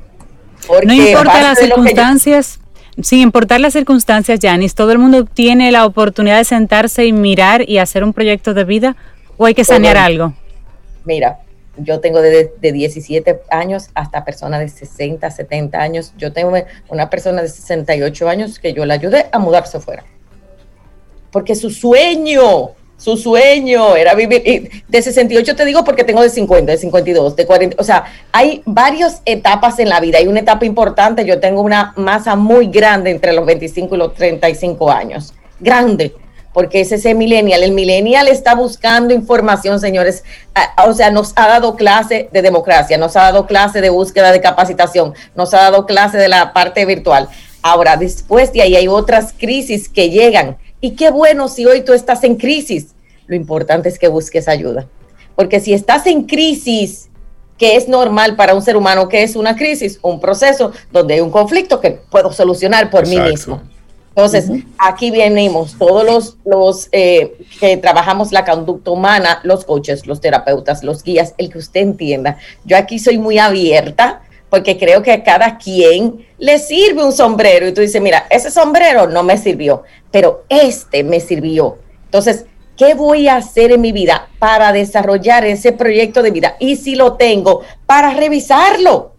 no 0.84 0.92
importa 0.92 1.40
las 1.40 1.58
circunstancias. 1.58 2.58
Sin 3.00 3.20
importar 3.20 3.58
las 3.58 3.72
circunstancias, 3.72 4.38
Janis, 4.42 4.74
todo 4.74 4.92
el 4.92 4.98
mundo 4.98 5.24
tiene 5.24 5.72
la 5.72 5.86
oportunidad 5.86 6.36
de 6.36 6.44
sentarse 6.44 7.06
y 7.06 7.12
mirar 7.12 7.66
y 7.66 7.78
hacer 7.78 8.04
un 8.04 8.12
proyecto 8.12 8.52
de 8.52 8.64
vida 8.64 8.96
¿O 9.36 9.46
hay 9.46 9.54
que 9.54 9.64
sanear 9.64 9.96
algo? 9.96 10.32
Mira, 11.04 11.40
yo 11.76 12.00
tengo 12.00 12.20
de, 12.20 12.52
de, 12.60 12.72
17 12.72 13.42
años 13.50 13.88
hasta 13.94 14.24
personas 14.24 14.60
de 14.60 14.68
60, 14.68 15.30
70 15.30 15.78
años. 15.80 16.12
Yo 16.18 16.32
tengo 16.32 16.52
una 16.88 17.10
persona 17.10 17.42
de 17.42 17.48
68 17.48 18.28
años 18.28 18.58
que 18.58 18.72
yo 18.72 18.84
la 18.84 18.94
ayudé 18.94 19.26
a 19.32 19.38
mudarse 19.38 19.80
fuera. 19.80 20.04
Porque 21.30 21.54
su 21.54 21.70
sueño, 21.70 22.72
su 22.98 23.16
sueño 23.16 23.96
era 23.96 24.14
vivir. 24.14 24.84
de 24.86 25.02
68 25.02 25.56
te 25.56 25.64
digo 25.64 25.82
porque 25.82 26.04
tengo 26.04 26.20
de 26.20 26.28
50, 26.28 26.72
de 26.72 26.78
52, 26.78 27.36
de 27.36 27.46
40. 27.46 27.76
O 27.80 27.84
sea, 27.84 28.04
hay 28.32 28.62
varias 28.66 29.22
etapas 29.24 29.78
en 29.78 29.88
la 29.88 29.98
vida. 29.98 30.18
Hay 30.18 30.26
una 30.26 30.40
etapa 30.40 30.66
importante. 30.66 31.24
Yo 31.24 31.40
tengo 31.40 31.62
una 31.62 31.94
masa 31.96 32.36
muy 32.36 32.66
grande 32.66 33.10
entre 33.10 33.32
los 33.32 33.46
25 33.46 33.94
y 33.94 33.98
los 33.98 34.14
35 34.14 34.90
años. 34.90 35.32
Grande 35.58 36.14
porque 36.52 36.80
es 36.80 36.92
ese 36.92 37.14
millennial. 37.14 37.62
El 37.62 37.72
millennial 37.72 38.28
está 38.28 38.54
buscando 38.54 39.14
información, 39.14 39.80
señores. 39.80 40.24
O 40.86 40.92
sea, 40.92 41.10
nos 41.10 41.32
ha 41.36 41.48
dado 41.48 41.76
clase 41.76 42.28
de 42.32 42.42
democracia, 42.42 42.98
nos 42.98 43.16
ha 43.16 43.22
dado 43.22 43.46
clase 43.46 43.80
de 43.80 43.90
búsqueda 43.90 44.32
de 44.32 44.40
capacitación, 44.40 45.14
nos 45.34 45.54
ha 45.54 45.62
dado 45.62 45.86
clase 45.86 46.18
de 46.18 46.28
la 46.28 46.52
parte 46.52 46.84
virtual. 46.84 47.28
Ahora, 47.62 47.96
después 47.96 48.52
de 48.52 48.62
ahí 48.62 48.76
hay 48.76 48.88
otras 48.88 49.32
crisis 49.32 49.88
que 49.88 50.10
llegan. 50.10 50.58
Y 50.80 50.92
qué 50.92 51.10
bueno 51.10 51.48
si 51.48 51.64
hoy 51.64 51.82
tú 51.82 51.92
estás 51.92 52.24
en 52.24 52.36
crisis. 52.36 52.94
Lo 53.26 53.36
importante 53.36 53.88
es 53.88 53.98
que 53.98 54.08
busques 54.08 54.48
ayuda. 54.48 54.88
Porque 55.36 55.60
si 55.60 55.72
estás 55.72 56.06
en 56.06 56.24
crisis, 56.24 57.08
que 57.56 57.76
es 57.76 57.88
normal 57.88 58.34
para 58.34 58.54
un 58.54 58.62
ser 58.62 58.76
humano, 58.76 59.08
que 59.08 59.22
es 59.22 59.36
una 59.36 59.56
crisis, 59.56 60.00
un 60.02 60.20
proceso 60.20 60.72
donde 60.90 61.14
hay 61.14 61.20
un 61.20 61.30
conflicto 61.30 61.80
que 61.80 61.92
puedo 62.10 62.32
solucionar 62.32 62.90
por 62.90 63.06
mí 63.06 63.18
mismo 63.18 63.62
entonces, 64.14 64.50
aquí 64.76 65.10
venimos 65.10 65.78
todos 65.78 66.04
los, 66.04 66.36
los 66.44 66.88
eh, 66.92 67.34
que 67.58 67.78
trabajamos 67.78 68.30
la 68.30 68.44
conducta 68.44 68.90
humana, 68.90 69.40
los 69.42 69.64
coaches, 69.64 70.06
los 70.06 70.20
terapeutas, 70.20 70.84
los 70.84 71.02
guías, 71.02 71.34
el 71.38 71.50
que 71.50 71.56
usted 71.56 71.80
entienda. 71.80 72.36
Yo 72.66 72.76
aquí 72.76 72.98
soy 72.98 73.16
muy 73.16 73.38
abierta 73.38 74.20
porque 74.50 74.76
creo 74.76 75.02
que 75.02 75.12
a 75.12 75.24
cada 75.24 75.56
quien 75.56 76.26
le 76.36 76.58
sirve 76.58 77.02
un 77.02 77.12
sombrero 77.12 77.66
y 77.66 77.72
tú 77.72 77.80
dices, 77.80 78.02
mira, 78.02 78.26
ese 78.28 78.50
sombrero 78.50 79.06
no 79.06 79.22
me 79.22 79.38
sirvió, 79.38 79.82
pero 80.10 80.44
este 80.50 81.04
me 81.04 81.18
sirvió. 81.18 81.78
Entonces, 82.04 82.44
¿qué 82.76 82.92
voy 82.92 83.28
a 83.28 83.36
hacer 83.36 83.72
en 83.72 83.80
mi 83.80 83.92
vida 83.92 84.28
para 84.38 84.74
desarrollar 84.74 85.46
ese 85.46 85.72
proyecto 85.72 86.22
de 86.22 86.32
vida? 86.32 86.56
Y 86.58 86.76
si 86.76 86.96
lo 86.96 87.14
tengo, 87.14 87.62
para 87.86 88.12
revisarlo 88.12 89.11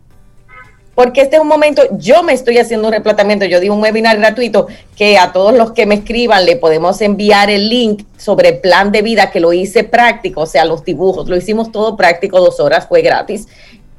porque 0.96 1.22
este 1.22 1.38
es 1.38 1.42
un 1.42 1.48
momento, 1.48 1.82
yo 1.98 2.22
me 2.24 2.34
estoy 2.34 2.60
haciendo 2.60 2.88
un 2.88 2.94
replanteamiento, 2.94 3.46
yo 3.46 3.60
di 3.60 3.70
un 3.70 3.82
webinar 3.82 4.18
gratuito 4.18 4.68
que 4.96 5.18
a 5.18 5.32
todos 5.32 5.54
los 5.54 5.72
que 5.72 5.86
me 5.86 5.96
escriban 5.96 6.46
le 6.46 6.56
podemos 6.56 7.02
enviar 7.02 7.50
el 7.50 7.70
link 7.70 8.04
sobre 8.18 8.54
plan 8.54 8.92
de 8.92 9.02
vida 9.02 9.32
que 9.32 9.40
lo 9.40 9.54
hice 9.54 9.84
práctico, 9.84 10.42
o 10.42 10.46
sea, 10.46 10.66
los 10.66 10.86
dibujos, 10.86 11.28
lo 11.28 11.36
hicimos 11.36 11.72
todo 11.72 11.98
práctico, 11.98 12.40
dos 12.40 12.60
horas, 12.60 12.88
fue 12.88 13.02
gratis. 13.02 13.48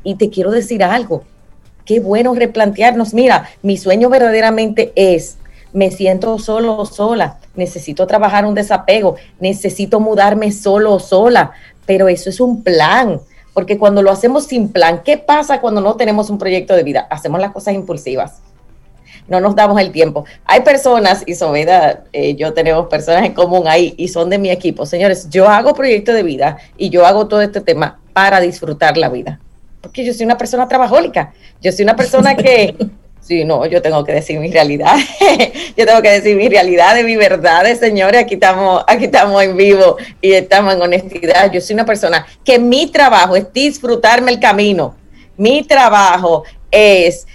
Y 0.04 0.16
te 0.16 0.30
quiero 0.30 0.50
decir 0.50 0.84
algo, 0.84 1.24
qué 1.84 1.98
bueno 1.98 2.34
replantearnos, 2.34 3.12
mira, 3.12 3.50
mi 3.62 3.76
sueño 3.76 4.08
verdaderamente 4.08 4.92
es, 4.94 5.38
me 5.72 5.90
siento 5.90 6.38
solo 6.38 6.78
o 6.78 6.86
sola, 6.86 7.38
necesito 7.56 8.06
trabajar 8.06 8.46
un 8.46 8.54
desapego, 8.54 9.16
necesito 9.40 9.98
mudarme 9.98 10.52
solo 10.52 10.92
o 10.92 11.00
sola, 11.00 11.52
pero 11.86 12.08
eso 12.08 12.30
es 12.30 12.38
un 12.38 12.62
plan 12.62 13.20
porque 13.54 13.78
cuando 13.78 14.02
lo 14.02 14.10
hacemos 14.10 14.46
sin 14.46 14.68
plan, 14.68 15.02
¿qué 15.04 15.16
pasa 15.16 15.60
cuando 15.60 15.80
no 15.80 15.94
tenemos 15.94 16.28
un 16.28 16.38
proyecto 16.38 16.74
de 16.74 16.82
vida? 16.82 17.06
Hacemos 17.08 17.40
las 17.40 17.52
cosas 17.52 17.74
impulsivas. 17.74 18.42
no 19.26 19.40
nos 19.40 19.54
damos 19.54 19.80
el 19.80 19.90
tiempo. 19.90 20.26
Hay 20.44 20.60
personas, 20.60 21.22
y 21.24 21.34
Sobeda, 21.34 22.04
eh, 22.12 22.34
yo 22.34 22.52
tenemos 22.52 22.88
personas 22.88 23.24
en 23.24 23.32
común 23.32 23.66
ahí 23.66 23.94
y 23.96 24.08
son 24.08 24.28
de 24.28 24.36
mi 24.36 24.50
equipo. 24.50 24.84
Señores, 24.84 25.30
yo 25.30 25.48
hago 25.48 25.72
proyectos 25.72 26.14
de 26.14 26.22
vida 26.22 26.58
y 26.76 26.90
yo 26.90 27.06
hago 27.06 27.26
todo 27.26 27.40
este 27.40 27.62
tema 27.62 28.00
para 28.12 28.40
disfrutar 28.40 28.98
la 28.98 29.08
vida. 29.08 29.40
Porque 29.80 30.04
yo 30.04 30.12
soy 30.12 30.26
una 30.26 30.36
persona 30.36 30.68
trabajólica. 30.68 31.32
Yo 31.62 31.72
soy 31.72 31.84
una 31.84 31.96
persona 31.96 32.36
que 32.36 32.76
Sí, 33.24 33.42
no, 33.42 33.64
yo 33.64 33.80
tengo 33.80 34.04
que 34.04 34.12
decir 34.12 34.38
mi 34.38 34.50
realidad. 34.50 34.96
yo 35.76 35.86
tengo 35.86 36.02
que 36.02 36.10
decir 36.10 36.36
mi 36.36 36.46
realidad 36.46 36.94
de 36.94 37.04
mi 37.04 37.16
verdad, 37.16 37.64
señores. 37.74 38.20
Aquí 38.20 38.34
estamos, 38.34 38.84
aquí 38.86 39.06
estamos 39.06 39.42
en 39.42 39.56
vivo 39.56 39.96
y 40.20 40.34
estamos 40.34 40.74
en 40.74 40.82
honestidad. 40.82 41.50
Yo 41.50 41.58
soy 41.62 41.72
una 41.72 41.86
persona 41.86 42.26
que 42.44 42.58
mi 42.58 42.86
trabajo 42.88 43.34
es 43.34 43.50
disfrutarme 43.50 44.30
el 44.30 44.38
camino. 44.38 44.94
Mi 45.38 45.62
trabajo 45.62 46.44
es 46.70 47.26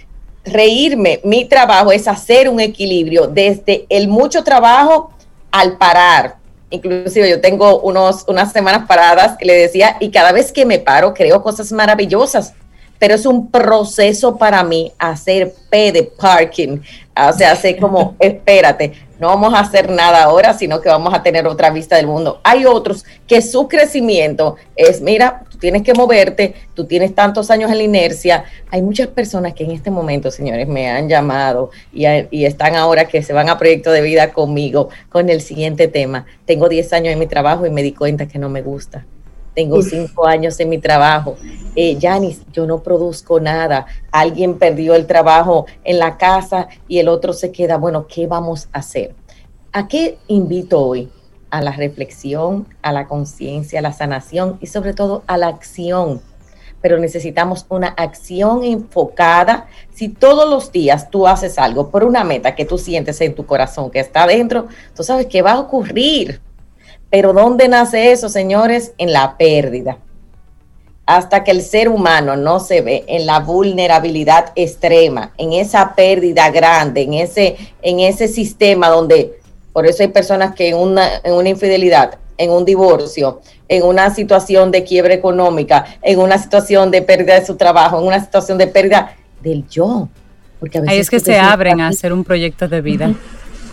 reírme. 0.46 1.22
Mi 1.24 1.46
trabajo 1.46 1.92
es 1.92 2.08
hacer 2.08 2.50
un 2.50 2.60
equilibrio 2.60 3.26
desde 3.26 3.88
el 3.90 4.10
mucho 4.10 4.44
trabajo 4.44 5.12
al 5.50 5.80
parar. 5.80 6.36
Inclusive 6.70 7.28
yo 7.32 7.42
tengo 7.42 7.80
unos, 7.80 8.26
unas 8.28 8.52
semanas 8.52 8.86
paradas, 8.88 9.38
le 9.42 9.56
decía, 9.56 9.98
y 10.00 10.12
cada 10.12 10.34
vez 10.34 10.52
que 10.52 10.68
me 10.68 10.78
paro 10.78 11.16
creo 11.16 11.42
cosas 11.42 11.72
maravillosas 11.72 12.54
pero 13.00 13.16
es 13.16 13.26
un 13.26 13.50
proceso 13.50 14.38
para 14.38 14.64
mí 14.64 14.92
hacer 15.00 15.54
P 15.70 15.92
de 15.92 16.04
parking, 16.04 16.80
o 17.18 17.34
sea, 17.34 17.54
hacer 17.54 17.80
como, 17.80 18.16
espérate, 18.20 18.94
no 19.20 19.28
vamos 19.28 19.54
a 19.54 19.60
hacer 19.60 19.90
nada 19.90 20.24
ahora, 20.24 20.54
sino 20.54 20.80
que 20.80 20.88
vamos 20.88 21.14
a 21.14 21.22
tener 21.22 21.46
otra 21.46 21.70
vista 21.72 21.98
del 21.98 22.08
mundo. 22.08 22.40
Hay 22.44 22.66
otros 22.66 23.04
que 23.28 23.42
su 23.42 23.68
crecimiento 23.68 24.56
es, 24.78 25.02
mira, 25.02 25.44
tú 25.50 25.58
tienes 25.58 25.84
que 25.84 25.94
moverte, 25.94 26.56
tú 26.74 26.86
tienes 26.86 27.14
tantos 27.14 27.52
años 27.52 27.70
en 27.70 27.80
la 27.80 27.84
inercia. 27.84 28.46
Hay 28.72 28.82
muchas 28.82 29.08
personas 29.08 29.54
que 29.54 29.66
en 29.66 29.72
este 29.72 29.92
momento, 29.92 30.32
señores, 30.32 30.70
me 30.70 30.90
han 30.90 31.10
llamado 31.10 31.72
y, 31.92 32.06
y 32.32 32.46
están 32.46 32.78
ahora 32.78 33.10
que 33.10 33.22
se 33.22 33.34
van 33.34 33.50
a 33.50 33.58
proyecto 33.58 33.92
de 33.92 34.02
vida 34.02 34.32
conmigo 34.32 34.88
con 35.10 35.30
el 35.30 35.42
siguiente 35.42 35.90
tema. 35.90 36.26
Tengo 36.46 36.70
10 36.70 36.94
años 36.94 37.12
en 37.12 37.20
mi 37.20 37.28
trabajo 37.28 37.66
y 37.66 37.72
me 37.72 37.84
di 37.84 37.92
cuenta 37.92 38.26
que 38.26 38.40
no 38.40 38.48
me 38.48 38.62
gusta 38.62 39.06
tengo 39.60 39.82
cinco 39.82 40.26
años 40.26 40.58
en 40.62 40.70
mi 40.70 40.78
trabajo. 40.78 41.36
Eh, 41.76 41.98
Yanis, 41.98 42.44
yo 42.54 42.66
no 42.66 42.82
produzco 42.82 43.42
nada. 43.42 43.88
Alguien 44.10 44.58
perdió 44.58 44.96
el 44.96 45.06
trabajo 45.06 45.66
en 45.84 46.00
la 46.00 46.18
casa 46.18 46.70
y 46.88 47.00
el 47.00 47.10
otro 47.10 47.34
se 47.34 47.52
queda. 47.52 47.76
Bueno, 47.76 48.08
¿qué 48.08 48.26
vamos 48.26 48.70
a 48.72 48.80
hacer? 48.80 49.14
¿A 49.74 49.90
qué 49.90 50.18
invito 50.30 50.80
hoy? 50.80 51.10
A 51.50 51.62
la 51.62 51.74
reflexión, 51.74 52.70
a 52.82 52.94
la 52.94 53.06
conciencia, 53.06 53.80
a 53.80 53.82
la 53.82 53.92
sanación 53.92 54.58
y 54.62 54.68
sobre 54.68 54.94
todo 54.94 55.24
a 55.28 55.38
la 55.38 55.50
acción. 55.50 56.22
Pero 56.82 56.98
necesitamos 56.98 57.66
una 57.68 57.90
acción 57.90 58.64
enfocada. 58.64 59.68
Si 59.94 60.08
todos 60.08 60.50
los 60.50 60.72
días 60.72 61.10
tú 61.10 61.28
haces 61.28 61.60
algo 61.60 61.90
por 61.90 62.06
una 62.06 62.24
meta 62.24 62.56
que 62.56 62.64
tú 62.64 62.78
sientes 62.78 63.20
en 63.20 63.36
tu 63.36 63.46
corazón 63.46 63.92
que 63.92 64.00
está 64.00 64.24
adentro, 64.24 64.70
tú 64.96 65.04
sabes 65.04 65.26
que 65.26 65.42
va 65.42 65.52
a 65.52 65.60
ocurrir 65.60 66.40
pero 67.10 67.34
¿dónde 67.34 67.68
nace 67.68 68.12
eso, 68.12 68.30
señores? 68.30 68.94
En 68.98 69.14
la 69.14 69.38
pérdida. 69.38 69.98
Hasta 71.06 71.44
que 71.44 71.52
el 71.52 71.64
ser 71.64 71.90
humano 71.90 72.36
no 72.36 72.60
se 72.60 72.82
ve 72.82 73.04
en 73.08 73.26
la 73.26 73.40
vulnerabilidad 73.40 74.52
extrema, 74.56 75.34
en 75.38 75.54
esa 75.54 75.96
pérdida 75.96 76.52
grande, 76.52 77.02
en 77.02 77.16
ese, 77.16 77.58
en 77.82 78.00
ese 78.00 78.28
sistema 78.28 78.90
donde, 78.90 79.40
por 79.74 79.88
eso 79.88 80.04
hay 80.04 80.10
personas 80.10 80.54
que 80.54 80.70
en 80.70 80.78
una, 80.78 81.18
en 81.24 81.34
una 81.34 81.50
infidelidad, 81.50 82.20
en 82.38 82.52
un 82.52 82.64
divorcio, 82.64 83.42
en 83.68 83.84
una 83.84 84.14
situación 84.14 84.72
de 84.72 84.84
quiebra 84.84 85.14
económica, 85.16 85.86
en 86.04 86.20
una 86.20 86.38
situación 86.38 86.92
de 86.92 87.02
pérdida 87.02 87.40
de 87.40 87.46
su 87.46 87.56
trabajo, 87.56 88.00
en 88.00 88.06
una 88.06 88.24
situación 88.24 88.60
de 88.60 88.68
pérdida 88.68 89.16
del 89.42 89.68
yo. 89.68 90.10
Porque 90.60 90.78
a 90.78 90.82
veces 90.82 90.94
Ahí 90.94 91.00
es 91.00 91.10
que 91.10 91.20
se 91.20 91.40
abren 91.40 91.82
a 91.82 91.88
hacer 91.88 92.14
un 92.14 92.24
proyecto 92.24 92.68
de 92.68 92.82
vida. 92.82 93.14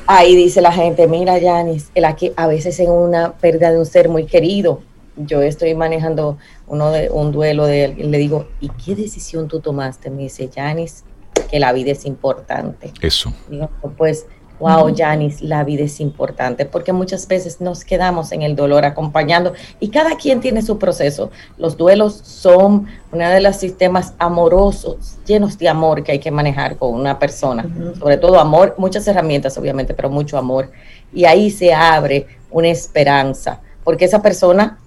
Ahí 0.08 0.36
dice 0.36 0.60
la 0.60 0.72
gente, 0.72 1.08
mira, 1.08 1.38
Yanis, 1.38 1.90
a 2.36 2.46
veces 2.46 2.78
en 2.78 2.90
una 2.90 3.32
pérdida 3.32 3.72
de 3.72 3.78
un 3.78 3.86
ser 3.86 4.08
muy 4.08 4.26
querido, 4.26 4.80
yo 5.16 5.42
estoy 5.42 5.74
manejando 5.74 6.38
uno 6.68 6.92
de, 6.92 7.10
un 7.10 7.32
duelo 7.32 7.66
de 7.66 7.84
él, 7.86 8.10
le 8.10 8.18
digo, 8.18 8.46
¿y 8.60 8.68
qué 8.68 8.94
decisión 8.94 9.48
tú 9.48 9.60
tomaste? 9.60 10.10
Me 10.10 10.22
dice, 10.22 10.48
Yanis, 10.48 11.04
que 11.50 11.58
la 11.58 11.72
vida 11.72 11.90
es 11.90 12.04
importante. 12.04 12.92
Eso. 13.00 13.32
Digo, 13.48 13.68
pues 13.96 14.26
wow, 14.58 14.92
Janice, 14.94 15.44
la 15.44 15.64
vida 15.64 15.84
es 15.84 16.00
importante, 16.00 16.64
porque 16.64 16.92
muchas 16.92 17.28
veces 17.28 17.60
nos 17.60 17.84
quedamos 17.84 18.32
en 18.32 18.42
el 18.42 18.56
dolor 18.56 18.84
acompañando 18.84 19.52
y 19.80 19.88
cada 19.88 20.16
quien 20.16 20.40
tiene 20.40 20.62
su 20.62 20.78
proceso. 20.78 21.30
Los 21.58 21.76
duelos 21.76 22.14
son 22.24 22.86
uno 23.12 23.28
de 23.28 23.40
los 23.40 23.56
sistemas 23.56 24.14
amorosos, 24.18 25.18
llenos 25.26 25.58
de 25.58 25.68
amor 25.68 26.02
que 26.02 26.12
hay 26.12 26.18
que 26.18 26.30
manejar 26.30 26.76
con 26.76 26.94
una 26.94 27.18
persona, 27.18 27.66
sobre 27.98 28.16
todo 28.16 28.40
amor, 28.40 28.74
muchas 28.78 29.06
herramientas 29.08 29.56
obviamente, 29.58 29.94
pero 29.94 30.10
mucho 30.10 30.38
amor. 30.38 30.70
Y 31.12 31.24
ahí 31.24 31.50
se 31.50 31.72
abre 31.72 32.26
una 32.50 32.68
esperanza, 32.68 33.60
porque 33.84 34.04
esa 34.04 34.22
persona, 34.22 34.78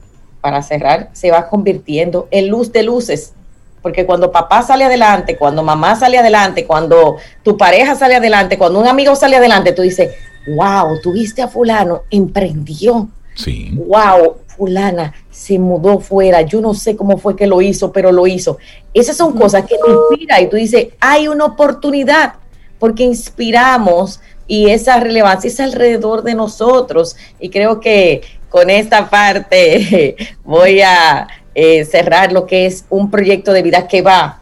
para 0.41 0.61
cerrar, 0.61 1.09
se 1.13 1.32
va 1.32 1.47
convirtiendo 1.47 2.28
en 2.32 2.49
luz 2.49 2.72
de 2.72 2.84
luces 2.84 3.34
porque 3.89 4.05
cuando 4.05 4.31
papá 4.31 4.61
sale 4.61 4.85
adelante, 4.85 5.35
cuando 5.35 5.63
mamá 5.63 5.95
sale 5.95 6.19
adelante, 6.19 6.67
cuando 6.67 7.17
tu 7.41 7.57
pareja 7.57 7.95
sale 7.95 8.15
adelante, 8.15 8.55
cuando 8.55 8.79
un 8.79 8.87
amigo 8.87 9.15
sale 9.15 9.35
adelante, 9.35 9.71
tú 9.71 9.81
dices, 9.81 10.11
wow, 10.55 11.01
tuviste 11.01 11.41
a 11.41 11.47
fulano, 11.47 12.03
emprendió. 12.11 13.09
Sí. 13.33 13.71
Wow, 13.73 14.37
fulana 14.45 15.11
se 15.31 15.57
mudó 15.57 15.99
fuera, 15.99 16.43
yo 16.43 16.61
no 16.61 16.75
sé 16.75 16.95
cómo 16.95 17.17
fue 17.17 17.35
que 17.35 17.47
lo 17.47 17.63
hizo, 17.63 17.91
pero 17.91 18.11
lo 18.11 18.27
hizo. 18.27 18.59
Esas 18.93 19.17
son 19.17 19.33
cosas 19.33 19.63
que 19.65 19.75
te 19.83 19.91
inspiran 19.91 20.43
y 20.43 20.49
tú 20.49 20.57
dices, 20.57 20.89
hay 20.99 21.27
una 21.27 21.45
oportunidad, 21.45 22.33
porque 22.77 23.01
inspiramos 23.01 24.19
y 24.45 24.69
esa 24.69 24.99
relevancia 24.99 25.47
es 25.47 25.59
alrededor 25.59 26.21
de 26.21 26.35
nosotros. 26.35 27.15
Y 27.39 27.49
creo 27.49 27.79
que 27.79 28.21
con 28.49 28.69
esta 28.69 29.09
parte 29.09 30.15
voy 30.43 30.81
a 30.81 31.27
eh, 31.62 31.84
cerrar 31.84 32.32
lo 32.32 32.45
que 32.45 32.66
es 32.66 32.86
un 32.89 33.12
proyecto 33.12 33.51
de 33.51 33.62
vida 33.62 33.86
que 33.86 34.01
va 34.01 34.39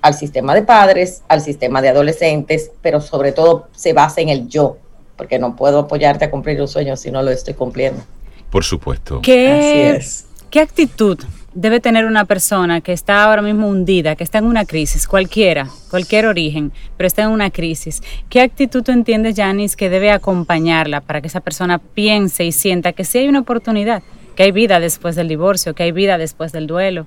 al 0.00 0.14
sistema 0.14 0.54
de 0.54 0.62
padres, 0.62 1.22
al 1.26 1.40
sistema 1.40 1.82
de 1.82 1.88
adolescentes, 1.88 2.70
pero 2.80 3.00
sobre 3.00 3.32
todo 3.32 3.66
se 3.74 3.92
basa 3.92 4.20
en 4.20 4.28
el 4.28 4.46
yo, 4.46 4.76
porque 5.16 5.40
no 5.40 5.56
puedo 5.56 5.80
apoyarte 5.80 6.26
a 6.26 6.30
cumplir 6.30 6.60
un 6.60 6.68
sueño 6.68 6.96
si 6.96 7.10
no 7.10 7.24
lo 7.24 7.32
estoy 7.32 7.54
cumpliendo. 7.54 8.04
Por 8.50 8.62
supuesto. 8.62 9.20
¿Qué, 9.20 10.00
¿Qué 10.48 10.60
actitud 10.60 11.18
debe 11.54 11.80
tener 11.80 12.04
una 12.04 12.24
persona 12.24 12.80
que 12.80 12.92
está 12.92 13.24
ahora 13.24 13.42
mismo 13.42 13.66
hundida, 13.66 14.14
que 14.14 14.22
está 14.22 14.38
en 14.38 14.44
una 14.44 14.64
crisis, 14.64 15.08
cualquiera, 15.08 15.68
cualquier 15.90 16.26
origen, 16.26 16.70
pero 16.96 17.08
está 17.08 17.22
en 17.22 17.30
una 17.30 17.50
crisis? 17.50 18.00
¿Qué 18.28 18.40
actitud 18.40 18.84
tú 18.84 18.92
entiendes, 18.92 19.34
Janice, 19.34 19.74
que 19.74 19.90
debe 19.90 20.12
acompañarla 20.12 21.00
para 21.00 21.20
que 21.20 21.26
esa 21.26 21.40
persona 21.40 21.78
piense 21.78 22.44
y 22.44 22.52
sienta 22.52 22.92
que 22.92 23.02
sí 23.02 23.18
hay 23.18 23.26
una 23.26 23.40
oportunidad? 23.40 24.04
Que 24.34 24.42
hay 24.42 24.52
vida 24.52 24.80
después 24.80 25.16
del 25.16 25.28
divorcio, 25.28 25.74
que 25.74 25.84
hay 25.84 25.92
vida 25.92 26.18
después 26.18 26.52
del 26.52 26.66
duelo. 26.66 27.06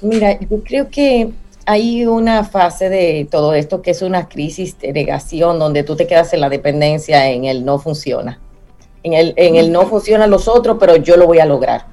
Mira, 0.00 0.38
yo 0.38 0.62
creo 0.64 0.88
que 0.88 1.30
hay 1.66 2.06
una 2.06 2.44
fase 2.44 2.88
de 2.88 3.28
todo 3.30 3.54
esto 3.54 3.82
que 3.82 3.90
es 3.90 4.02
una 4.02 4.28
crisis 4.28 4.78
de 4.78 4.92
negación, 4.92 5.58
donde 5.58 5.82
tú 5.82 5.96
te 5.96 6.06
quedas 6.06 6.32
en 6.32 6.40
la 6.40 6.48
dependencia, 6.48 7.30
en 7.30 7.44
el 7.44 7.64
no 7.64 7.78
funciona. 7.78 8.40
En 9.02 9.12
el, 9.12 9.34
en 9.36 9.56
el 9.56 9.70
no 9.70 9.86
funciona 9.86 10.26
los 10.26 10.48
otros, 10.48 10.76
pero 10.80 10.96
yo 10.96 11.16
lo 11.16 11.26
voy 11.26 11.38
a 11.38 11.44
lograr. 11.44 11.86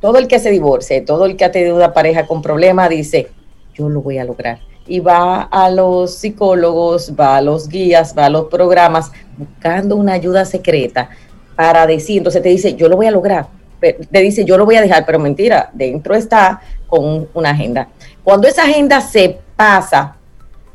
Todo 0.00 0.18
el 0.18 0.28
que 0.28 0.38
se 0.38 0.50
divorcie, 0.50 1.00
todo 1.00 1.24
el 1.24 1.36
que 1.36 1.44
ha 1.44 1.50
tenido 1.50 1.74
una 1.74 1.92
pareja 1.92 2.26
con 2.26 2.42
problemas, 2.42 2.90
dice, 2.90 3.28
yo 3.74 3.88
lo 3.88 4.02
voy 4.02 4.18
a 4.18 4.24
lograr. 4.24 4.60
Y 4.86 5.00
va 5.00 5.42
a 5.42 5.70
los 5.70 6.14
psicólogos, 6.14 7.14
va 7.18 7.38
a 7.38 7.40
los 7.40 7.68
guías, 7.68 8.14
va 8.16 8.26
a 8.26 8.30
los 8.30 8.46
programas, 8.46 9.10
buscando 9.36 9.96
una 9.96 10.12
ayuda 10.12 10.44
secreta 10.44 11.10
para 11.56 11.86
decir, 11.86 12.18
entonces 12.18 12.42
te 12.42 12.50
dice, 12.50 12.74
yo 12.74 12.88
lo 12.88 12.96
voy 12.96 13.06
a 13.06 13.10
lograr 13.10 13.48
te 13.80 14.20
dice, 14.20 14.44
yo 14.44 14.56
lo 14.56 14.64
voy 14.64 14.76
a 14.76 14.82
dejar, 14.82 15.04
pero 15.06 15.18
mentira, 15.18 15.70
dentro 15.72 16.14
está 16.14 16.60
con 16.86 17.28
una 17.34 17.50
agenda. 17.50 17.88
Cuando 18.24 18.48
esa 18.48 18.62
agenda 18.62 19.00
se 19.00 19.38
pasa 19.56 20.16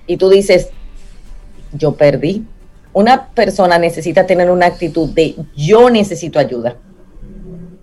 y 0.08 0.18
tú 0.18 0.30
dices, 0.30 0.70
yo 1.74 1.94
perdí, 1.94 2.46
una 2.94 3.28
persona 3.28 3.78
necesita 3.78 4.26
tener 4.26 4.50
una 4.52 4.66
actitud 4.66 5.10
de 5.10 5.36
yo 5.56 5.90
necesito 5.90 6.40
ayuda. 6.40 6.76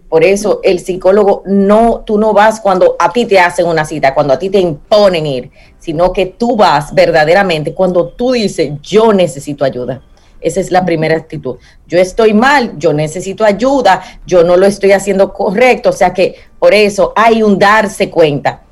Por 0.08 0.24
eso 0.24 0.60
el 0.62 0.78
psicólogo 0.78 1.42
no, 1.44 2.02
tú 2.06 2.18
no 2.18 2.32
vas 2.32 2.60
cuando 2.60 2.96
a 2.98 3.12
ti 3.12 3.26
te 3.26 3.38
hacen 3.38 3.66
una 3.66 3.84
cita, 3.84 4.14
cuando 4.14 4.32
a 4.32 4.38
ti 4.38 4.48
te 4.48 4.58
imponen 4.58 5.26
ir, 5.26 5.50
sino 5.78 6.12
que 6.14 6.26
tú 6.26 6.56
vas 6.56 6.94
verdaderamente 6.94 7.74
cuando 7.74 8.08
tú 8.08 8.32
dices 8.32 8.72
yo 8.82 9.12
necesito 9.12 9.64
ayuda. 9.64 10.00
Esa 10.40 10.60
es 10.60 10.70
la 10.70 10.84
primera 10.84 11.16
actitud. 11.16 11.56
Yo 11.86 11.98
estoy 11.98 12.34
mal, 12.34 12.74
yo 12.78 12.92
necesito 12.92 13.44
ayuda, 13.44 14.02
yo 14.26 14.44
no 14.44 14.56
lo 14.56 14.66
estoy 14.66 14.92
haciendo 14.92 15.32
correcto. 15.32 15.90
O 15.90 15.92
sea 15.92 16.12
que 16.12 16.36
por 16.58 16.74
eso 16.74 17.12
hay 17.16 17.42
un 17.42 17.58
darse 17.58 18.10
cuenta. 18.10 18.62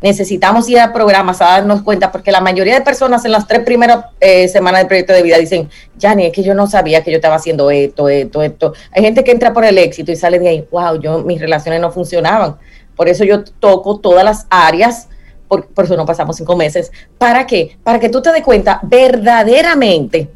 Necesitamos 0.00 0.68
ir 0.68 0.78
a 0.78 0.92
programas 0.92 1.42
a 1.42 1.46
darnos 1.46 1.82
cuenta, 1.82 2.12
porque 2.12 2.30
la 2.30 2.40
mayoría 2.40 2.74
de 2.74 2.82
personas 2.82 3.24
en 3.24 3.32
las 3.32 3.48
tres 3.48 3.64
primeras 3.64 4.04
eh, 4.20 4.46
semanas 4.46 4.80
del 4.80 4.86
proyecto 4.86 5.12
de 5.12 5.22
vida 5.22 5.38
dicen, 5.38 5.68
Jani, 6.00 6.26
es 6.26 6.32
que 6.32 6.44
yo 6.44 6.54
no 6.54 6.68
sabía 6.68 7.02
que 7.02 7.10
yo 7.10 7.16
estaba 7.16 7.34
haciendo 7.34 7.68
esto, 7.70 8.08
esto, 8.08 8.42
esto. 8.42 8.74
Hay 8.92 9.02
gente 9.02 9.24
que 9.24 9.32
entra 9.32 9.52
por 9.52 9.64
el 9.64 9.76
éxito 9.76 10.12
y 10.12 10.16
sale 10.16 10.38
de 10.38 10.48
ahí, 10.48 10.68
wow, 10.70 11.00
yo 11.00 11.18
mis 11.24 11.40
relaciones 11.40 11.80
no 11.80 11.90
funcionaban. 11.90 12.56
Por 12.94 13.08
eso 13.08 13.24
yo 13.24 13.42
toco 13.42 13.98
todas 13.98 14.24
las 14.24 14.46
áreas 14.50 15.08
por, 15.48 15.66
por 15.66 15.86
eso 15.86 15.96
no 15.96 16.06
pasamos 16.06 16.36
cinco 16.36 16.54
meses. 16.54 16.92
¿Para 17.16 17.46
qué? 17.46 17.76
Para 17.82 17.98
que 17.98 18.08
tú 18.08 18.22
te 18.22 18.30
des 18.32 18.44
cuenta 18.44 18.80
verdaderamente 18.82 20.28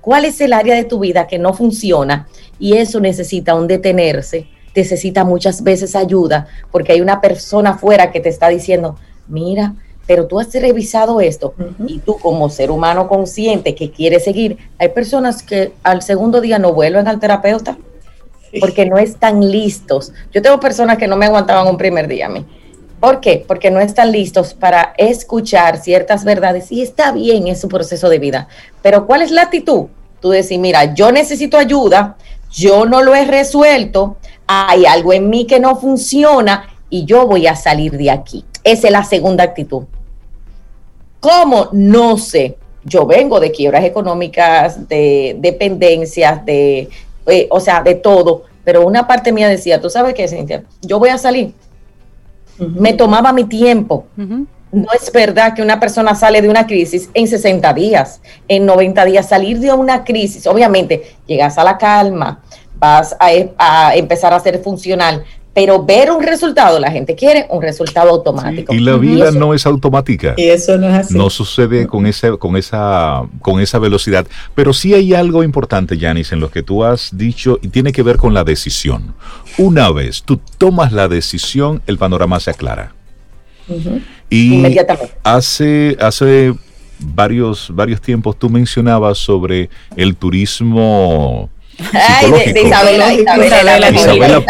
cuál 0.00 0.24
es 0.24 0.40
el 0.40 0.52
área 0.52 0.74
de 0.74 0.84
tu 0.84 0.98
vida 0.98 1.26
que 1.26 1.38
no 1.38 1.54
funciona 1.54 2.28
y 2.58 2.76
eso 2.76 3.00
necesita 3.00 3.54
un 3.54 3.66
detenerse, 3.66 4.48
necesita 4.74 5.24
muchas 5.24 5.62
veces 5.62 5.96
ayuda 5.96 6.46
porque 6.70 6.92
hay 6.92 7.00
una 7.00 7.20
persona 7.20 7.70
afuera 7.70 8.12
que 8.12 8.20
te 8.20 8.28
está 8.28 8.48
diciendo, 8.48 8.96
mira, 9.28 9.74
pero 10.06 10.26
tú 10.26 10.40
has 10.40 10.52
revisado 10.52 11.20
esto 11.20 11.54
y 11.86 12.00
tú 12.00 12.18
como 12.18 12.50
ser 12.50 12.70
humano 12.70 13.08
consciente 13.08 13.74
que 13.74 13.90
quiere 13.90 14.18
seguir, 14.18 14.58
hay 14.78 14.88
personas 14.88 15.42
que 15.42 15.72
al 15.82 16.02
segundo 16.02 16.40
día 16.40 16.58
no 16.58 16.72
vuelven 16.72 17.06
al 17.06 17.20
terapeuta 17.20 17.78
porque 18.58 18.86
no 18.86 18.98
están 18.98 19.48
listos. 19.50 20.12
Yo 20.32 20.42
tengo 20.42 20.58
personas 20.58 20.98
que 20.98 21.06
no 21.06 21.16
me 21.16 21.26
aguantaban 21.26 21.68
un 21.68 21.76
primer 21.76 22.08
día 22.08 22.26
a 22.26 22.28
mí. 22.28 22.44
¿Por 23.00 23.20
qué? 23.20 23.42
Porque 23.48 23.70
no 23.70 23.80
están 23.80 24.12
listos 24.12 24.52
para 24.52 24.92
escuchar 24.98 25.78
ciertas 25.78 26.22
verdades 26.22 26.70
y 26.70 26.82
está 26.82 27.12
bien, 27.12 27.48
es 27.48 27.60
su 27.60 27.68
proceso 27.68 28.10
de 28.10 28.18
vida. 28.18 28.46
Pero 28.82 29.06
¿cuál 29.06 29.22
es 29.22 29.30
la 29.30 29.42
actitud? 29.42 29.86
Tú 30.20 30.28
decís, 30.28 30.58
mira, 30.58 30.92
yo 30.92 31.10
necesito 31.10 31.56
ayuda, 31.56 32.18
yo 32.52 32.84
no 32.84 33.02
lo 33.02 33.14
he 33.14 33.24
resuelto, 33.24 34.18
hay 34.46 34.84
algo 34.84 35.14
en 35.14 35.30
mí 35.30 35.46
que 35.46 35.60
no 35.60 35.76
funciona 35.76 36.68
y 36.90 37.06
yo 37.06 37.26
voy 37.26 37.46
a 37.46 37.56
salir 37.56 37.96
de 37.96 38.10
aquí. 38.10 38.44
Esa 38.64 38.88
es 38.88 38.92
la 38.92 39.04
segunda 39.04 39.44
actitud. 39.44 39.84
¿Cómo? 41.20 41.68
No 41.72 42.18
sé. 42.18 42.58
Yo 42.84 43.06
vengo 43.06 43.40
de 43.40 43.50
quiebras 43.50 43.84
económicas, 43.84 44.88
de 44.88 45.36
dependencias, 45.38 46.44
de, 46.44 46.88
eh, 47.26 47.46
o 47.50 47.60
sea, 47.60 47.82
de 47.82 47.94
todo. 47.94 48.44
Pero 48.64 48.86
una 48.86 49.06
parte 49.06 49.32
mía 49.32 49.48
decía, 49.48 49.80
¿tú 49.80 49.88
sabes 49.88 50.12
qué, 50.12 50.28
Cintia? 50.28 50.64
Yo 50.82 50.98
voy 50.98 51.10
a 51.10 51.18
salir. 51.18 51.54
Me 52.60 52.92
tomaba 52.92 53.32
mi 53.32 53.44
tiempo. 53.44 54.06
No 54.16 54.86
es 54.92 55.10
verdad 55.12 55.54
que 55.54 55.62
una 55.62 55.80
persona 55.80 56.14
sale 56.14 56.40
de 56.40 56.48
una 56.48 56.66
crisis 56.66 57.10
en 57.12 57.26
60 57.26 57.72
días, 57.74 58.20
en 58.46 58.66
90 58.66 59.04
días. 59.04 59.28
Salir 59.28 59.58
de 59.58 59.72
una 59.72 60.04
crisis, 60.04 60.46
obviamente, 60.46 61.16
llegas 61.26 61.58
a 61.58 61.64
la 61.64 61.76
calma, 61.76 62.40
vas 62.78 63.16
a, 63.18 63.28
a 63.58 63.96
empezar 63.96 64.32
a 64.32 64.40
ser 64.40 64.62
funcional, 64.62 65.24
pero 65.52 65.84
ver 65.84 66.10
un 66.10 66.22
resultado, 66.22 66.78
la 66.78 66.90
gente 66.92 67.16
quiere 67.16 67.46
un 67.50 67.60
resultado 67.60 68.10
automático. 68.10 68.72
y 68.72 68.78
la 68.78 68.96
vida 68.96 69.32
no 69.32 69.52
es 69.52 69.66
automática. 69.66 70.34
Y 70.36 70.44
eso 70.44 70.78
no 70.78 70.88
es 70.88 70.94
así. 70.94 71.16
No 71.16 71.28
sucede 71.28 71.86
con, 71.86 72.06
ese, 72.06 72.38
con, 72.38 72.56
esa, 72.56 73.22
con 73.40 73.60
esa 73.60 73.78
velocidad. 73.78 74.26
Pero 74.54 74.72
sí 74.72 74.94
hay 74.94 75.12
algo 75.12 75.42
importante, 75.42 75.98
Yanis, 75.98 76.32
en 76.32 76.40
lo 76.40 76.50
que 76.50 76.62
tú 76.62 76.84
has 76.84 77.16
dicho 77.16 77.58
y 77.62 77.68
tiene 77.68 77.92
que 77.92 78.02
ver 78.02 78.16
con 78.16 78.32
la 78.32 78.44
decisión. 78.44 79.14
Una 79.58 79.90
vez 79.90 80.22
tú 80.22 80.40
tomas 80.58 80.92
la 80.92 81.08
decisión, 81.08 81.82
el 81.86 81.98
panorama 81.98 82.38
se 82.38 82.50
aclara. 82.50 82.94
Y 84.28 84.64
hace, 85.24 85.96
hace 86.00 86.54
varios, 87.00 87.70
varios 87.74 88.00
tiempos 88.00 88.38
tú 88.38 88.48
mencionabas 88.50 89.18
sobre 89.18 89.68
el 89.96 90.16
turismo 90.16 91.50
Ay, 91.92 92.30
de, 92.30 92.60
Isabela, 92.60 93.12
Isabela, 93.12 93.90
Isabela, 93.90 94.40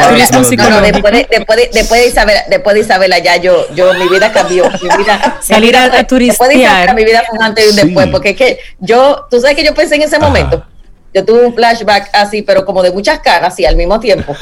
No, 0.71 0.81
después 0.81 1.13
de, 1.13 1.27
después 1.31 1.59
de, 1.59 1.71
después 1.73 2.01
de 2.01 2.09
Isabela, 2.09 2.45
después 2.49 2.75
de 2.75 2.81
Isabela 2.81 3.19
ya 3.19 3.37
yo, 3.37 3.67
yo 3.75 3.95
mi 3.95 4.09
vida 4.09 4.33
cambió, 4.33 4.71
mi 4.71 4.97
vida 4.97 5.39
salir 5.41 5.77
a, 5.77 5.85
a 5.85 6.07
turistear. 6.07 6.53
Isabela, 6.53 6.95
mi 6.95 7.05
vida 7.05 7.23
fue 7.29 7.39
un 7.39 7.45
antes 7.45 7.65
y 7.65 7.69
un 7.69 7.77
después, 7.77 8.09
porque 8.09 8.31
es 8.31 8.37
que 8.37 8.59
yo, 8.79 9.27
tú 9.31 9.41
sabes 9.41 9.57
que 9.57 9.65
yo 9.65 9.75
pensé 9.75 9.97
en 9.97 10.03
ese 10.03 10.19
momento, 10.19 10.65
yo 11.13 11.25
tuve 11.25 11.45
un 11.45 11.55
flashback 11.55 12.11
así, 12.13 12.43
pero 12.43 12.65
como 12.65 12.83
de 12.83 12.93
muchas 12.93 13.21
caras, 13.21 13.53
así 13.53 13.65
al 13.65 13.77
mismo 13.77 13.99
tiempo. 14.01 14.37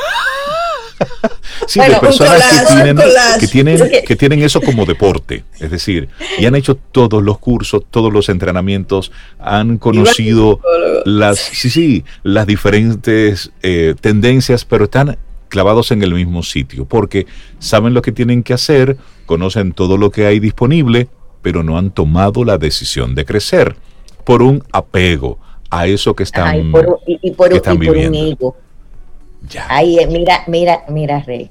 Sí, 1.66 1.80
de 1.80 1.96
personas 1.96 2.42
que, 3.38 3.46
tienen, 3.46 3.78
que, 4.06 4.16
tienen, 4.16 4.42
eso 4.42 4.60
como 4.60 4.86
deporte, 4.86 5.44
es 5.58 5.70
decir, 5.70 6.08
y 6.38 6.46
han 6.46 6.54
hecho 6.54 6.76
todos 6.76 7.22
los 7.22 7.38
cursos, 7.38 7.82
todos 7.90 8.12
los 8.12 8.28
entrenamientos, 8.28 9.12
han 9.38 9.78
conocido 9.78 10.60
las, 11.04 11.38
sí, 11.38 11.70
sí, 11.70 12.04
las 12.22 12.46
diferentes 12.46 13.52
eh, 13.62 13.94
tendencias, 14.00 14.64
pero 14.64 14.84
están 14.84 15.18
clavados 15.48 15.90
en 15.90 16.02
el 16.02 16.14
mismo 16.14 16.42
sitio, 16.42 16.84
porque 16.84 17.26
saben 17.58 17.94
lo 17.94 18.02
que 18.02 18.12
tienen 18.12 18.42
que 18.42 18.54
hacer, 18.54 18.96
conocen 19.26 19.72
todo 19.72 19.96
lo 19.96 20.10
que 20.10 20.26
hay 20.26 20.40
disponible, 20.40 21.08
pero 21.42 21.62
no 21.62 21.78
han 21.78 21.90
tomado 21.90 22.44
la 22.44 22.58
decisión 22.58 23.14
de 23.14 23.24
crecer 23.24 23.76
por 24.24 24.42
un 24.42 24.62
apego 24.72 25.38
a 25.70 25.86
eso 25.86 26.14
que 26.14 26.22
están, 26.22 26.68
y 26.68 26.70
por, 26.70 27.00
y, 27.06 27.30
por, 27.32 27.52
un 27.52 28.14
ego. 28.14 28.56
Ahí, 29.68 29.98
mira, 30.08 30.44
mira, 30.46 30.84
mira, 30.88 31.20
Rey. 31.20 31.50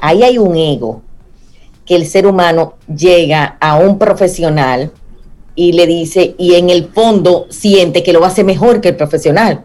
Ahí 0.00 0.22
hay 0.22 0.38
un 0.38 0.56
ego 0.56 1.02
que 1.84 1.94
el 1.94 2.06
ser 2.06 2.26
humano 2.26 2.74
llega 2.94 3.56
a 3.60 3.76
un 3.76 3.98
profesional 3.98 4.92
y 5.54 5.72
le 5.72 5.86
dice, 5.86 6.34
y 6.38 6.54
en 6.56 6.68
el 6.68 6.90
fondo 6.92 7.46
siente 7.48 8.02
que 8.02 8.12
lo 8.12 8.24
hacer 8.24 8.44
mejor 8.44 8.80
que 8.80 8.88
el 8.88 8.96
profesional. 8.96 9.64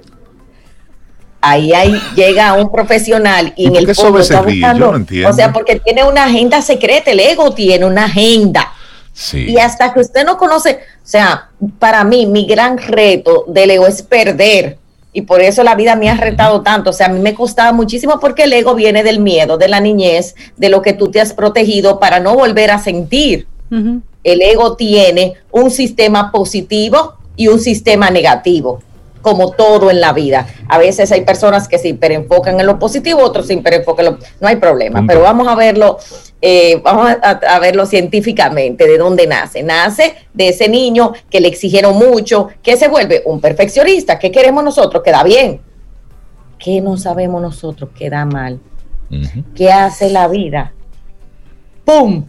Ahí, 1.41 1.73
ahí 1.73 1.99
llega 2.15 2.49
a 2.49 2.53
un 2.53 2.71
profesional 2.71 3.53
y, 3.57 3.65
en 3.65 3.75
el 3.75 3.95
fondo 3.95 4.19
está 4.19 4.41
buscando, 4.41 4.91
o 5.27 5.33
sea, 5.33 5.51
porque 5.51 5.79
tiene 5.79 6.03
una 6.03 6.25
agenda 6.25 6.61
secreta, 6.61 7.11
el 7.11 7.19
ego 7.19 7.51
tiene 7.53 7.85
una 7.85 8.05
agenda. 8.05 8.71
Y 9.33 9.57
hasta 9.57 9.91
que 9.91 9.99
usted 9.99 10.23
no 10.23 10.37
conoce, 10.37 10.79
o 11.03 11.07
sea, 11.07 11.49
para 11.79 12.03
mí 12.03 12.27
mi 12.27 12.45
gran 12.45 12.77
reto 12.77 13.45
del 13.47 13.71
ego 13.71 13.87
es 13.87 14.03
perder 14.03 14.77
y 15.13 15.23
por 15.23 15.41
eso 15.41 15.63
la 15.63 15.75
vida 15.75 15.95
me 15.95 16.09
ha 16.09 16.15
retado 16.15 16.61
tanto. 16.61 16.91
O 16.91 16.93
sea, 16.93 17.07
a 17.07 17.09
mí 17.09 17.19
me 17.19 17.33
costaba 17.33 17.73
muchísimo 17.73 18.19
porque 18.19 18.43
el 18.43 18.53
ego 18.53 18.75
viene 18.75 19.03
del 19.03 19.19
miedo, 19.19 19.57
de 19.57 19.67
la 19.67 19.79
niñez, 19.79 20.35
de 20.57 20.69
lo 20.69 20.81
que 20.81 20.93
tú 20.93 21.11
te 21.11 21.19
has 21.19 21.33
protegido 21.33 21.99
para 21.99 22.19
no 22.19 22.35
volver 22.35 22.71
a 22.71 22.79
sentir. 22.79 23.47
El 24.23 24.41
ego 24.41 24.75
tiene 24.75 25.35
un 25.51 25.71
sistema 25.71 26.31
positivo 26.31 27.15
y 27.35 27.47
un 27.47 27.59
sistema 27.59 28.09
negativo, 28.09 28.81
como 29.21 29.51
todo 29.51 29.89
en 29.91 30.01
la 30.01 30.13
vida. 30.13 30.47
A 30.67 30.77
veces 30.77 31.11
hay 31.11 31.21
personas 31.21 31.67
que 31.67 31.77
se 31.77 31.89
hiperenfocan 31.89 32.59
en 32.59 32.65
lo 32.65 32.79
positivo, 32.79 33.21
otros 33.21 33.47
se 33.47 33.53
hiperenfocan 33.53 34.05
en 34.05 34.11
lo... 34.13 34.19
No 34.39 34.47
hay 34.47 34.55
problema, 34.57 35.03
pero 35.07 35.21
vamos 35.21 35.47
a 35.47 35.55
verlo 35.55 35.97
eh, 36.43 36.81
vamos 36.83 37.11
a, 37.21 37.59
verlo 37.59 37.85
científicamente, 37.85 38.87
de 38.87 38.97
dónde 38.97 39.27
nace. 39.27 39.61
Nace 39.61 40.15
de 40.33 40.49
ese 40.49 40.67
niño 40.67 41.13
que 41.29 41.39
le 41.39 41.47
exigieron 41.47 41.95
mucho, 41.95 42.49
que 42.63 42.77
se 42.77 42.87
vuelve 42.87 43.21
un 43.25 43.39
perfeccionista. 43.39 44.17
¿Qué 44.17 44.31
queremos 44.31 44.63
nosotros? 44.63 45.03
Que 45.03 45.11
da 45.11 45.23
bien. 45.23 45.61
¿Qué 46.57 46.81
no 46.81 46.97
sabemos 46.97 47.41
nosotros? 47.41 47.91
Que 47.95 48.09
da 48.09 48.25
mal. 48.25 48.59
¿Qué 49.55 49.71
hace 49.71 50.09
la 50.09 50.27
vida? 50.27 50.73
¡Pum! 51.85 52.25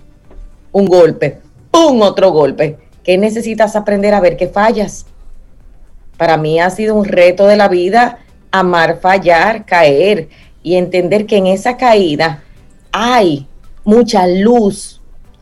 Un 0.72 0.86
golpe. 0.86 1.38
¡Pum! 1.70 2.02
Otro 2.02 2.32
golpe. 2.32 2.78
¿Qué 3.02 3.16
necesitas 3.16 3.76
aprender 3.76 4.14
a 4.14 4.20
ver 4.20 4.36
que 4.36 4.48
fallas? 4.48 5.06
Para 6.22 6.36
mí 6.36 6.60
ha 6.60 6.70
sido 6.70 6.94
un 6.94 7.04
reto 7.04 7.48
de 7.48 7.56
la 7.56 7.66
vida 7.66 8.20
amar, 8.52 9.00
fallar, 9.00 9.66
caer 9.66 10.28
y 10.62 10.76
entender 10.76 11.26
que 11.26 11.36
en 11.36 11.48
esa 11.48 11.76
caída 11.76 12.44
hay 12.92 13.48
mucha 13.82 14.28
luz. 14.28 15.00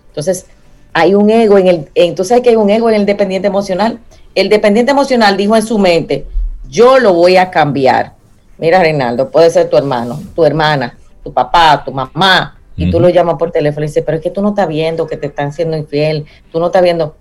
Entonces, 0.08 0.46
hay 0.94 1.14
un 1.14 1.28
ego 1.28 1.58
en 1.58 1.68
el, 1.68 1.90
entonces 1.94 2.34
hay 2.34 2.40
que 2.40 2.48
hay 2.48 2.56
un 2.56 2.70
ego 2.70 2.88
en 2.88 2.96
el 2.96 3.04
dependiente 3.04 3.46
emocional. 3.46 3.98
El 4.34 4.48
dependiente 4.48 4.92
emocional 4.92 5.36
dijo 5.36 5.54
en 5.54 5.62
su 5.62 5.78
mente, 5.78 6.24
yo 6.66 6.98
lo 6.98 7.12
voy 7.12 7.36
a 7.36 7.50
cambiar. 7.50 8.14
Mira, 8.56 8.80
Reinaldo, 8.80 9.30
puede 9.30 9.50
ser 9.50 9.68
tu 9.68 9.76
hermano, 9.76 10.18
tu 10.34 10.46
hermana, 10.46 10.96
tu 11.22 11.30
papá, 11.30 11.82
tu 11.84 11.92
mamá, 11.92 12.58
y 12.74 12.90
tú 12.90 13.00
lo 13.00 13.10
llamas 13.10 13.34
por 13.36 13.50
teléfono 13.50 13.84
y 13.84 13.88
dices, 13.88 14.02
pero 14.02 14.16
es 14.16 14.22
que 14.22 14.30
tú 14.30 14.40
no 14.40 14.48
estás 14.48 14.66
viendo 14.66 15.06
que 15.06 15.18
te 15.18 15.26
están 15.26 15.52
siendo 15.52 15.76
infiel, 15.76 16.24
tú 16.50 16.58
no 16.58 16.68
estás 16.68 16.80
viendo, 16.80 17.16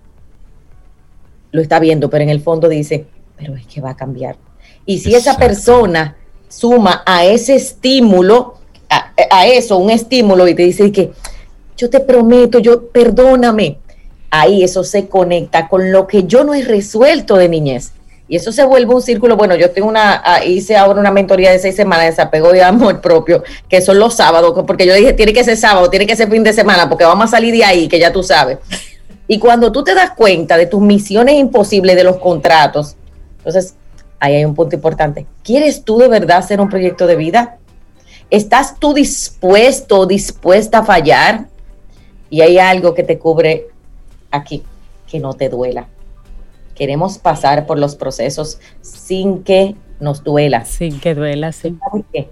lo 1.52 1.60
está 1.60 1.78
viendo, 1.78 2.08
pero 2.08 2.24
en 2.24 2.30
el 2.30 2.40
fondo 2.40 2.66
dice, 2.66 3.06
pero 3.40 3.56
es 3.56 3.66
que 3.66 3.80
va 3.80 3.90
a 3.90 3.96
cambiar. 3.96 4.36
Y 4.84 4.98
si 4.98 5.14
esa 5.14 5.36
persona 5.36 6.16
suma 6.48 7.02
a 7.06 7.24
ese 7.24 7.54
estímulo, 7.54 8.58
a, 8.90 9.46
eso, 9.46 9.78
un 9.78 9.90
estímulo 9.90 10.46
y 10.46 10.54
te 10.54 10.62
dice 10.62 10.92
que 10.92 11.12
yo 11.76 11.88
te 11.88 12.00
prometo, 12.00 12.58
yo 12.58 12.88
perdóname, 12.88 13.78
ahí 14.30 14.62
eso 14.62 14.84
se 14.84 15.08
conecta 15.08 15.68
con 15.68 15.90
lo 15.90 16.06
que 16.06 16.24
yo 16.24 16.44
no 16.44 16.52
he 16.52 16.62
resuelto 16.62 17.36
de 17.36 17.48
niñez. 17.48 17.92
Y 18.28 18.36
eso 18.36 18.52
se 18.52 18.64
vuelve 18.64 18.94
un 18.94 19.02
círculo. 19.02 19.36
Bueno, 19.36 19.56
yo 19.56 19.70
tengo 19.70 19.88
una, 19.88 20.22
ah, 20.24 20.44
hice 20.44 20.76
ahora 20.76 21.00
una 21.00 21.10
mentoría 21.10 21.50
de 21.50 21.58
seis 21.58 21.74
semanas 21.74 22.04
de 22.04 22.10
desapego 22.10 22.52
de 22.52 22.62
amor 22.62 23.00
propio, 23.00 23.42
que 23.68 23.80
son 23.80 23.98
los 23.98 24.14
sábados, 24.14 24.52
porque 24.66 24.86
yo 24.86 24.94
dije, 24.94 25.14
tiene 25.14 25.32
que 25.32 25.42
ser 25.42 25.56
sábado, 25.56 25.88
tiene 25.88 26.06
que 26.06 26.14
ser 26.14 26.30
fin 26.30 26.44
de 26.44 26.52
semana, 26.52 26.88
porque 26.88 27.04
vamos 27.04 27.24
a 27.24 27.28
salir 27.28 27.54
de 27.54 27.64
ahí, 27.64 27.88
que 27.88 27.98
ya 27.98 28.12
tú 28.12 28.22
sabes. 28.22 28.58
Y 29.26 29.38
cuando 29.38 29.72
tú 29.72 29.82
te 29.82 29.94
das 29.94 30.10
cuenta 30.12 30.56
de 30.56 30.66
tus 30.66 30.80
misiones 30.80 31.36
imposibles, 31.36 31.96
de 31.96 32.04
los 32.04 32.16
contratos, 32.18 32.96
entonces 33.40 33.74
ahí 34.18 34.36
hay 34.36 34.44
un 34.44 34.54
punto 34.54 34.76
importante. 34.76 35.26
¿Quieres 35.42 35.82
tú 35.84 35.98
de 35.98 36.08
verdad 36.08 36.38
hacer 36.38 36.60
un 36.60 36.68
proyecto 36.68 37.06
de 37.06 37.16
vida? 37.16 37.56
¿Estás 38.28 38.78
tú 38.78 38.94
dispuesto 38.94 40.00
o 40.00 40.06
dispuesta 40.06 40.78
a 40.78 40.84
fallar? 40.84 41.46
Y 42.28 42.42
hay 42.42 42.58
algo 42.58 42.94
que 42.94 43.02
te 43.02 43.18
cubre 43.18 43.66
aquí, 44.30 44.62
que 45.10 45.18
no 45.18 45.32
te 45.34 45.48
duela. 45.48 45.88
Queremos 46.76 47.18
pasar 47.18 47.66
por 47.66 47.78
los 47.78 47.96
procesos 47.96 48.60
sin 48.82 49.42
que 49.42 49.74
nos 49.98 50.22
duela. 50.22 50.64
Sin 50.64 51.00
que 51.00 51.14
duela, 51.14 51.52
sí. 51.52 51.76
qué? 52.12 52.28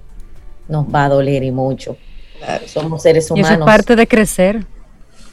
Nos 0.69 0.87
va 0.87 1.07
a 1.07 1.09
doler 1.09 1.43
y 1.43 1.51
mucho. 1.51 1.97
Somos 2.67 3.03
seres 3.03 3.31
humanos. 3.31 3.51
Y 3.51 3.53
eso 3.55 3.61
es 3.61 3.67
parte 3.67 3.97
de 3.97 4.07
crecer. 4.07 4.65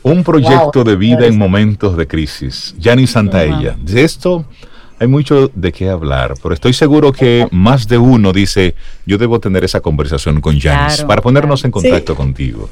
Un 0.01 0.23
proyecto 0.23 0.83
de 0.83 0.95
vida 0.95 1.27
en 1.27 1.37
momentos 1.37 1.95
de 1.97 2.07
crisis. 2.07 2.75
Santa 2.81 3.07
Santaella. 3.07 3.75
De 3.79 4.03
esto 4.03 4.45
hay 4.99 5.07
mucho 5.07 5.49
de 5.53 5.71
qué 5.71 5.89
hablar, 5.89 6.33
pero 6.41 6.53
estoy 6.53 6.73
seguro 6.73 7.11
que 7.11 7.47
más 7.51 7.87
de 7.87 7.97
uno 7.97 8.31
dice, 8.31 8.75
yo 9.05 9.17
debo 9.17 9.39
tener 9.39 9.63
esa 9.63 9.81
conversación 9.81 10.41
con 10.41 10.59
Janis 10.59 11.03
para 11.03 11.21
ponernos 11.21 11.63
en 11.65 11.71
contacto 11.71 12.15
contigo. 12.15 12.69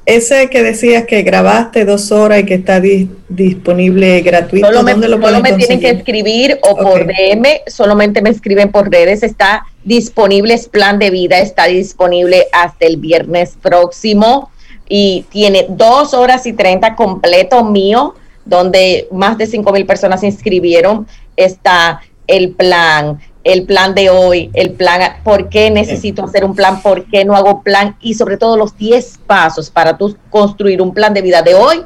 ese 0.06 0.50
que 0.50 0.64
decías 0.64 1.06
que 1.06 1.22
grabaste 1.22 1.86
dos 1.86 2.12
horas 2.12 2.40
y 2.40 2.46
que 2.46 2.56
está 2.56 2.82
disponible 3.30 4.22
gratuito, 4.22 4.68
solo 4.68 4.84
me, 4.84 4.96
lo 4.96 5.22
solo 5.22 5.42
me 5.42 5.54
tienen 5.54 5.80
que 5.80 5.90
escribir 5.90 6.60
o 6.64 6.76
por 6.76 7.06
DM, 7.06 7.62
solamente 7.68 8.22
me 8.22 8.32
escriben 8.32 8.72
por 8.72 8.92
redes, 8.92 9.22
está 9.22 9.66
disponible, 9.84 10.56
es 10.56 10.68
plan 10.68 10.98
de 10.98 11.12
vida, 11.12 11.40
está 11.40 11.66
disponible 11.66 12.48
hasta 12.52 12.86
el 12.86 12.98
viernes 12.98 13.58
próximo 13.62 14.50
y 14.90 15.26
tiene 15.30 15.68
dos 15.70 16.14
horas 16.14 16.46
y 16.48 16.54
treinta 16.54 16.96
completo 16.96 17.64
mío, 17.64 18.16
donde 18.44 19.08
más 19.12 19.38
de 19.38 19.46
cinco 19.46 19.72
mil 19.72 19.86
personas 19.86 20.22
se 20.22 20.28
inscribieron, 20.28 21.08
está 21.36 22.02
el 22.28 22.52
plan, 22.52 23.20
el 23.44 23.64
plan 23.64 23.96
de 23.96 24.10
hoy, 24.10 24.52
el 24.54 24.72
plan, 24.72 25.02
por 25.24 25.50
qué 25.50 25.72
necesito 25.72 26.24
hacer 26.24 26.46
un 26.46 26.56
plan, 26.56 26.82
por 26.82 27.06
qué 27.06 27.26
no 27.26 27.36
hago 27.36 27.64
plan 27.64 27.96
y 28.02 28.14
sobre 28.14 28.38
todo 28.38 28.58
los 28.58 28.78
10 28.78 29.22
pasos 29.26 29.70
para 29.70 29.98
tú 29.98 30.16
construir 30.30 30.82
un 30.82 30.94
plan 30.94 31.14
de 31.14 31.22
vida 31.22 31.42
de 31.42 31.56
hoy 31.56 31.82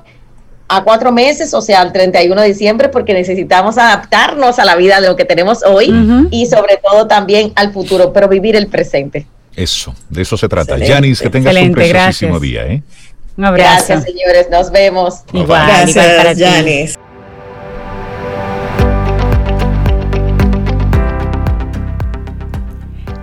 a 0.67 0.83
cuatro 0.83 1.11
meses, 1.11 1.53
o 1.53 1.61
sea, 1.61 1.81
al 1.81 1.93
31 1.93 2.41
de 2.41 2.47
diciembre, 2.47 2.89
porque 2.89 3.13
necesitamos 3.13 3.77
adaptarnos 3.77 4.57
a 4.57 4.65
la 4.65 4.75
vida 4.75 4.99
de 4.99 5.07
lo 5.07 5.15
que 5.15 5.25
tenemos 5.25 5.63
hoy 5.63 5.93
y 6.31 6.47
sobre 6.47 6.77
todo 6.77 7.07
también 7.07 7.53
al 7.55 7.71
futuro, 7.71 8.11
pero 8.11 8.27
vivir 8.27 8.55
el 8.55 8.67
presente. 8.67 9.27
Eso, 9.55 9.93
de 10.09 10.23
eso 10.23 10.35
se 10.35 10.49
trata. 10.49 10.77
Yanis, 10.77 11.21
que 11.21 11.29
tengas 11.29 11.55
un 11.55 11.71
preciosísimo 11.71 12.39
día. 12.39 12.65
¿eh? 12.65 12.83
Un 13.37 13.45
abrazo. 13.45 13.85
Gracias, 13.87 14.03
señores. 14.03 14.49
Nos 14.49 14.71
vemos. 14.71 15.21
Igual, 15.31 15.67
Gracias, 15.67 16.37
Yanis. 16.37 16.95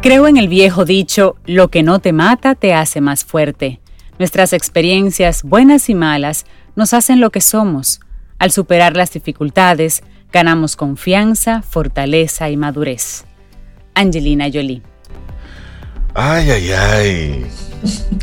Creo 0.02 0.26
en 0.26 0.36
el 0.36 0.48
viejo 0.48 0.84
dicho, 0.84 1.36
lo 1.46 1.68
que 1.68 1.84
no 1.84 2.00
te 2.00 2.12
mata 2.12 2.56
te 2.56 2.74
hace 2.74 3.00
más 3.00 3.24
fuerte. 3.24 3.78
Nuestras 4.18 4.52
experiencias, 4.52 5.44
buenas 5.44 5.88
y 5.88 5.94
malas, 5.94 6.44
nos 6.74 6.92
hacen 6.92 7.20
lo 7.20 7.30
que 7.30 7.40
somos. 7.40 8.00
Al 8.40 8.50
superar 8.50 8.96
las 8.96 9.12
dificultades, 9.12 10.02
ganamos 10.32 10.74
confianza, 10.74 11.62
fortaleza 11.62 12.50
y 12.50 12.56
madurez. 12.56 13.26
Angelina 13.94 14.46
Jolie. 14.52 14.82
Ay, 16.14 16.50
ay, 16.50 16.72
ay. 16.72 17.46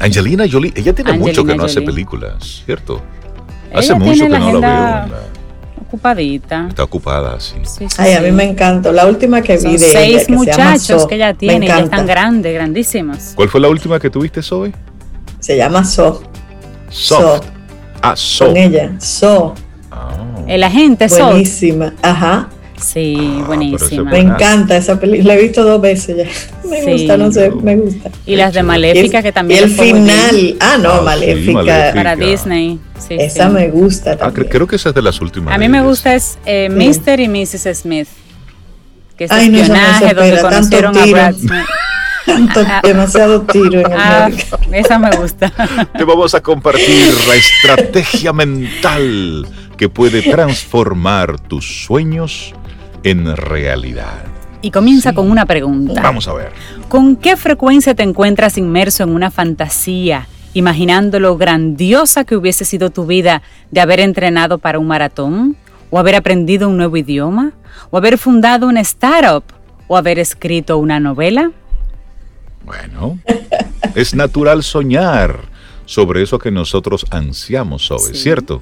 Angelina 0.02 0.44
Jolie, 0.52 0.74
ella 0.76 0.94
tiene 0.94 1.14
mucho 1.14 1.46
que 1.46 1.56
no 1.56 1.64
hace 1.64 1.82
películas, 1.82 2.64
¿cierto? 2.66 3.02
Hace 3.74 3.96
mucho 3.96 4.26
que 4.26 4.38
no 4.38 4.60
la 4.60 5.06
veo 5.08 5.39
ocupadita. 5.90 6.68
Está 6.70 6.84
ocupada, 6.84 7.40
sí. 7.40 7.56
Ay, 7.98 8.14
a 8.14 8.22
mí 8.22 8.32
me 8.32 8.44
encantó. 8.44 8.92
La 8.92 9.08
última 9.08 9.42
que 9.42 9.58
vi 9.58 9.74
de 9.74 9.80
seis 9.80 10.30
muchachos 10.30 11.08
que 11.08 11.16
ella 11.16 11.34
tiene, 11.34 11.68
ya 11.68 11.80
están 11.80 12.06
grandes, 12.06 12.54
grandísimos. 12.54 13.34
¿Cuál 13.36 13.50
fue 13.50 13.60
la 13.60 13.70
última 13.70 14.00
que 14.00 14.10
tuviste, 14.10 14.42
Zoe? 14.44 14.72
Se 15.40 15.58
llama 15.58 15.84
So. 15.84 16.22
So. 16.90 17.42
Ah, 18.02 18.16
So. 18.16 18.46
Con 18.48 18.58
ella, 18.58 18.94
So. 19.00 19.56
Oh. 19.92 20.44
El 20.48 20.64
agente 20.64 21.10
So. 21.10 21.26
Buenísima, 21.26 21.94
ajá. 22.04 22.50
Sí, 22.82 23.16
ah, 23.20 23.44
buenísima. 23.46 24.10
Me 24.10 24.20
encanta 24.20 24.78
esa 24.78 25.00
película. 25.00 25.34
La 25.34 25.40
he 25.40 25.44
visto 25.44 25.64
dos 25.64 25.82
veces 25.82 26.18
ya. 26.18 26.60
Me 26.70 26.84
gusta, 26.94 27.18
no 27.18 27.32
sé, 27.32 27.50
me 27.50 27.76
gusta. 27.78 28.12
Y 28.28 28.36
las 28.36 28.54
de 28.54 28.62
Maléfica, 28.62 29.24
que 29.24 29.32
también. 29.32 29.62
Y 29.62 29.64
el 29.64 29.72
final. 29.72 30.56
Ah, 30.60 30.78
no, 30.80 30.92
ah, 30.92 31.02
Maléfica. 31.02 31.92
Para 31.96 32.16
Disney. 32.16 32.80
esa 33.10 33.50
me 33.50 33.70
gusta 33.70 34.16
también. 34.16 34.48
creo 34.50 34.68
que 34.68 34.76
esa 34.76 34.90
es 34.90 34.96
de 34.96 35.02
las 35.02 35.20
últimas. 35.20 35.56
A 35.56 35.58
mí 35.58 35.68
me 35.68 35.82
gusta 35.82 36.14
es 36.14 36.38
eh, 36.46 36.70
Mr. 36.70 37.22
y 37.22 37.28
Mrs. 37.28 37.80
Smith. 37.80 38.08
Que 39.18 39.24
es 39.24 39.32
Ay, 39.32 39.48
espionaje 39.48 40.14
no, 40.14 40.22
donde 40.22 40.42
conocieron 40.42 40.98
a 40.98 41.06
Brad 41.08 41.36
Smith. 41.40 42.58
demasiado 42.84 43.42
tiro 43.42 43.80
en 43.80 43.94
ah, 43.94 44.30
Esa 44.72 45.00
me 45.00 45.10
gusta. 45.18 45.52
Te 45.98 46.04
vamos 46.04 46.36
a 46.36 46.42
compartir 46.42 47.14
la 47.28 47.36
estrategia 47.36 48.32
mental 48.32 49.48
que 49.76 49.90
puede 49.90 50.22
transformar 50.22 51.40
tus 51.40 51.86
sueños 51.86 52.54
en 53.04 53.36
realidad. 53.36 54.24
Y 54.62 54.72
comienza 54.72 55.14
con 55.14 55.32
una 55.32 55.46
pregunta. 55.46 56.02
Vamos 56.02 56.28
a 56.28 56.34
ver. 56.34 56.52
¿Con 56.90 57.16
qué 57.16 57.38
frecuencia 57.38 57.96
te 57.96 58.04
encuentras 58.04 58.58
inmerso 58.58 59.04
en 59.04 59.10
una 59.12 59.32
fantasía, 59.32 60.28
imaginando 60.54 61.20
lo 61.20 61.38
grandiosa 61.38 62.26
que 62.26 62.36
hubiese 62.36 62.66
sido 62.66 62.90
tu 62.90 63.06
vida 63.06 63.42
de 63.72 63.80
haber 63.80 64.00
entrenado 64.02 64.58
para 64.58 64.80
un 64.80 64.88
maratón? 64.88 65.56
¿O 65.92 65.98
haber 65.98 66.16
aprendido 66.16 66.68
un 66.68 66.78
nuevo 66.78 66.98
idioma? 66.98 67.54
¿O 67.90 67.98
haber 67.98 68.18
fundado 68.18 68.68
una 68.68 68.82
startup? 68.82 69.44
¿O 69.88 69.98
haber 69.98 70.20
escrito 70.20 70.78
una 70.78 71.00
novela? 71.00 71.52
Bueno, 72.66 73.18
es 73.96 74.14
natural 74.14 74.62
soñar 74.62 75.40
sobre 75.86 76.22
eso 76.22 76.38
que 76.38 76.52
nosotros 76.52 77.06
ansiamos 77.10 77.88
sobre, 77.88 78.14
¿cierto? 78.14 78.62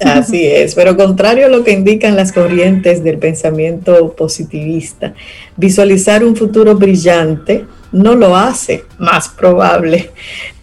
Así 0.00 0.46
es, 0.46 0.74
pero 0.74 0.96
contrario 0.96 1.46
a 1.46 1.48
lo 1.48 1.64
que 1.64 1.72
indican 1.72 2.14
las 2.14 2.32
corrientes 2.32 3.02
del 3.02 3.18
pensamiento 3.18 4.14
positivista, 4.14 5.14
visualizar 5.56 6.24
un 6.24 6.36
futuro 6.36 6.76
brillante 6.76 7.64
no 7.90 8.14
lo 8.14 8.36
hace 8.36 8.84
más 8.98 9.28
probable. 9.28 10.10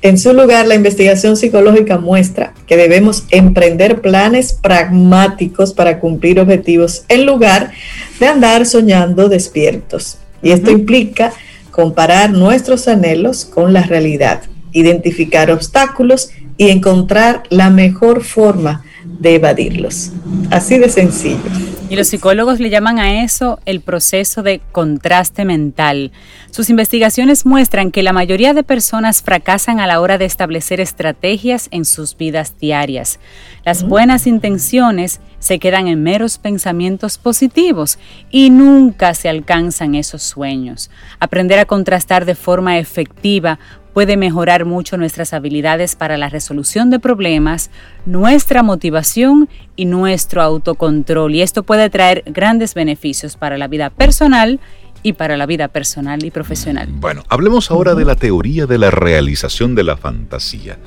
En 0.02 0.18
su 0.18 0.34
lugar, 0.34 0.68
la 0.68 0.76
investigación 0.76 1.36
psicológica 1.36 1.98
muestra 1.98 2.54
que 2.68 2.78
debemos 2.78 3.26
emprender 3.32 4.02
planes 4.02 4.54
pragmáticos 4.54 5.74
para 5.74 6.00
cumplir 6.00 6.40
objetivos 6.40 7.04
en 7.10 7.26
lugar 7.26 7.72
de 8.20 8.28
andar 8.28 8.66
soñando 8.66 9.28
despiertos. 9.28 10.18
Y 10.44 10.52
esto 10.52 10.72
implica 10.72 11.34
comparar 11.72 12.32
nuestros 12.32 12.88
anhelos 12.88 13.44
con 13.44 13.74
la 13.74 13.82
realidad, 13.84 14.44
identificar 14.72 15.52
obstáculos 15.52 16.30
y 16.58 16.70
encontrar 16.70 17.44
la 17.50 17.70
mejor 17.70 18.24
forma 18.24 18.86
de 19.06 19.36
evadirlos. 19.36 20.12
Así 20.52 20.78
de 20.78 20.90
sencillo. 20.90 21.40
Y 21.88 21.96
los 21.96 22.08
psicólogos 22.08 22.60
le 22.60 22.72
llaman 22.72 22.98
a 22.98 23.24
eso 23.24 23.60
el 23.66 23.80
proceso 23.80 24.42
de 24.42 24.60
contraste 24.72 25.46
mental. 25.46 26.12
Sus 26.50 26.72
investigaciones 26.72 27.46
muestran 27.46 27.92
que 27.92 28.02
la 28.02 28.12
mayoría 28.12 28.56
de 28.56 28.64
personas 28.64 29.22
fracasan 29.22 29.80
a 29.80 29.86
la 29.86 30.02
hora 30.02 30.18
de 30.18 30.26
establecer 30.26 30.80
estrategias 30.80 31.68
en 31.70 31.86
sus 31.86 32.18
vidas 32.18 32.58
diarias. 32.60 33.20
Las 33.66 33.84
buenas 33.84 34.26
intenciones 34.26 35.22
se 35.38 35.60
quedan 35.60 35.88
en 35.88 36.02
meros 36.02 36.40
pensamientos 36.40 37.20
positivos 37.20 38.00
y 38.32 38.50
nunca 38.50 39.14
se 39.14 39.30
alcanzan 39.30 39.94
esos 39.94 40.24
sueños. 40.24 40.90
Aprender 41.20 41.60
a 41.60 41.66
contrastar 41.66 42.26
de 42.26 42.34
forma 42.34 42.80
efectiva 42.80 43.60
puede 43.96 44.18
mejorar 44.18 44.66
mucho 44.66 44.98
nuestras 44.98 45.32
habilidades 45.32 45.96
para 45.96 46.18
la 46.18 46.28
resolución 46.28 46.90
de 46.90 47.00
problemas, 47.00 47.72
nuestra 48.06 48.62
motivación 48.62 49.48
y 49.78 49.86
nuestro 49.86 50.42
autocontrol. 50.42 51.34
Y 51.34 51.42
esto 51.42 51.64
puede 51.64 51.90
traer 51.90 52.22
grandes 52.26 52.74
beneficios 52.74 53.38
para 53.38 53.58
la 53.58 53.70
vida 53.70 53.90
personal 53.90 54.60
y 55.02 55.14
para 55.14 55.38
la 55.38 55.46
vida 55.46 55.70
personal 55.70 56.26
y 56.26 56.30
profesional. 56.30 56.90
Bueno, 56.92 57.24
hablemos 57.30 57.72
ahora 57.72 57.96
de 57.96 58.04
la 58.04 58.18
teoría 58.18 58.66
de 58.66 58.78
la 58.78 58.92
realización 58.92 59.76
de 59.76 59.84
la 59.84 59.96
fantasía. 59.96 60.78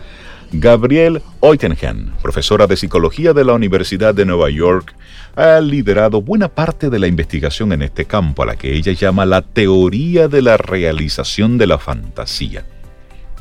Gabriel 0.53 1.23
Oitengen, 1.41 2.13
profesora 2.21 2.67
de 2.67 2.77
psicología 2.77 3.33
de 3.33 3.45
la 3.45 3.55
Universidad 3.55 4.15
de 4.15 4.27
Nueva 4.27 4.51
York, 4.51 4.95
ha 5.35 5.63
liderado 5.63 6.21
buena 6.21 6.49
parte 6.49 6.91
de 6.91 6.99
la 6.99 7.07
investigación 7.07 7.73
en 7.73 7.81
este 7.81 8.05
campo, 8.05 8.43
a 8.43 8.47
la 8.47 8.57
que 8.57 8.75
ella 8.75 8.93
llama 8.93 9.25
la 9.25 9.41
teoría 9.41 10.29
de 10.29 10.43
la 10.43 10.59
realización 10.59 11.57
de 11.57 11.69
la 11.69 11.79
fantasía. 11.79 12.67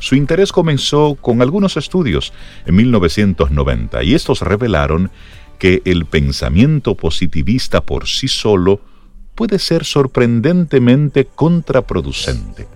Su 0.00 0.14
interés 0.14 0.52
comenzó 0.52 1.16
con 1.20 1.42
algunos 1.42 1.76
estudios 1.76 2.32
en 2.66 2.76
1990 2.76 4.02
y 4.04 4.14
estos 4.14 4.42
revelaron 4.42 5.10
que 5.58 5.82
el 5.84 6.06
pensamiento 6.06 6.94
positivista 6.94 7.80
por 7.80 8.06
sí 8.06 8.28
solo 8.28 8.80
puede 9.34 9.58
ser 9.58 9.84
sorprendentemente 9.84 11.26
contraproducente. 11.26 12.68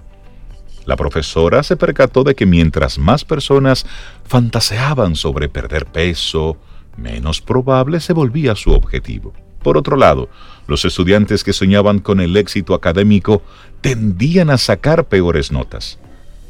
La 0.85 0.97
profesora 0.97 1.63
se 1.63 1.77
percató 1.77 2.25
de 2.25 2.35
que 2.35 2.47
mientras 2.47 2.99
más 2.99 3.25
personas 3.25 3.87
fantaseaban 4.25 5.15
sobre 5.15 5.49
perder 5.49 5.87
peso, 5.87 6.57
menos 6.97 7.41
probable 7.41 8.01
se 8.01 8.13
volvía 8.13 8.57
su 8.57 8.73
objetivo. 8.73 9.33
Por 9.63 9.77
otro 9.77 9.97
lado, 9.97 10.29
los 10.67 10.85
estudiantes 10.85 11.45
que 11.45 11.53
soñaban 11.53 12.01
con 12.01 12.21
el 12.21 12.37
éxito 12.37 12.75
académico 12.75 13.43
tendían 13.81 14.51
a 14.51 14.59
sacar 14.59 15.07
peores 15.07 15.53
notas. 15.53 16.01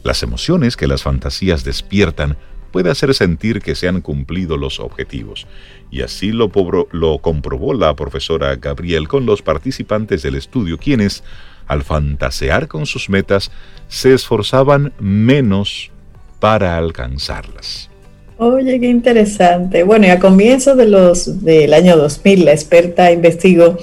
Las 0.03 0.23
emociones 0.23 0.77
que 0.77 0.89
las 0.89 1.03
fantasías 1.03 1.65
despiertan 1.65 2.37
puede 2.73 2.91
hacer 2.91 3.15
sentir 3.15 3.61
que 3.61 3.75
se 3.75 3.87
han 3.87 4.01
cumplido 4.01 4.57
los 4.57 4.81
objetivos. 4.81 5.47
Y 5.91 6.03
así 6.03 6.33
lo, 6.33 6.51
comprobó 7.21 7.75
la 7.75 7.95
profesora 7.95 8.57
Gabriel 8.57 9.07
con 9.07 9.27
los 9.27 9.43
participantes 9.43 10.23
del 10.23 10.35
estudio, 10.35 10.79
quienes, 10.79 11.23
al 11.69 11.85
fantasear 11.85 12.67
con 12.67 12.87
sus 12.87 13.11
metas, 13.11 13.53
se 13.89 14.15
esforzaban 14.15 14.93
menos 14.99 15.91
para 16.41 16.77
alcanzarlas. 16.79 17.91
Oye, 18.39 18.81
qué 18.81 18.89
interesante. 18.89 19.85
Bueno, 19.85 20.07
y 20.07 20.11
a 20.11 20.19
comienzos 20.19 20.77
de 20.77 20.87
del 21.43 21.75
año 21.75 21.97
2000, 21.97 22.45
la 22.47 22.53
experta 22.53 23.13
investigó 23.13 23.77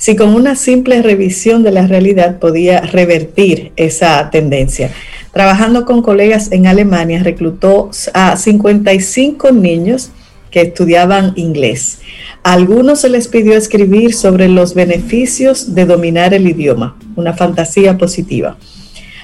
si 0.00 0.16
con 0.16 0.34
una 0.34 0.56
simple 0.56 1.02
revisión 1.02 1.62
de 1.62 1.72
la 1.72 1.86
realidad 1.86 2.38
podía 2.38 2.80
revertir 2.80 3.72
esa 3.76 4.30
tendencia. 4.30 4.90
Trabajando 5.30 5.84
con 5.84 6.00
colegas 6.00 6.50
en 6.52 6.66
Alemania, 6.66 7.22
reclutó 7.22 7.90
a 8.14 8.38
55 8.38 9.52
niños 9.52 10.10
que 10.50 10.62
estudiaban 10.62 11.34
inglés. 11.36 11.98
A 12.42 12.54
algunos 12.54 13.02
se 13.02 13.10
les 13.10 13.28
pidió 13.28 13.52
escribir 13.52 14.14
sobre 14.14 14.48
los 14.48 14.72
beneficios 14.72 15.74
de 15.74 15.84
dominar 15.84 16.32
el 16.32 16.48
idioma, 16.48 16.96
una 17.14 17.34
fantasía 17.34 17.98
positiva. 17.98 18.56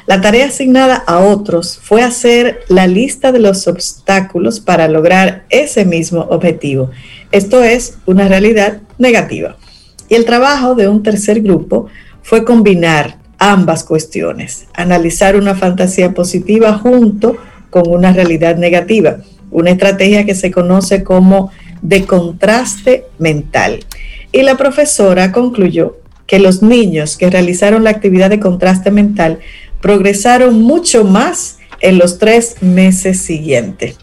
La 0.05 0.21
tarea 0.21 0.49
asignada 0.49 0.97
a 1.07 1.21
otros 1.21 1.81
fue 1.83 2.03
hacer 2.03 2.61
la 2.69 2.87
lista 2.87 3.33
de 3.33 3.39
los 3.39 3.67
obstáculos 3.67 4.61
para 4.61 4.89
lograr 4.89 5.47
ese 5.49 5.87
mismo 5.87 6.21
objetivo. 6.29 6.91
Esto 7.33 7.63
es 7.63 7.97
una 8.05 8.29
realidad 8.29 8.83
negativa. 8.99 9.57
Y 10.09 10.15
el 10.15 10.25
trabajo 10.25 10.75
de 10.75 10.89
un 10.89 11.03
tercer 11.03 11.41
grupo 11.41 11.87
fue 12.23 12.45
combinar 12.45 13.19
ambas 13.39 13.85
cuestiones, 13.85 14.67
analizar 14.75 15.37
una 15.37 15.55
fantasía 15.55 16.13
positiva 16.13 16.75
junto 16.75 17.37
con 17.71 17.89
una 17.89 18.13
realidad 18.13 18.57
negativa, 18.57 19.19
una 19.51 19.71
estrategia 19.71 20.25
que 20.25 20.35
se 20.35 20.51
conoce 20.51 21.03
como 21.03 21.51
de 21.83 22.05
contraste 22.05 23.05
mental. 23.19 23.85
Y 24.33 24.43
la 24.43 24.57
profesora 24.57 25.33
concluyó 25.33 25.97
que 26.27 26.39
los 26.39 26.63
niños 26.63 27.17
que 27.17 27.31
realizaron 27.31 27.85
la 27.85 27.91
actividad 27.91 28.31
de 28.31 28.41
contraste 28.41 28.91
mental 28.91 29.39
progresaron 29.81 30.63
mucho 30.63 31.05
más 31.05 31.59
en 31.81 31.99
los 31.99 32.19
tres 32.19 32.57
meses 32.63 33.21
siguientes. 33.21 33.99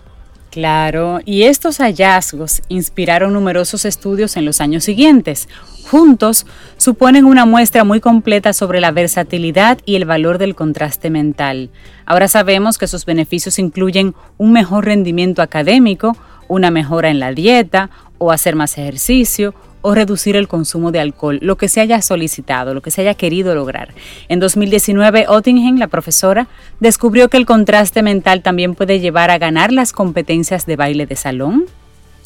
Claro, 0.53 1.19
y 1.25 1.45
estos 1.45 1.79
hallazgos 1.79 2.61
inspiraron 2.67 3.33
numerosos 3.33 3.85
estudios 3.85 4.37
en 4.37 4.45
los 4.45 4.61
años 4.61 4.83
siguientes. 4.83 5.49
Juntos 5.89 6.45
suponen 6.77 7.25
una 7.25 7.47
muestra 7.47 7.83
muy 7.83 7.99
completa 7.99 8.53
sobre 8.53 8.79
la 8.79 8.91
versatilidad 8.91 9.79
y 9.83 9.95
el 9.95 10.05
valor 10.05 10.37
del 10.37 10.53
contraste 10.53 11.09
mental. 11.09 11.71
Ahora 12.05 12.27
sabemos 12.27 12.77
que 12.77 12.85
sus 12.85 13.03
beneficios 13.03 13.57
incluyen 13.57 14.13
un 14.37 14.51
mejor 14.51 14.85
rendimiento 14.85 15.41
académico, 15.41 16.15
una 16.47 16.69
mejora 16.69 17.09
en 17.09 17.19
la 17.19 17.33
dieta 17.33 17.89
o 18.19 18.31
hacer 18.31 18.55
más 18.55 18.77
ejercicio, 18.77 19.55
o 19.83 19.93
reducir 19.93 20.35
el 20.35 20.47
consumo 20.47 20.91
de 20.91 20.99
alcohol, 20.99 21.37
lo 21.41 21.57
que 21.57 21.67
se 21.67 21.81
haya 21.81 22.01
solicitado, 22.01 22.73
lo 22.73 22.81
que 22.81 22.89
se 22.89 23.01
haya 23.01 23.13
querido 23.13 23.53
lograr. 23.53 23.93
En 24.29 24.39
2019, 24.39 25.25
Ottingen, 25.27 25.77
la 25.77 25.87
profesora, 25.87 26.47
descubrió 26.79 27.29
que 27.29 27.37
el 27.37 27.45
contraste 27.45 28.01
mental 28.01 28.41
también 28.41 28.75
puede 28.75 28.99
llevar 28.99 29.29
a 29.29 29.37
ganar 29.37 29.71
las 29.71 29.91
competencias 29.91 30.65
de 30.65 30.77
baile 30.77 31.05
de 31.05 31.17
salón, 31.17 31.65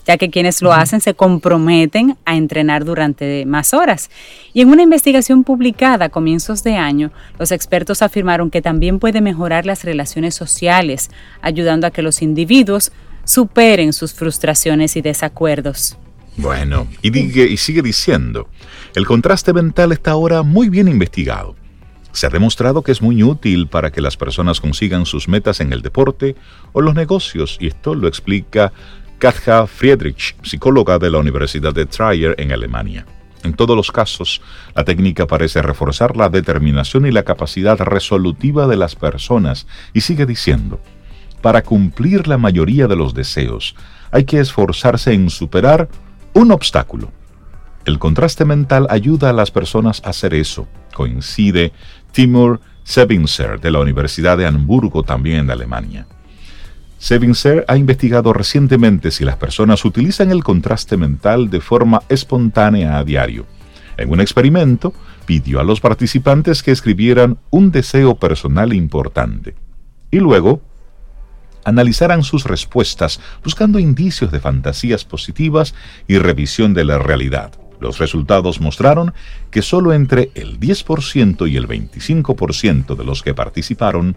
ya 0.05 0.17
que 0.17 0.29
quienes 0.29 0.61
lo 0.61 0.71
hacen 0.71 1.01
se 1.01 1.15
comprometen 1.15 2.15
a 2.25 2.37
entrenar 2.37 2.85
durante 2.85 3.45
más 3.45 3.73
horas. 3.73 4.09
Y 4.53 4.61
en 4.61 4.69
una 4.69 4.83
investigación 4.83 5.43
publicada 5.43 6.05
a 6.05 6.09
comienzos 6.09 6.63
de 6.63 6.75
año, 6.75 7.11
los 7.39 7.51
expertos 7.51 8.03
afirmaron 8.03 8.51
que 8.51 8.61
también 8.61 8.99
puede 8.99 9.19
mejorar 9.19 9.65
las 9.65 9.83
relaciones 9.83 10.35
sociales, 10.35 11.09
ayudando 11.41 11.87
a 11.87 11.91
que 11.91 12.03
los 12.03 12.21
individuos 12.21 12.91
superen 13.25 13.93
sus 13.93 14.13
frustraciones 14.13 14.95
y 14.95 15.01
desacuerdos. 15.01 15.97
Bueno, 16.37 16.87
y, 17.01 17.17
y 17.17 17.57
sigue 17.57 17.81
diciendo, 17.81 18.47
el 18.95 19.05
contraste 19.05 19.53
mental 19.53 19.91
está 19.91 20.11
ahora 20.11 20.43
muy 20.43 20.69
bien 20.69 20.87
investigado. 20.87 21.55
Se 22.11 22.27
ha 22.27 22.29
demostrado 22.29 22.83
que 22.83 22.91
es 22.91 23.01
muy 23.01 23.23
útil 23.23 23.67
para 23.67 23.91
que 23.91 24.01
las 24.01 24.17
personas 24.17 24.61
consigan 24.61 25.05
sus 25.05 25.27
metas 25.27 25.59
en 25.59 25.73
el 25.73 25.81
deporte 25.81 26.35
o 26.73 26.81
los 26.81 26.95
negocios, 26.95 27.57
y 27.59 27.67
esto 27.67 27.95
lo 27.95 28.07
explica 28.07 28.71
Katja 29.17 29.65
Friedrich, 29.65 30.35
psicóloga 30.43 30.99
de 30.99 31.09
la 31.09 31.17
Universidad 31.17 31.73
de 31.73 31.87
Trier 31.87 32.35
en 32.37 32.51
Alemania. 32.51 33.05
En 33.43 33.53
todos 33.53 33.75
los 33.75 33.91
casos, 33.91 34.41
la 34.75 34.83
técnica 34.83 35.25
parece 35.25 35.61
reforzar 35.61 36.17
la 36.17 36.29
determinación 36.29 37.05
y 37.07 37.11
la 37.11 37.23
capacidad 37.23 37.79
resolutiva 37.79 38.67
de 38.67 38.77
las 38.77 38.95
personas, 38.95 39.65
y 39.93 40.01
sigue 40.01 40.27
diciendo, 40.27 40.79
para 41.41 41.63
cumplir 41.63 42.27
la 42.27 42.37
mayoría 42.37 42.87
de 42.87 42.95
los 42.95 43.13
deseos, 43.13 43.75
hay 44.11 44.25
que 44.25 44.39
esforzarse 44.39 45.13
en 45.13 45.29
superar 45.29 45.89
un 46.37 46.51
obstáculo. 46.51 47.11
El 47.83 47.97
contraste 47.97 48.45
mental 48.45 48.85
ayuda 48.91 49.31
a 49.31 49.33
las 49.33 49.49
personas 49.49 50.03
a 50.05 50.09
hacer 50.09 50.35
eso, 50.35 50.67
coincide 50.93 51.73
Timur 52.11 52.59
Sebinser 52.83 53.59
de 53.59 53.71
la 53.71 53.79
Universidad 53.79 54.37
de 54.37 54.45
Hamburgo, 54.45 55.01
también 55.01 55.47
de 55.47 55.53
Alemania. 55.53 56.05
Sebinser 56.99 57.65
ha 57.67 57.75
investigado 57.75 58.33
recientemente 58.33 59.09
si 59.09 59.25
las 59.25 59.37
personas 59.37 59.83
utilizan 59.83 60.29
el 60.29 60.43
contraste 60.43 60.95
mental 60.95 61.49
de 61.49 61.59
forma 61.59 62.03
espontánea 62.07 62.99
a 62.99 63.03
diario. 63.03 63.47
En 63.97 64.11
un 64.11 64.21
experimento, 64.21 64.93
pidió 65.25 65.59
a 65.59 65.63
los 65.63 65.81
participantes 65.81 66.61
que 66.61 66.71
escribieran 66.71 67.39
un 67.49 67.71
deseo 67.71 68.13
personal 68.13 68.73
importante 68.73 69.55
y 70.11 70.19
luego 70.19 70.61
analizaran 71.67 72.23
sus 72.23 72.45
respuestas 72.45 73.19
buscando 73.43 73.77
indicios 73.77 74.31
de 74.31 74.39
fantasías 74.39 75.03
positivas 75.03 75.75
y 76.07 76.17
revisión 76.17 76.73
de 76.73 76.85
la 76.85 76.97
realidad. 76.97 77.51
Los 77.81 77.99
resultados 77.99 78.61
mostraron 78.61 79.13
que 79.51 79.61
solo 79.61 79.91
entre 79.91 80.31
el 80.33 80.61
10% 80.61 81.51
y 81.51 81.57
el 81.57 81.67
25% 81.67 82.95
de 82.95 83.03
los 83.03 83.21
que 83.21 83.33
participaron 83.33 84.15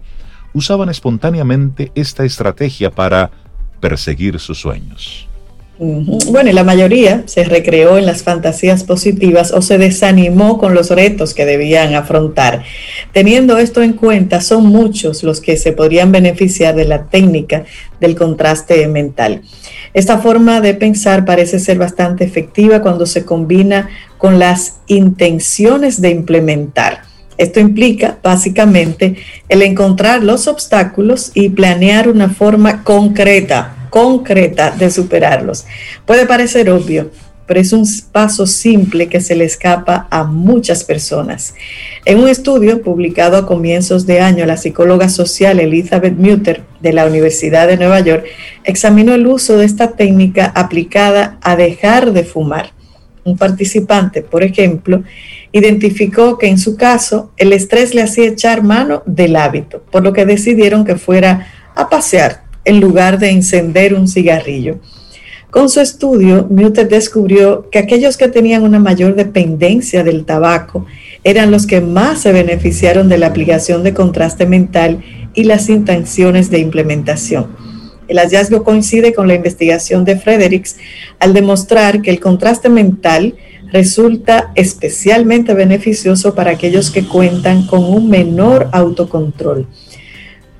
usaban 0.52 0.90
espontáneamente 0.90 1.90
esta 1.96 2.24
estrategia 2.24 2.92
para 2.92 3.32
perseguir 3.80 4.38
sus 4.38 4.60
sueños. 4.60 5.29
Bueno, 5.82 6.50
y 6.50 6.52
la 6.52 6.62
mayoría 6.62 7.22
se 7.24 7.42
recreó 7.42 7.96
en 7.96 8.04
las 8.04 8.22
fantasías 8.22 8.84
positivas 8.84 9.50
o 9.50 9.62
se 9.62 9.78
desanimó 9.78 10.58
con 10.58 10.74
los 10.74 10.90
retos 10.90 11.32
que 11.32 11.46
debían 11.46 11.94
afrontar. 11.94 12.64
Teniendo 13.14 13.56
esto 13.56 13.80
en 13.80 13.94
cuenta, 13.94 14.42
son 14.42 14.66
muchos 14.66 15.22
los 15.22 15.40
que 15.40 15.56
se 15.56 15.72
podrían 15.72 16.12
beneficiar 16.12 16.76
de 16.76 16.84
la 16.84 17.04
técnica 17.06 17.64
del 17.98 18.14
contraste 18.14 18.86
mental. 18.88 19.40
Esta 19.94 20.18
forma 20.18 20.60
de 20.60 20.74
pensar 20.74 21.24
parece 21.24 21.58
ser 21.58 21.78
bastante 21.78 22.24
efectiva 22.24 22.82
cuando 22.82 23.06
se 23.06 23.24
combina 23.24 23.88
con 24.18 24.38
las 24.38 24.80
intenciones 24.86 26.02
de 26.02 26.10
implementar. 26.10 27.04
Esto 27.38 27.58
implica 27.58 28.18
básicamente 28.22 29.16
el 29.48 29.62
encontrar 29.62 30.22
los 30.22 30.46
obstáculos 30.46 31.30
y 31.32 31.48
planear 31.48 32.10
una 32.10 32.28
forma 32.28 32.84
concreta 32.84 33.78
concreta 33.90 34.70
de 34.70 34.90
superarlos. 34.90 35.66
Puede 36.06 36.26
parecer 36.26 36.70
obvio, 36.70 37.10
pero 37.50 37.58
es 37.58 37.72
un 37.72 37.84
paso 38.12 38.46
simple 38.46 39.08
que 39.08 39.20
se 39.20 39.34
le 39.34 39.44
escapa 39.44 40.06
a 40.08 40.22
muchas 40.22 40.84
personas. 40.84 41.52
En 42.04 42.20
un 42.20 42.28
estudio 42.28 42.80
publicado 42.80 43.36
a 43.36 43.44
comienzos 43.44 44.06
de 44.06 44.20
año, 44.20 44.46
la 44.46 44.56
psicóloga 44.56 45.08
social 45.08 45.58
Elizabeth 45.58 46.16
Mutter 46.16 46.62
de 46.80 46.92
la 46.92 47.06
Universidad 47.06 47.66
de 47.66 47.76
Nueva 47.76 47.98
York 47.98 48.24
examinó 48.62 49.14
el 49.14 49.26
uso 49.26 49.58
de 49.58 49.66
esta 49.66 49.96
técnica 49.96 50.52
aplicada 50.54 51.38
a 51.42 51.56
dejar 51.56 52.12
de 52.12 52.22
fumar. 52.22 52.70
Un 53.24 53.36
participante, 53.36 54.22
por 54.22 54.44
ejemplo, 54.44 55.02
identificó 55.50 56.38
que 56.38 56.46
en 56.46 56.56
su 56.56 56.76
caso 56.76 57.32
el 57.36 57.52
estrés 57.52 57.96
le 57.96 58.02
hacía 58.02 58.28
echar 58.28 58.62
mano 58.62 59.02
del 59.06 59.34
hábito, 59.34 59.82
por 59.90 60.04
lo 60.04 60.12
que 60.12 60.24
decidieron 60.24 60.84
que 60.84 60.94
fuera 60.94 61.48
a 61.74 61.88
pasear 61.88 62.49
en 62.64 62.80
lugar 62.80 63.18
de 63.18 63.30
encender 63.30 63.94
un 63.94 64.08
cigarrillo. 64.08 64.78
Con 65.50 65.68
su 65.68 65.80
estudio, 65.80 66.46
Mutter 66.48 66.88
descubrió 66.88 67.68
que 67.70 67.80
aquellos 67.80 68.16
que 68.16 68.28
tenían 68.28 68.62
una 68.62 68.78
mayor 68.78 69.16
dependencia 69.16 70.04
del 70.04 70.24
tabaco 70.24 70.86
eran 71.24 71.50
los 71.50 71.66
que 71.66 71.80
más 71.80 72.20
se 72.20 72.32
beneficiaron 72.32 73.08
de 73.08 73.18
la 73.18 73.26
aplicación 73.26 73.82
de 73.82 73.92
contraste 73.92 74.46
mental 74.46 75.02
y 75.34 75.44
las 75.44 75.68
intenciones 75.68 76.50
de 76.50 76.60
implementación. 76.60 77.48
El 78.06 78.18
hallazgo 78.18 78.64
coincide 78.64 79.12
con 79.12 79.28
la 79.28 79.34
investigación 79.34 80.04
de 80.04 80.16
Fredericks 80.16 80.76
al 81.18 81.32
demostrar 81.32 82.00
que 82.00 82.10
el 82.10 82.20
contraste 82.20 82.68
mental 82.68 83.34
resulta 83.72 84.50
especialmente 84.54 85.54
beneficioso 85.54 86.34
para 86.34 86.52
aquellos 86.52 86.90
que 86.90 87.06
cuentan 87.06 87.66
con 87.66 87.84
un 87.84 88.08
menor 88.08 88.68
autocontrol. 88.72 89.66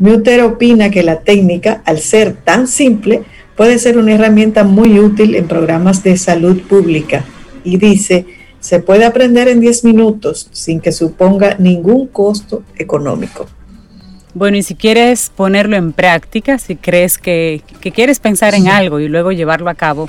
Mutter 0.00 0.40
opina 0.40 0.90
que 0.90 1.02
la 1.02 1.20
técnica, 1.20 1.82
al 1.84 2.00
ser 2.00 2.32
tan 2.32 2.66
simple, 2.66 3.22
puede 3.54 3.78
ser 3.78 3.98
una 3.98 4.14
herramienta 4.14 4.64
muy 4.64 4.98
útil 4.98 5.34
en 5.34 5.46
programas 5.46 6.02
de 6.02 6.16
salud 6.16 6.58
pública. 6.62 7.22
Y 7.64 7.76
dice, 7.76 8.24
se 8.60 8.80
puede 8.80 9.04
aprender 9.04 9.48
en 9.48 9.60
10 9.60 9.84
minutos 9.84 10.48
sin 10.52 10.80
que 10.80 10.90
suponga 10.90 11.56
ningún 11.58 12.06
costo 12.06 12.62
económico. 12.78 13.46
Bueno, 14.32 14.56
y 14.56 14.62
si 14.62 14.74
quieres 14.74 15.30
ponerlo 15.36 15.76
en 15.76 15.92
práctica, 15.92 16.56
si 16.56 16.76
crees 16.76 17.18
que, 17.18 17.60
que 17.82 17.92
quieres 17.92 18.20
pensar 18.20 18.54
en 18.54 18.68
algo 18.68 19.00
y 19.00 19.08
luego 19.08 19.32
llevarlo 19.32 19.68
a 19.68 19.74
cabo, 19.74 20.08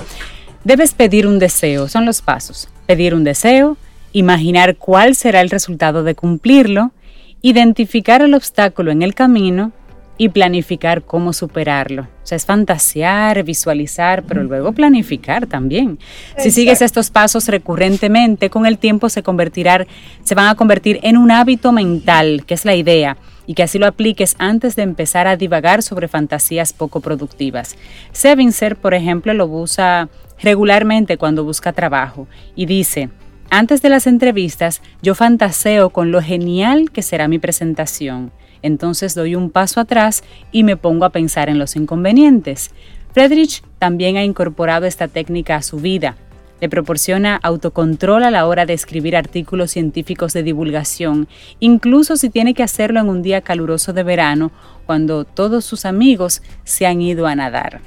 debes 0.63 0.93
pedir 0.93 1.27
un 1.27 1.37
deseo, 1.37 1.89
son 1.89 2.05
los 2.05 2.21
pasos. 2.21 2.69
Pedir 2.85 3.13
un 3.13 3.25
deseo, 3.25 3.75
imaginar 4.13 4.77
cuál 4.77 5.15
será 5.15 5.41
el 5.41 5.49
resultado 5.49 6.03
de 6.03 6.15
cumplirlo, 6.15 6.93
identificar 7.41 8.21
el 8.21 8.35
obstáculo 8.35 8.91
en 8.91 9.01
el 9.01 9.15
camino 9.15 9.73
y 10.21 10.29
planificar 10.29 11.01
cómo 11.01 11.33
superarlo. 11.33 12.03
O 12.03 12.27
sea, 12.27 12.35
es 12.35 12.45
fantasear, 12.45 13.41
visualizar, 13.41 14.21
pero 14.21 14.43
luego 14.43 14.71
planificar 14.71 15.47
también. 15.47 15.97
Si 16.37 16.51
sigues 16.51 16.83
estos 16.83 17.09
pasos 17.09 17.47
recurrentemente, 17.47 18.51
con 18.51 18.67
el 18.67 18.77
tiempo 18.77 19.09
se 19.09 19.23
convertirán, 19.23 19.87
se 20.23 20.35
van 20.35 20.45
a 20.45 20.53
convertir 20.53 20.99
en 21.01 21.17
un 21.17 21.31
hábito 21.31 21.71
mental, 21.71 22.43
que 22.45 22.53
es 22.53 22.65
la 22.65 22.75
idea, 22.75 23.17
y 23.47 23.55
que 23.55 23.63
así 23.63 23.79
lo 23.79 23.87
apliques 23.87 24.35
antes 24.37 24.75
de 24.75 24.83
empezar 24.83 25.25
a 25.25 25.37
divagar 25.37 25.81
sobre 25.81 26.07
fantasías 26.07 26.71
poco 26.71 26.99
productivas. 26.99 27.75
Sevincer, 28.11 28.75
por 28.75 28.93
ejemplo, 28.93 29.33
lo 29.33 29.47
usa 29.47 30.07
regularmente 30.39 31.17
cuando 31.17 31.43
busca 31.43 31.73
trabajo 31.73 32.27
y 32.55 32.67
dice, 32.67 33.09
antes 33.49 33.81
de 33.81 33.89
las 33.89 34.05
entrevistas 34.05 34.83
yo 35.01 35.15
fantaseo 35.15 35.89
con 35.89 36.11
lo 36.11 36.21
genial 36.21 36.91
que 36.91 37.01
será 37.01 37.27
mi 37.27 37.39
presentación. 37.39 38.31
Entonces 38.61 39.15
doy 39.15 39.35
un 39.35 39.49
paso 39.49 39.79
atrás 39.79 40.23
y 40.51 40.63
me 40.63 40.77
pongo 40.77 41.05
a 41.05 41.09
pensar 41.09 41.49
en 41.49 41.59
los 41.59 41.75
inconvenientes. 41.75 42.71
Friedrich 43.13 43.63
también 43.79 44.17
ha 44.17 44.23
incorporado 44.23 44.85
esta 44.85 45.07
técnica 45.07 45.55
a 45.55 45.61
su 45.61 45.77
vida. 45.77 46.15
Le 46.61 46.69
proporciona 46.69 47.37
autocontrol 47.37 48.23
a 48.23 48.31
la 48.31 48.45
hora 48.45 48.65
de 48.65 48.73
escribir 48.73 49.15
artículos 49.15 49.71
científicos 49.71 50.31
de 50.33 50.43
divulgación, 50.43 51.27
incluso 51.59 52.17
si 52.17 52.29
tiene 52.29 52.53
que 52.53 52.61
hacerlo 52.61 52.99
en 52.99 53.09
un 53.09 53.23
día 53.23 53.41
caluroso 53.41 53.93
de 53.93 54.03
verano, 54.03 54.51
cuando 54.85 55.25
todos 55.25 55.65
sus 55.65 55.85
amigos 55.85 56.43
se 56.63 56.85
han 56.85 57.01
ido 57.01 57.25
a 57.25 57.35
nadar 57.35 57.81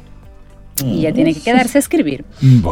y 0.82 1.02
ya 1.02 1.12
tiene 1.12 1.34
que 1.34 1.40
quedarse 1.40 1.78
a 1.78 1.80
escribir. 1.80 2.24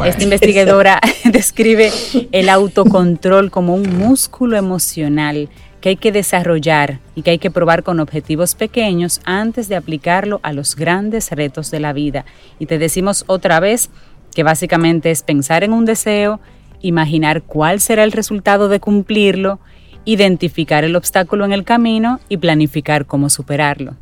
Esta 0.05 0.23
investigadora 0.23 0.99
describe 1.31 1.91
el 2.31 2.49
autocontrol 2.49 3.49
como 3.51 3.75
un 3.75 3.97
músculo 3.97 4.57
emocional 4.57 5.49
que 5.83 5.89
hay 5.89 5.97
que 5.97 6.13
desarrollar 6.13 7.01
y 7.13 7.23
que 7.23 7.31
hay 7.31 7.39
que 7.39 7.51
probar 7.51 7.83
con 7.83 7.99
objetivos 7.99 8.55
pequeños 8.55 9.19
antes 9.25 9.67
de 9.67 9.75
aplicarlo 9.75 10.39
a 10.41 10.53
los 10.53 10.77
grandes 10.77 11.29
retos 11.31 11.71
de 11.71 11.81
la 11.81 11.91
vida. 11.91 12.23
Y 12.57 12.67
te 12.67 12.77
decimos 12.77 13.25
otra 13.27 13.59
vez 13.59 13.89
que 14.33 14.43
básicamente 14.43 15.11
es 15.11 15.23
pensar 15.23 15.61
en 15.65 15.73
un 15.73 15.83
deseo, 15.83 16.39
imaginar 16.81 17.41
cuál 17.41 17.81
será 17.81 18.05
el 18.05 18.13
resultado 18.13 18.69
de 18.69 18.79
cumplirlo, 18.79 19.59
identificar 20.05 20.85
el 20.85 20.95
obstáculo 20.95 21.43
en 21.43 21.51
el 21.51 21.65
camino 21.65 22.21
y 22.29 22.37
planificar 22.37 23.05
cómo 23.05 23.29
superarlo. 23.29 23.97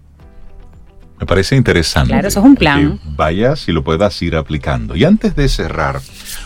Me 1.20 1.26
parece 1.26 1.56
interesante. 1.56 2.14
Claro, 2.14 2.28
eso 2.28 2.42
es 2.42 2.46
un 2.46 2.56
plan. 2.56 3.00
Que 3.00 3.10
vayas 3.16 3.68
y 3.68 3.72
lo 3.72 3.84
puedas 3.84 4.22
ir 4.22 4.36
aplicando. 4.36 4.96
Y 4.96 5.04
antes 5.04 5.36
de 5.36 5.50
cerrar, 5.50 6.00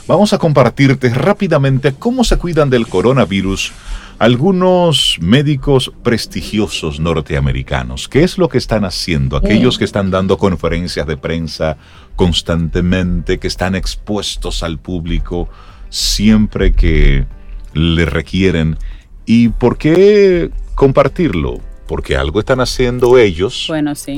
vamos 0.07 0.31
a 0.31 0.37
compartirte 0.37 1.09
rápidamente 1.09 1.93
cómo 1.93 2.23
se 2.23 2.37
cuidan 2.37 2.69
del 2.69 2.87
coronavirus 2.87 3.73
algunos 4.19 5.17
médicos 5.21 5.91
prestigiosos 6.03 6.99
norteamericanos. 6.99 8.07
¿Qué 8.07 8.23
es 8.23 8.37
lo 8.37 8.49
que 8.49 8.57
están 8.57 8.85
haciendo? 8.85 9.37
Aquellos 9.37 9.77
que 9.77 9.85
están 9.85 10.11
dando 10.11 10.37
conferencias 10.37 11.05
de 11.05 11.17
prensa 11.17 11.77
constantemente, 12.15 13.39
que 13.39 13.47
están 13.47 13.75
expuestos 13.75 14.63
al 14.63 14.79
público 14.79 15.49
siempre 15.89 16.73
que 16.73 17.25
le 17.73 18.05
requieren. 18.05 18.77
¿Y 19.25 19.49
por 19.49 19.77
qué 19.77 20.51
compartirlo? 20.75 21.59
porque 21.87 22.17
algo 22.17 22.39
están 22.39 22.61
haciendo 22.61 23.19
ellos 23.19 23.71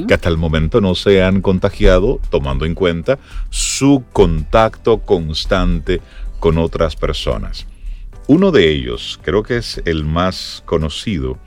que 0.08 0.14
hasta 0.14 0.30
el 0.30 0.38
momento 0.38 0.80
no 0.80 0.96
se 0.96 1.22
han 1.22 1.42
contagiado, 1.42 2.22
tomando 2.30 2.64
en 2.64 2.74
cuenta 2.74 3.20
su 3.50 4.06
contacto 4.14 5.00
constante 5.00 6.00
con 6.40 6.60
otras 6.60 6.96
personas. 6.96 7.68
Uno 8.28 8.52
de 8.52 8.70
ellos, 8.70 9.20
creo 9.24 9.42
que 9.42 9.58
es 9.58 9.82
el 9.86 10.04
más 10.04 10.62
conocido, 10.66 11.38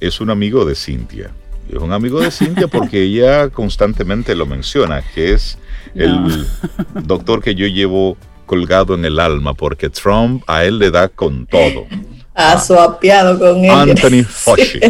es 0.00 0.20
un 0.20 0.30
amigo 0.30 0.64
de 0.64 0.74
Cintia. 0.74 1.30
Es 1.68 1.80
un 1.80 1.92
amigo 1.92 2.20
de 2.20 2.30
Cintia 2.30 2.68
porque 2.68 3.02
ella 3.04 3.48
constantemente 3.48 4.34
lo 4.34 4.44
menciona, 4.44 5.02
que 5.14 5.32
es 5.32 5.58
el 5.94 6.46
doctor 7.04 7.42
que 7.42 7.54
yo 7.54 7.66
llevo 7.66 8.18
colgado 8.44 8.94
en 8.94 9.04
el 9.06 9.18
alma, 9.18 9.54
porque 9.54 9.88
Trump 9.88 10.42
a 10.46 10.64
él 10.64 10.78
le 10.78 10.90
da 10.90 11.08
con 11.08 11.46
todo. 11.46 11.86
Ha 12.34 12.60
suapiado 12.60 13.38
con 13.38 13.64
él. 13.64 13.70
Anthony 13.70 14.24
Fauci. 14.28 14.80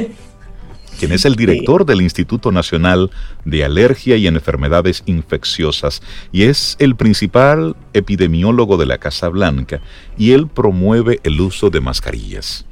Quien 1.05 1.15
es 1.15 1.27
el 1.27 1.37
director 1.37 1.85
del 1.85 2.01
Instituto 2.01 2.51
Nacional 2.51 3.11
de 3.45 3.63
Alergia 3.63 4.17
y 4.17 4.27
Enfermedades 4.27 5.03
Infecciosas 5.05 6.01
y 6.33 6.45
es 6.45 6.77
el 6.79 6.97
principal 6.97 7.77
epidemiólogo 7.93 8.79
de 8.79 8.87
la 8.87 8.97
Casa 8.97 9.29
Blanca 9.29 9.83
y 10.17 10.33
él 10.33 10.49
promueve 10.49 11.21
el 11.23 11.39
uso 11.43 11.69
de 11.69 11.83
mascarillas. 11.83 12.65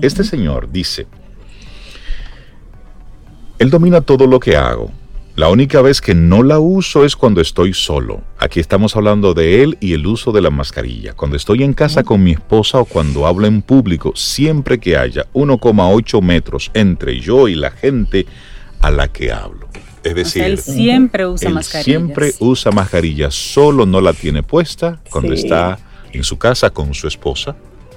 Este 0.00 0.24
señor 0.24 0.72
dice, 0.72 1.06
él 3.58 3.68
domina 3.68 4.00
todo 4.00 4.26
lo 4.26 4.40
que 4.40 4.56
hago, 4.56 4.90
la 5.34 5.48
única 5.48 5.80
vez 5.80 6.02
que 6.02 6.14
no 6.14 6.42
la 6.42 6.58
uso 6.58 7.04
es 7.06 7.16
cuando 7.16 7.40
estoy 7.40 7.72
solo. 7.72 8.22
Aquí 8.38 8.60
estamos 8.60 8.96
hablando 8.96 9.32
de 9.32 9.62
él 9.62 9.78
y 9.80 9.94
el 9.94 10.06
uso 10.06 10.30
de 10.30 10.42
la 10.42 10.50
mascarilla. 10.50 11.14
Cuando 11.14 11.38
estoy 11.38 11.62
en 11.62 11.72
casa 11.72 12.02
con 12.02 12.22
mi 12.22 12.32
esposa 12.32 12.80
o 12.80 12.84
cuando 12.84 13.26
hablo 13.26 13.46
en 13.46 13.62
público, 13.62 14.12
siempre 14.14 14.78
que 14.78 14.96
haya 14.96 15.26
1,8 15.32 16.20
metros 16.20 16.70
entre 16.74 17.18
yo 17.18 17.48
y 17.48 17.54
la 17.54 17.70
gente 17.70 18.26
a 18.80 18.90
la 18.90 19.08
que 19.08 19.32
hablo. 19.32 19.68
Es 20.04 20.14
decir, 20.14 20.42
él 20.42 20.58
siempre 20.58 21.26
usa 21.26 21.48
él 21.48 21.54
mascarilla. 21.54 21.84
Siempre 21.84 22.32
usa 22.40 22.70
mascarilla, 22.72 23.30
solo 23.30 23.86
no 23.86 24.02
la 24.02 24.12
tiene 24.12 24.42
puesta 24.42 25.00
cuando 25.10 25.32
está 25.32 25.78
en 26.12 26.24
su 26.24 26.36
casa 26.36 26.70
con 26.70 26.92
su 26.92 27.08
esposa. 27.08 27.56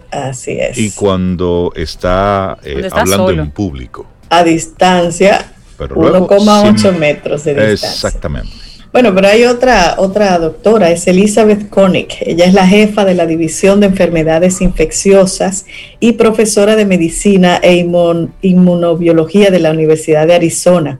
Así 0.09 0.51
es. 0.51 0.77
Y 0.77 0.91
cuando 0.91 1.73
está, 1.75 2.59
eh, 2.63 2.81
está 2.85 3.01
hablando 3.01 3.27
solo. 3.27 3.43
en 3.43 3.51
público. 3.51 4.05
A 4.29 4.43
distancia, 4.43 5.54
1,8 5.77 6.77
siempre- 6.79 6.99
metros 6.99 7.43
de 7.43 7.51
distancia. 7.53 7.89
Exactamente. 7.89 8.49
Bueno, 8.91 9.13
pero 9.13 9.27
hay 9.27 9.43
otra, 9.43 9.95
otra 9.97 10.37
doctora, 10.39 10.89
es 10.89 11.05
Elizabeth 11.07 11.69
Koenig. 11.69 12.07
Ella 12.21 12.45
es 12.45 12.53
la 12.53 12.65
jefa 12.65 13.03
de 13.03 13.13
la 13.13 13.25
División 13.25 13.81
de 13.81 13.87
Enfermedades 13.87 14.61
Infecciosas 14.61 15.65
y 15.99 16.13
profesora 16.13 16.77
de 16.77 16.85
Medicina 16.85 17.59
e 17.61 17.75
Inmun- 17.75 18.29
Inmunobiología 18.41 19.49
de 19.51 19.59
la 19.59 19.71
Universidad 19.71 20.27
de 20.27 20.35
Arizona. 20.35 20.99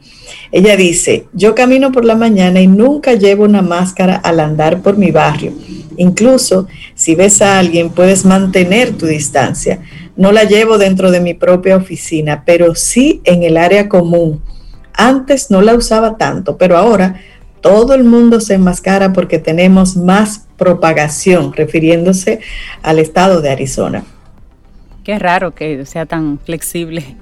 Ella 0.52 0.76
dice, 0.76 1.26
yo 1.32 1.56
camino 1.56 1.94
por 1.94 2.04
la 2.04 2.16
mañana 2.16 2.60
y 2.60 2.68
nunca 2.68 3.14
llevo 3.14 3.46
una 3.46 3.62
máscara 3.62 4.16
al 4.18 4.42
andar 4.42 4.82
por 4.82 4.98
mi 4.98 5.12
barrio. 5.12 5.54
Incluso 5.96 6.68
si 6.96 7.16
ves 7.16 7.42
a 7.42 7.60
alguien 7.60 7.90
puedes 7.92 8.26
mantener 8.26 8.92
tu 8.98 9.06
distancia. 9.06 9.80
No 10.18 10.34
la 10.34 10.44
llevo 10.44 10.78
dentro 10.78 11.12
de 11.12 11.22
mi 11.22 11.34
propia 11.34 11.78
oficina, 11.78 12.44
pero 12.46 12.76
sí 12.76 13.22
en 13.24 13.44
el 13.44 13.56
área 13.56 13.88
común. 13.88 14.42
Antes 14.98 15.52
no 15.52 15.62
la 15.62 15.76
usaba 15.76 16.18
tanto, 16.18 16.58
pero 16.58 16.78
ahora 16.78 17.16
todo 17.62 17.94
el 17.94 18.04
mundo 18.04 18.40
se 18.42 18.54
enmascara 18.54 19.12
porque 19.14 19.40
tenemos 19.40 19.98
más 19.98 20.48
propagación, 20.58 21.54
refiriéndose 21.54 22.40
al 22.84 23.00
estado 23.00 23.42
de 23.42 23.50
Arizona. 23.50 24.04
Qué 25.04 25.20
raro 25.20 25.54
que 25.54 25.86
sea 25.86 26.06
tan 26.06 26.40
flexible. 26.40 27.18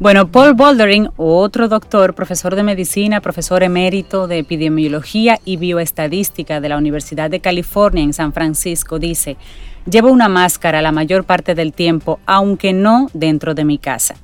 Bueno, 0.00 0.32
Paul 0.32 0.54
Bouldering, 0.54 1.10
otro 1.16 1.68
doctor, 1.68 2.14
profesor 2.14 2.56
de 2.56 2.64
medicina, 2.64 3.20
profesor 3.20 3.62
emérito 3.62 4.26
de 4.26 4.38
epidemiología 4.38 5.38
y 5.44 5.56
bioestadística 5.56 6.60
de 6.60 6.68
la 6.68 6.76
Universidad 6.76 7.30
de 7.30 7.38
California 7.38 8.02
en 8.02 8.12
San 8.12 8.32
Francisco, 8.32 8.98
dice, 8.98 9.36
llevo 9.90 10.10
una 10.10 10.28
máscara 10.28 10.82
la 10.82 10.92
mayor 10.92 11.24
parte 11.24 11.54
del 11.54 11.72
tiempo, 11.72 12.20
aunque 12.26 12.72
no 12.72 13.08
dentro 13.12 13.54
de 13.54 13.64
mi 13.64 13.78
casa. 13.78 14.14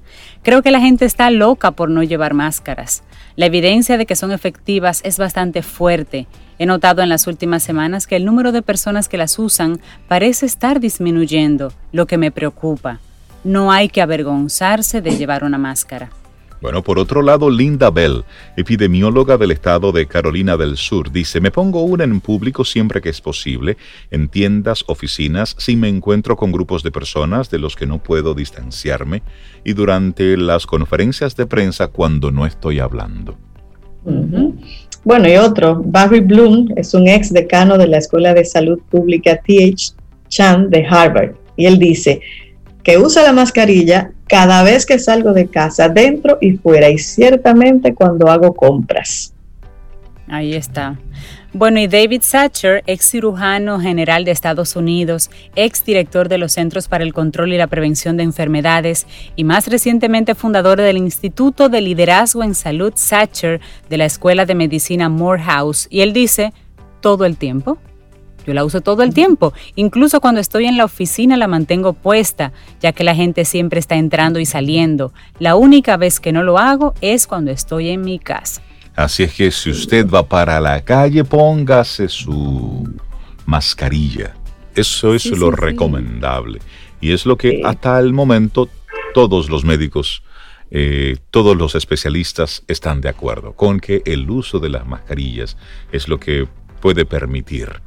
Creo 0.42 0.62
que 0.62 0.70
la 0.70 0.80
gente 0.80 1.04
está 1.04 1.30
loca 1.30 1.72
por 1.72 1.90
no 1.90 2.02
llevar 2.02 2.34
máscaras. 2.34 3.02
La 3.36 3.46
evidencia 3.46 3.96
de 3.96 4.06
que 4.06 4.16
son 4.16 4.32
efectivas 4.32 5.00
es 5.04 5.18
bastante 5.18 5.62
fuerte. 5.62 6.26
He 6.58 6.66
notado 6.66 7.02
en 7.02 7.08
las 7.08 7.26
últimas 7.26 7.62
semanas 7.62 8.06
que 8.06 8.16
el 8.16 8.24
número 8.24 8.52
de 8.52 8.62
personas 8.62 9.08
que 9.08 9.18
las 9.18 9.38
usan 9.38 9.80
parece 10.08 10.46
estar 10.46 10.80
disminuyendo, 10.80 11.72
lo 11.92 12.06
que 12.06 12.18
me 12.18 12.30
preocupa. 12.30 13.00
No 13.44 13.72
hay 13.72 13.88
que 13.88 14.02
avergonzarse 14.02 15.00
de 15.00 15.16
llevar 15.16 15.44
una 15.44 15.58
máscara. 15.58 16.10
Bueno, 16.60 16.82
por 16.82 16.98
otro 16.98 17.22
lado, 17.22 17.48
Linda 17.48 17.90
Bell, 17.90 18.24
epidemióloga 18.56 19.38
del 19.38 19.50
estado 19.50 19.92
de 19.92 20.06
Carolina 20.06 20.58
del 20.58 20.76
Sur, 20.76 21.10
dice, 21.10 21.40
me 21.40 21.50
pongo 21.50 21.82
una 21.82 22.04
en 22.04 22.20
público 22.20 22.66
siempre 22.66 23.00
que 23.00 23.08
es 23.08 23.22
posible, 23.22 23.78
en 24.10 24.28
tiendas, 24.28 24.84
oficinas, 24.86 25.56
si 25.58 25.76
me 25.76 25.88
encuentro 25.88 26.36
con 26.36 26.52
grupos 26.52 26.82
de 26.82 26.90
personas 26.90 27.50
de 27.50 27.58
los 27.58 27.76
que 27.76 27.86
no 27.86 28.02
puedo 28.02 28.34
distanciarme 28.34 29.22
y 29.64 29.72
durante 29.72 30.36
las 30.36 30.66
conferencias 30.66 31.34
de 31.34 31.46
prensa 31.46 31.88
cuando 31.88 32.30
no 32.30 32.44
estoy 32.44 32.78
hablando. 32.78 33.38
Bueno, 35.04 35.28
y 35.28 35.36
otro, 35.36 35.82
Barry 35.82 36.20
Bloom 36.20 36.68
es 36.76 36.92
un 36.92 37.08
ex 37.08 37.32
decano 37.32 37.78
de 37.78 37.86
la 37.86 37.98
Escuela 37.98 38.34
de 38.34 38.44
Salud 38.44 38.78
Pública 38.90 39.40
T.H. 39.46 39.94
Chan 40.28 40.68
de 40.68 40.86
Harvard, 40.86 41.32
y 41.56 41.66
él 41.66 41.78
dice, 41.78 42.20
usa 42.98 43.22
la 43.22 43.32
mascarilla 43.32 44.12
cada 44.26 44.62
vez 44.62 44.86
que 44.86 44.98
salgo 44.98 45.32
de 45.32 45.48
casa, 45.48 45.88
dentro 45.88 46.38
y 46.40 46.52
fuera, 46.52 46.88
y 46.88 46.98
ciertamente 46.98 47.94
cuando 47.94 48.30
hago 48.30 48.54
compras. 48.54 49.34
Ahí 50.28 50.54
está. 50.54 50.96
Bueno, 51.52 51.80
y 51.80 51.88
David 51.88 52.22
Satcher, 52.22 52.84
ex 52.86 53.10
cirujano 53.10 53.80
general 53.80 54.24
de 54.24 54.30
Estados 54.30 54.76
Unidos, 54.76 55.30
ex 55.56 55.84
director 55.84 56.28
de 56.28 56.38
los 56.38 56.52
Centros 56.52 56.86
para 56.86 57.02
el 57.02 57.12
Control 57.12 57.52
y 57.52 57.56
la 57.56 57.66
Prevención 57.66 58.16
de 58.16 58.22
Enfermedades 58.22 59.08
y 59.34 59.42
más 59.42 59.66
recientemente 59.66 60.36
fundador 60.36 60.80
del 60.80 60.96
Instituto 60.96 61.68
de 61.68 61.80
Liderazgo 61.80 62.44
en 62.44 62.54
Salud 62.54 62.92
Satcher 62.94 63.60
de 63.88 63.96
la 63.96 64.04
Escuela 64.04 64.46
de 64.46 64.54
Medicina 64.54 65.08
Morehouse. 65.08 65.88
Y 65.90 66.02
él 66.02 66.12
dice, 66.12 66.52
todo 67.00 67.24
el 67.24 67.36
tiempo, 67.36 67.78
yo 68.50 68.54
la 68.54 68.64
uso 68.64 68.80
todo 68.80 69.04
el 69.04 69.14
tiempo. 69.14 69.52
Incluso 69.76 70.20
cuando 70.20 70.40
estoy 70.40 70.66
en 70.66 70.76
la 70.76 70.84
oficina 70.84 71.36
la 71.36 71.46
mantengo 71.46 71.92
puesta, 71.92 72.52
ya 72.80 72.92
que 72.92 73.04
la 73.04 73.14
gente 73.14 73.44
siempre 73.44 73.78
está 73.78 73.94
entrando 73.94 74.40
y 74.40 74.46
saliendo. 74.46 75.12
La 75.38 75.54
única 75.54 75.96
vez 75.96 76.18
que 76.18 76.32
no 76.32 76.42
lo 76.42 76.58
hago 76.58 76.94
es 77.00 77.28
cuando 77.28 77.52
estoy 77.52 77.90
en 77.90 78.00
mi 78.00 78.18
casa. 78.18 78.60
Así 78.96 79.22
es 79.22 79.32
que 79.34 79.50
si 79.52 79.70
usted 79.70 80.10
va 80.10 80.26
para 80.26 80.60
la 80.60 80.84
calle, 80.84 81.22
póngase 81.22 82.08
su 82.08 82.88
mascarilla. 83.46 84.34
Eso 84.74 85.14
es 85.14 85.26
lo 85.26 85.52
recomendable. 85.52 86.58
Y 87.00 87.12
es 87.12 87.24
lo 87.24 87.36
que 87.36 87.62
hasta 87.64 87.98
el 88.00 88.12
momento 88.12 88.68
todos 89.14 89.48
los 89.48 89.64
médicos, 89.64 90.24
eh, 90.72 91.18
todos 91.30 91.56
los 91.56 91.76
especialistas 91.76 92.64
están 92.66 93.00
de 93.00 93.08
acuerdo 93.08 93.52
con 93.52 93.78
que 93.78 94.02
el 94.06 94.28
uso 94.28 94.58
de 94.58 94.70
las 94.70 94.86
mascarillas 94.86 95.56
es 95.92 96.08
lo 96.08 96.18
que 96.18 96.48
puede 96.80 97.04
permitir 97.04 97.80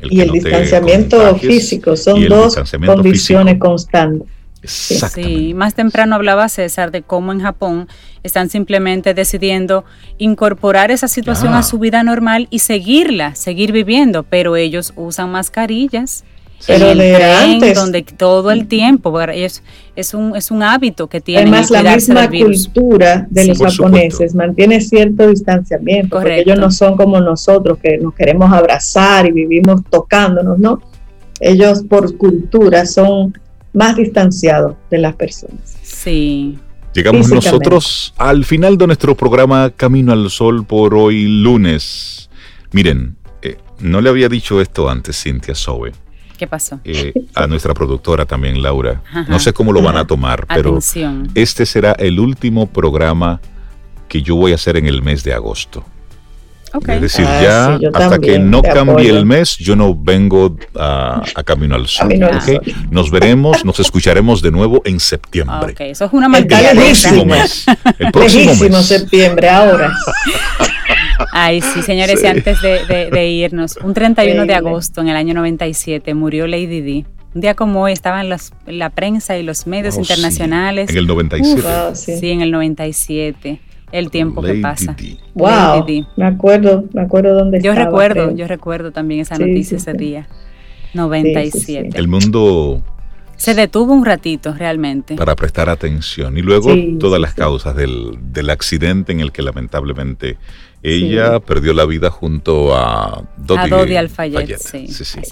y 0.00 0.20
el 0.20 0.30
distanciamiento 0.30 1.36
físico 1.36 1.96
son 1.96 2.26
dos 2.28 2.56
condiciones 2.84 3.58
constantes. 3.58 4.28
Sí, 4.64 5.54
más 5.54 5.74
temprano 5.74 6.16
hablaba 6.16 6.48
César 6.48 6.90
de 6.90 7.02
cómo 7.02 7.32
en 7.32 7.40
Japón 7.40 7.88
están 8.22 8.48
simplemente 8.50 9.14
decidiendo 9.14 9.84
incorporar 10.18 10.90
esa 10.90 11.08
situación 11.08 11.54
a 11.54 11.62
su 11.62 11.78
vida 11.78 12.02
normal 12.02 12.48
y 12.50 12.60
seguirla, 12.60 13.34
seguir 13.34 13.70
viviendo, 13.70 14.24
pero 14.24 14.56
ellos 14.56 14.92
usan 14.96 15.30
mascarillas 15.30 16.24
pero 16.66 16.94
de 16.94 17.22
antes, 17.22 17.74
donde 17.74 18.02
todo 18.02 18.50
el 18.50 18.66
tiempo 18.66 19.20
es, 19.20 19.62
es, 19.94 20.14
un, 20.14 20.34
es 20.36 20.50
un 20.50 20.62
hábito 20.62 21.06
que 21.08 21.20
tienen. 21.20 21.48
Además, 21.48 21.70
la 21.70 21.94
misma 21.94 22.28
cultura 22.28 23.26
de 23.30 23.46
los 23.46 23.58
japoneses 23.58 24.34
mantiene 24.34 24.80
cierto 24.80 25.28
distanciamiento, 25.28 26.16
porque 26.16 26.40
ellos 26.40 26.58
no 26.58 26.70
son 26.70 26.96
como 26.96 27.20
nosotros 27.20 27.78
que 27.78 27.98
nos 27.98 28.14
queremos 28.14 28.52
abrazar 28.52 29.26
y 29.26 29.32
vivimos 29.32 29.82
tocándonos, 29.90 30.58
¿no? 30.58 30.80
Ellos 31.40 31.84
por 31.88 32.16
cultura 32.16 32.86
son 32.86 33.38
más 33.72 33.96
distanciados 33.96 34.76
de 34.90 34.98
las 34.98 35.14
personas. 35.14 35.76
Sí. 35.82 36.58
Llegamos 36.94 37.28
nosotros 37.28 38.14
al 38.16 38.46
final 38.46 38.78
de 38.78 38.86
nuestro 38.86 39.14
programa 39.14 39.70
Camino 39.70 40.12
al 40.12 40.30
Sol 40.30 40.64
por 40.64 40.94
hoy 40.94 41.26
lunes. 41.26 42.30
Miren, 42.72 43.16
eh, 43.42 43.58
no 43.80 44.00
le 44.00 44.08
había 44.08 44.30
dicho 44.30 44.62
esto 44.62 44.88
antes, 44.88 45.22
Cintia 45.22 45.54
Sobe 45.54 45.92
¿Qué 46.36 46.46
pasó? 46.46 46.80
Eh, 46.84 47.12
a 47.34 47.46
nuestra 47.46 47.74
productora 47.74 48.26
también, 48.26 48.62
Laura. 48.62 49.02
No 49.28 49.38
sé 49.38 49.52
cómo 49.52 49.72
lo 49.72 49.82
van 49.82 49.96
a 49.96 50.06
tomar, 50.06 50.46
pero 50.46 50.78
este 51.34 51.66
será 51.66 51.92
el 51.92 52.20
último 52.20 52.66
programa 52.66 53.40
que 54.08 54.22
yo 54.22 54.36
voy 54.36 54.52
a 54.52 54.56
hacer 54.56 54.76
en 54.76 54.86
el 54.86 55.02
mes 55.02 55.24
de 55.24 55.34
agosto. 55.34 55.84
Es 56.88 57.00
decir, 57.00 57.24
ah, 57.26 57.78
ya 57.80 57.90
hasta 57.94 58.18
que 58.18 58.38
no 58.38 58.62
cambie 58.62 59.08
el 59.08 59.24
mes, 59.24 59.56
yo 59.56 59.76
no 59.76 59.94
vengo 59.94 60.56
a, 60.74 61.22
Camino 61.44 61.74
al 61.74 61.86
Sol. 61.86 62.08
Nos 62.90 63.10
veremos, 63.10 63.64
nos 63.64 63.80
escucharemos 63.80 64.42
de 64.42 64.50
nuevo 64.50 64.82
en 64.84 65.00
septiembre. 65.00 65.74
Eso 65.78 66.04
es 66.04 66.12
una 66.12 66.26
el 66.36 66.46
próximo 66.46 67.24
mes. 67.24 67.66
El 67.98 68.12
próximo 68.12 68.82
septiembre, 68.82 69.48
ahora. 69.48 69.92
Ay, 71.32 71.60
sí, 71.60 71.82
señores, 71.82 72.22
y 72.22 72.26
antes 72.26 72.60
de, 72.62 73.28
irnos, 73.28 73.76
un 73.82 73.94
31 73.94 74.46
de 74.46 74.54
agosto 74.54 75.00
en 75.00 75.08
el 75.08 75.16
año 75.16 75.34
97 75.34 76.14
murió 76.14 76.46
Lady 76.46 76.80
Di. 76.80 77.06
Un 77.34 77.40
día 77.42 77.54
como 77.54 77.82
hoy 77.82 77.92
estaban 77.92 78.28
la 78.66 78.90
prensa 78.90 79.36
y 79.36 79.42
los 79.42 79.66
medios 79.66 79.98
internacionales. 79.98 80.90
En 80.90 80.96
el 80.96 81.06
97. 81.06 81.94
sí. 81.94 82.30
en 82.30 82.40
el 82.40 82.50
97 82.50 83.60
el 83.92 84.10
tiempo 84.10 84.42
que 84.42 84.54
pasa. 84.54 84.96
Wow, 85.34 85.86
me 86.16 86.24
acuerdo, 86.24 86.84
me 86.92 87.02
acuerdo 87.02 87.34
dónde 87.34 87.60
Yo 87.62 87.74
recuerdo, 87.74 88.34
yo 88.34 88.46
recuerdo 88.46 88.90
también 88.90 89.20
esa 89.20 89.38
noticia 89.38 89.76
ese 89.76 89.92
día. 89.92 90.28
97. 90.94 91.98
El 91.98 92.08
mundo 92.08 92.82
se 93.36 93.54
detuvo 93.54 93.92
un 93.92 94.04
ratito 94.04 94.54
realmente. 94.54 95.14
Para 95.14 95.36
prestar 95.36 95.68
atención. 95.68 96.36
Y 96.38 96.42
luego 96.42 96.74
todas 96.98 97.20
las 97.20 97.34
causas 97.34 97.76
del, 97.76 98.18
del, 98.32 98.50
accidente 98.50 99.12
en 99.12 99.20
el 99.20 99.30
que 99.30 99.42
lamentablemente 99.42 100.38
ella 100.88 101.40
perdió 101.40 101.72
la 101.72 101.84
vida 101.84 102.10
junto 102.10 102.76
a 102.76 103.24
Dodi, 103.36 103.96
Alfayet. 103.96 104.56
Sí. 104.58 104.86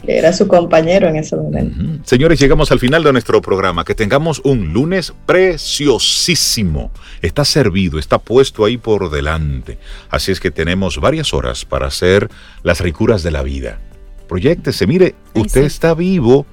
Era 0.05 0.33
su 0.33 0.49
compañero 0.49 1.07
en 1.07 1.15
ese 1.15 1.37
momento. 1.37 2.05
Señores, 2.05 2.41
llegamos 2.41 2.73
al 2.73 2.81
final 2.81 3.05
de 3.05 3.13
nuestro 3.13 3.41
programa. 3.41 3.85
Que 3.85 3.95
tengamos 3.95 4.41
un 4.43 4.73
lunes 4.73 5.15
preciosísimo. 5.27 6.91
Está 7.23 7.45
servido, 7.45 8.01
está 8.01 8.19
puesto 8.19 8.65
ahí 8.65 8.79
por 8.79 9.13
delante. 9.13 9.79
Así 10.11 10.33
es 10.33 10.41
que 10.41 10.51
tenemos 10.51 10.99
varias 10.99 11.33
horas 11.33 11.65
para 11.65 11.87
hacer 11.87 12.29
las 12.65 12.81
ricuras 12.81 13.23
de 13.23 13.31
la 13.31 13.45
vida. 13.45 13.81
Proyectese, 14.29 14.89
mire, 14.89 15.15
usted 15.35 15.63
está 15.63 15.95
vivo, 15.95 16.47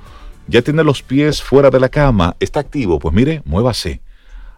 ya 0.47 0.61
tiene 0.61 0.83
los 0.83 1.01
pies 1.01 1.41
fuera 1.41 1.71
de 1.71 1.79
la 1.79 1.89
cama, 1.89 2.35
está 2.39 2.59
activo, 2.59 2.99
pues 2.99 3.15
mire, 3.15 3.41
muévase. 3.45 4.01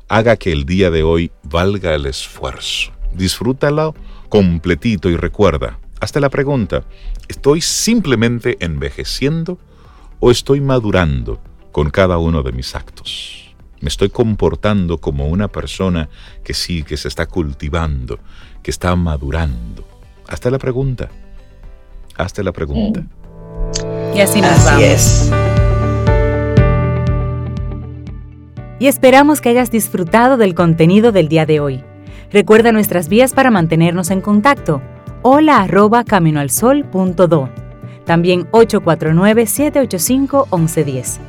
Haga 0.10 0.36
que 0.36 0.52
el 0.52 0.66
día 0.66 0.92
de 0.92 1.04
hoy 1.04 1.32
valga 1.44 1.96
el 1.96 2.08
esfuerzo. 2.08 2.92
Disfrútalo 3.14 3.96
completito 4.34 5.12
y 5.12 5.16
recuerda, 5.16 5.78
hasta 6.00 6.20
la 6.20 6.32
pregunta, 6.32 6.84
¿estoy 7.28 7.62
simplemente 7.62 8.58
envejeciendo 8.62 9.60
o 10.20 10.32
estoy 10.32 10.60
madurando 10.60 11.40
con 11.72 11.92
cada 11.92 12.18
uno 12.18 12.42
de 12.42 12.52
mis 12.52 12.74
actos? 12.74 13.54
¿Me 13.80 13.90
estoy 13.90 14.10
comportando 14.10 14.98
como 14.98 15.28
una 15.28 15.50
persona 15.50 16.10
que 16.44 16.56
sí, 16.56 16.82
que 16.82 16.98
se 16.98 17.10
está 17.10 17.28
cultivando, 17.28 18.18
que 18.64 18.72
está 18.72 18.96
madurando? 18.96 19.88
Hasta 20.28 20.50
la 20.50 20.58
pregunta. 20.58 21.12
Hasta 22.18 22.42
la 22.42 22.52
pregunta. 22.52 23.04
Y 24.16 24.20
así 24.20 24.42
nos 24.42 24.66
vamos. 24.66 25.32
Y 28.80 28.88
esperamos 28.88 29.42
que 29.42 29.50
hayas 29.50 29.70
disfrutado 29.70 30.38
del 30.38 30.56
contenido 30.56 31.12
del 31.12 31.28
día 31.28 31.46
de 31.46 31.60
hoy. 31.60 31.84
Recuerda 32.34 32.72
nuestras 32.72 33.10
vías 33.10 33.32
para 33.32 33.52
mantenernos 33.52 34.10
en 34.10 34.20
contacto. 34.20 34.82
Hola 35.22 35.62
arroba 35.62 36.04
caminoalsol.do. 36.04 37.50
También 38.06 38.50
849-785-1110. 38.50 41.20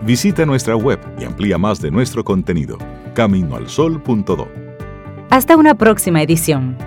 Visita 0.00 0.46
nuestra 0.46 0.74
web 0.74 0.98
y 1.20 1.24
amplía 1.24 1.58
más 1.58 1.82
de 1.82 1.90
nuestro 1.90 2.24
contenido. 2.24 2.78
Caminoalsol.do. 3.14 4.48
Hasta 5.28 5.58
una 5.58 5.74
próxima 5.74 6.22
edición. 6.22 6.78